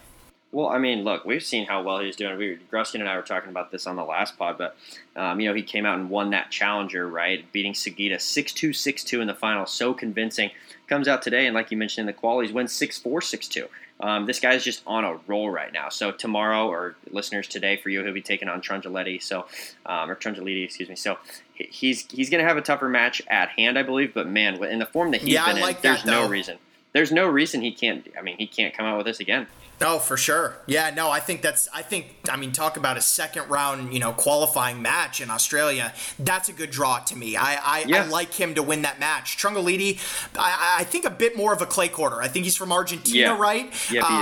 Well, 0.51 0.67
I 0.67 0.77
mean, 0.77 1.03
look, 1.03 1.25
we've 1.25 1.43
seen 1.43 1.65
how 1.65 1.83
well 1.83 1.99
he's 1.99 2.15
doing. 2.15 2.37
We, 2.37 2.57
Gruskin 2.71 3.01
and 3.01 3.09
I 3.09 3.17
were 3.17 3.23
talking 3.23 3.49
about 3.49 3.71
this 3.71 3.85
on 3.87 3.97
the 3.97 4.05
last 4.05 4.37
pod, 4.37 4.57
but 4.57 4.77
um, 5.15 5.39
you 5.39 5.49
know, 5.49 5.53
he 5.53 5.63
came 5.63 5.85
out 5.85 5.99
and 5.99 6.09
won 6.09 6.29
that 6.29 6.49
challenger, 6.49 7.07
right? 7.07 7.51
Beating 7.51 7.73
Sugita 7.73 8.15
6-2, 8.15 8.69
6-2 8.69 9.21
in 9.21 9.27
the 9.27 9.33
final, 9.33 9.65
so 9.65 9.93
convincing. 9.93 10.51
Comes 10.87 11.07
out 11.07 11.23
today, 11.23 11.47
and 11.47 11.55
like 11.55 11.71
you 11.71 11.77
mentioned 11.77 12.07
in 12.07 12.15
the 12.15 12.21
qualies, 12.21 12.53
wins 12.53 12.71
6-4, 12.71 13.03
6-2. 13.03 13.67
Um, 13.99 14.25
this 14.25 14.39
guy's 14.39 14.63
just 14.63 14.83
on 14.85 15.05
a 15.05 15.17
roll 15.25 15.49
right 15.49 15.71
now. 15.71 15.89
So 15.89 16.11
tomorrow, 16.11 16.67
or 16.67 16.95
listeners 17.09 17.47
today 17.47 17.77
for 17.77 17.89
you, 17.89 18.03
he'll 18.03 18.13
be 18.13 18.21
taking 18.21 18.49
on 18.49 18.61
Trungelliti. 18.61 19.23
So, 19.23 19.45
um, 19.85 20.09
or 20.11 20.15
Trungelliti, 20.15 20.65
excuse 20.65 20.89
me. 20.89 20.95
So 20.95 21.17
he's 21.53 22.05
he's 22.11 22.29
going 22.29 22.43
to 22.43 22.47
have 22.47 22.57
a 22.57 22.61
tougher 22.61 22.89
match 22.89 23.21
at 23.27 23.49
hand, 23.49 23.79
I 23.79 23.83
believe. 23.83 24.13
But 24.13 24.27
man, 24.27 24.61
in 24.65 24.79
the 24.79 24.85
form 24.85 25.11
that 25.11 25.21
he's 25.21 25.33
yeah, 25.33 25.45
been 25.51 25.61
like 25.61 25.77
in, 25.77 25.81
that, 25.81 25.81
there's 25.81 26.03
though. 26.03 26.23
no 26.23 26.29
reason. 26.29 26.57
There's 26.95 27.11
no 27.11 27.27
reason 27.27 27.59
he 27.59 27.73
can't. 27.73 28.07
I 28.17 28.21
mean, 28.21 28.37
he 28.37 28.47
can't 28.47 28.73
come 28.73 28.85
out 28.85 28.95
with 28.95 29.05
this 29.05 29.19
again. 29.19 29.47
Oh, 29.81 29.99
for 29.99 30.15
sure. 30.15 30.55
Yeah, 30.65 30.91
no, 30.91 31.11
I 31.11 31.19
think 31.19 31.41
that's, 31.41 31.67
I 31.73 31.81
think, 31.81 32.15
I 32.31 32.37
mean, 32.37 32.53
talk 32.53 32.77
about 32.77 32.95
a 32.95 33.01
second 33.01 33.49
round, 33.49 33.93
you 33.93 33.99
know, 33.99 34.13
qualifying 34.13 34.81
match 34.81 35.19
in 35.19 35.29
Australia. 35.29 35.93
That's 36.17 36.47
a 36.47 36.53
good 36.53 36.71
draw 36.71 36.99
to 36.99 37.17
me. 37.17 37.35
I, 37.35 37.55
I, 37.61 37.83
Yeah. 37.85 38.03
I 38.03 38.07
like 38.07 38.33
him 38.33 38.55
to 38.55 38.63
win 38.63 38.83
that 38.83 39.01
match. 39.01 39.35
Trungelliti, 39.37 39.99
I, 40.39 40.77
I 40.79 40.83
think 40.85 41.03
a 41.03 41.09
bit 41.09 41.35
more 41.35 41.51
of 41.51 41.61
a 41.61 41.65
clay 41.65 41.89
quarter. 41.89 42.21
I 42.21 42.29
think 42.29 42.45
he's 42.45 42.55
from 42.55 42.71
Argentina, 42.71 43.17
Yeah. 43.33 43.37
right? 43.37 43.65
Yep, 43.91 44.05
he 44.05 44.15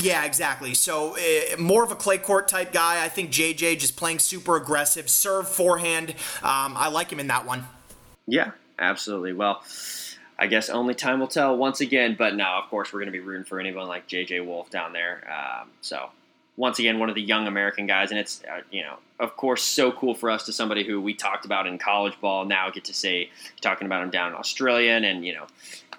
is. 0.00 0.04
Yeah, 0.06 0.24
exactly. 0.24 0.74
So 0.74 1.16
uh, 1.16 1.56
more 1.56 1.84
of 1.84 1.92
a 1.92 1.96
clay 1.96 2.18
court 2.18 2.48
type 2.48 2.72
guy. 2.72 3.04
I 3.04 3.08
think 3.08 3.30
JJ 3.30 3.78
just 3.78 3.94
playing 3.94 4.18
super 4.18 4.56
aggressive, 4.56 5.08
serve 5.08 5.48
forehand. 5.48 6.10
Um, 6.42 6.74
I 6.76 6.88
like 6.88 7.12
him 7.12 7.20
in 7.20 7.28
that 7.28 7.46
one. 7.46 7.68
Yeah, 8.26 8.50
absolutely. 8.80 9.34
Well, 9.34 9.62
I 10.38 10.46
guess 10.46 10.68
only 10.68 10.94
time 10.94 11.20
will 11.20 11.28
tell 11.28 11.56
once 11.56 11.80
again. 11.80 12.16
But 12.18 12.34
no, 12.34 12.44
of 12.44 12.68
course, 12.68 12.92
we're 12.92 13.00
going 13.00 13.12
to 13.12 13.18
be 13.18 13.20
rooting 13.20 13.44
for 13.44 13.58
anyone 13.58 13.88
like 13.88 14.08
JJ 14.08 14.44
Wolf 14.44 14.70
down 14.70 14.92
there. 14.92 15.26
Um, 15.30 15.70
so 15.80 16.10
once 16.56 16.78
again, 16.78 16.98
one 16.98 17.08
of 17.08 17.14
the 17.14 17.22
young 17.22 17.46
American 17.46 17.86
guys, 17.86 18.10
and 18.10 18.18
it's 18.20 18.42
uh, 18.44 18.60
you 18.70 18.82
know, 18.82 18.96
of 19.18 19.36
course, 19.36 19.62
so 19.62 19.92
cool 19.92 20.14
for 20.14 20.30
us 20.30 20.44
to 20.46 20.52
somebody 20.52 20.84
who 20.84 21.00
we 21.00 21.14
talked 21.14 21.44
about 21.44 21.66
in 21.66 21.78
college 21.78 22.18
ball 22.20 22.44
now 22.44 22.70
get 22.70 22.84
to 22.84 22.94
say 22.94 23.30
talking 23.60 23.86
about 23.86 24.02
him 24.02 24.10
down 24.10 24.32
in 24.32 24.38
Australia, 24.38 24.92
and 24.92 25.24
you 25.24 25.34
know. 25.34 25.46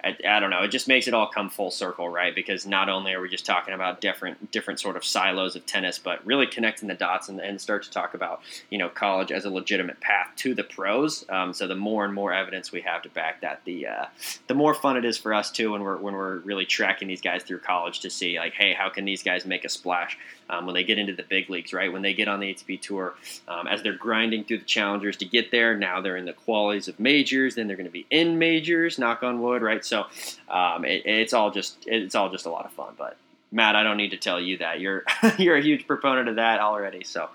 I, 0.04 0.16
I 0.26 0.40
don't 0.40 0.50
know. 0.50 0.62
It 0.62 0.68
just 0.68 0.88
makes 0.88 1.08
it 1.08 1.14
all 1.14 1.28
come 1.28 1.50
full 1.50 1.70
circle, 1.70 2.08
right? 2.08 2.34
Because 2.34 2.66
not 2.66 2.88
only 2.88 3.12
are 3.12 3.20
we 3.20 3.28
just 3.28 3.46
talking 3.46 3.74
about 3.74 4.00
different 4.00 4.50
different 4.50 4.80
sort 4.80 4.96
of 4.96 5.04
silos 5.04 5.56
of 5.56 5.66
tennis, 5.66 5.98
but 5.98 6.24
really 6.24 6.46
connecting 6.46 6.88
the 6.88 6.94
dots 6.94 7.28
and, 7.28 7.40
and 7.40 7.60
start 7.60 7.82
to 7.84 7.90
talk 7.90 8.14
about 8.14 8.40
you 8.70 8.78
know 8.78 8.88
college 8.88 9.32
as 9.32 9.44
a 9.44 9.50
legitimate 9.50 10.00
path 10.00 10.30
to 10.36 10.54
the 10.54 10.64
pros. 10.64 11.24
Um, 11.28 11.52
so 11.52 11.66
the 11.66 11.74
more 11.74 12.04
and 12.04 12.14
more 12.14 12.32
evidence 12.32 12.72
we 12.72 12.80
have 12.82 13.02
to 13.02 13.08
back 13.08 13.40
that, 13.40 13.62
the 13.64 13.86
uh, 13.86 14.06
the 14.46 14.54
more 14.54 14.74
fun 14.74 14.96
it 14.96 15.04
is 15.04 15.18
for 15.18 15.34
us 15.34 15.50
too 15.50 15.72
when 15.72 15.82
we're 15.82 15.96
when 15.96 16.14
we're 16.14 16.38
really 16.38 16.66
tracking 16.66 17.08
these 17.08 17.20
guys 17.20 17.42
through 17.42 17.60
college 17.60 18.00
to 18.00 18.10
see 18.10 18.38
like, 18.38 18.54
hey, 18.54 18.72
how 18.72 18.88
can 18.88 19.04
these 19.04 19.22
guys 19.22 19.44
make 19.46 19.64
a 19.64 19.68
splash 19.68 20.18
um, 20.50 20.66
when 20.66 20.74
they 20.74 20.84
get 20.84 20.98
into 20.98 21.14
the 21.14 21.22
big 21.22 21.50
leagues, 21.50 21.72
right? 21.72 21.92
When 21.92 22.02
they 22.02 22.14
get 22.14 22.28
on 22.28 22.40
the 22.40 22.54
ATP 22.54 22.80
tour, 22.80 23.14
um, 23.46 23.66
as 23.66 23.82
they're 23.82 23.92
grinding 23.92 24.44
through 24.44 24.58
the 24.58 24.64
challengers 24.64 25.16
to 25.18 25.24
get 25.24 25.50
there. 25.50 25.76
Now 25.76 26.00
they're 26.00 26.16
in 26.16 26.24
the 26.24 26.32
qualities 26.32 26.88
of 26.88 26.98
majors. 26.98 27.54
Then 27.54 27.66
they're 27.66 27.76
going 27.76 27.86
to 27.86 27.92
be 27.92 28.06
in 28.10 28.38
majors. 28.38 28.98
Knock 28.98 29.22
on 29.22 29.40
wood, 29.40 29.62
right? 29.62 29.84
So 29.84 30.06
um, 30.48 30.84
it, 30.84 31.02
it's 31.04 31.32
all 31.32 31.50
just 31.50 31.76
it's 31.86 32.14
all 32.14 32.30
just 32.30 32.46
a 32.46 32.50
lot 32.50 32.64
of 32.64 32.72
fun. 32.72 32.94
But 32.96 33.16
Matt, 33.52 33.76
I 33.76 33.82
don't 33.82 33.96
need 33.96 34.10
to 34.10 34.16
tell 34.16 34.40
you 34.40 34.58
that 34.58 34.80
you're 34.80 35.04
you're 35.38 35.56
a 35.56 35.62
huge 35.62 35.86
proponent 35.86 36.28
of 36.28 36.36
that 36.36 36.60
already. 36.60 37.04
So 37.04 37.28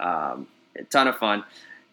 um, 0.00 0.46
a 0.76 0.84
ton 0.84 1.08
of 1.08 1.18
fun, 1.18 1.44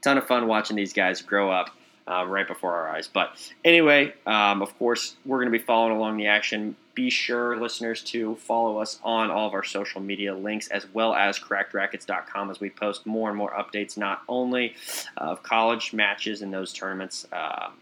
ton 0.01 0.17
of 0.17 0.27
fun 0.27 0.47
watching 0.47 0.75
these 0.75 0.93
guys 0.93 1.21
grow 1.21 1.51
up. 1.51 1.69
Uh, 2.07 2.25
right 2.25 2.47
before 2.47 2.73
our 2.73 2.89
eyes. 2.89 3.07
But 3.07 3.29
anyway, 3.63 4.11
um, 4.25 4.63
of 4.63 4.77
course, 4.79 5.15
we're 5.23 5.37
going 5.37 5.51
to 5.53 5.57
be 5.57 5.63
following 5.63 5.95
along 5.95 6.17
the 6.17 6.27
action. 6.27 6.75
Be 6.93 7.09
sure, 7.09 7.57
listeners, 7.57 8.03
to 8.05 8.35
follow 8.35 8.79
us 8.79 8.99
on 9.03 9.31
all 9.31 9.47
of 9.47 9.53
our 9.53 9.63
social 9.63 10.01
media 10.01 10.35
links 10.35 10.67
as 10.67 10.85
well 10.93 11.13
as 11.13 11.39
crackedracquets.com 11.39 12.51
as 12.51 12.59
we 12.59 12.69
post 12.69 13.05
more 13.05 13.29
and 13.29 13.37
more 13.37 13.51
updates, 13.51 13.97
not 13.97 14.23
only 14.27 14.75
of 15.17 15.41
college 15.43 15.93
matches 15.93 16.41
and 16.41 16.53
those 16.53 16.73
tournaments. 16.73 17.27
Um, 17.31 17.73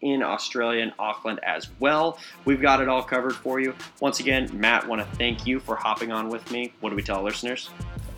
in 0.00 0.22
Australia 0.22 0.82
and 0.82 0.92
Auckland 0.98 1.40
as 1.42 1.68
well. 1.80 2.18
We've 2.44 2.60
got 2.60 2.80
it 2.80 2.88
all 2.88 3.02
covered 3.02 3.34
for 3.34 3.58
you. 3.58 3.74
Once 4.00 4.20
again, 4.20 4.48
Matt, 4.52 4.86
want 4.86 5.00
to 5.00 5.16
thank 5.16 5.44
you 5.44 5.58
for 5.60 5.74
hopping 5.74 6.12
on 6.12 6.28
with 6.28 6.48
me. 6.52 6.72
What 6.80 6.90
do 6.90 6.96
we 6.96 7.02
tell 7.02 7.20
listeners? 7.22 7.70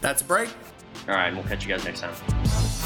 That's 0.02 0.20
a 0.22 0.24
break. 0.24 0.50
All 1.08 1.14
right, 1.14 1.28
and 1.28 1.36
we'll 1.36 1.46
catch 1.46 1.66
you 1.66 1.70
guys 1.70 1.84
next 1.84 2.00
time. 2.00 2.79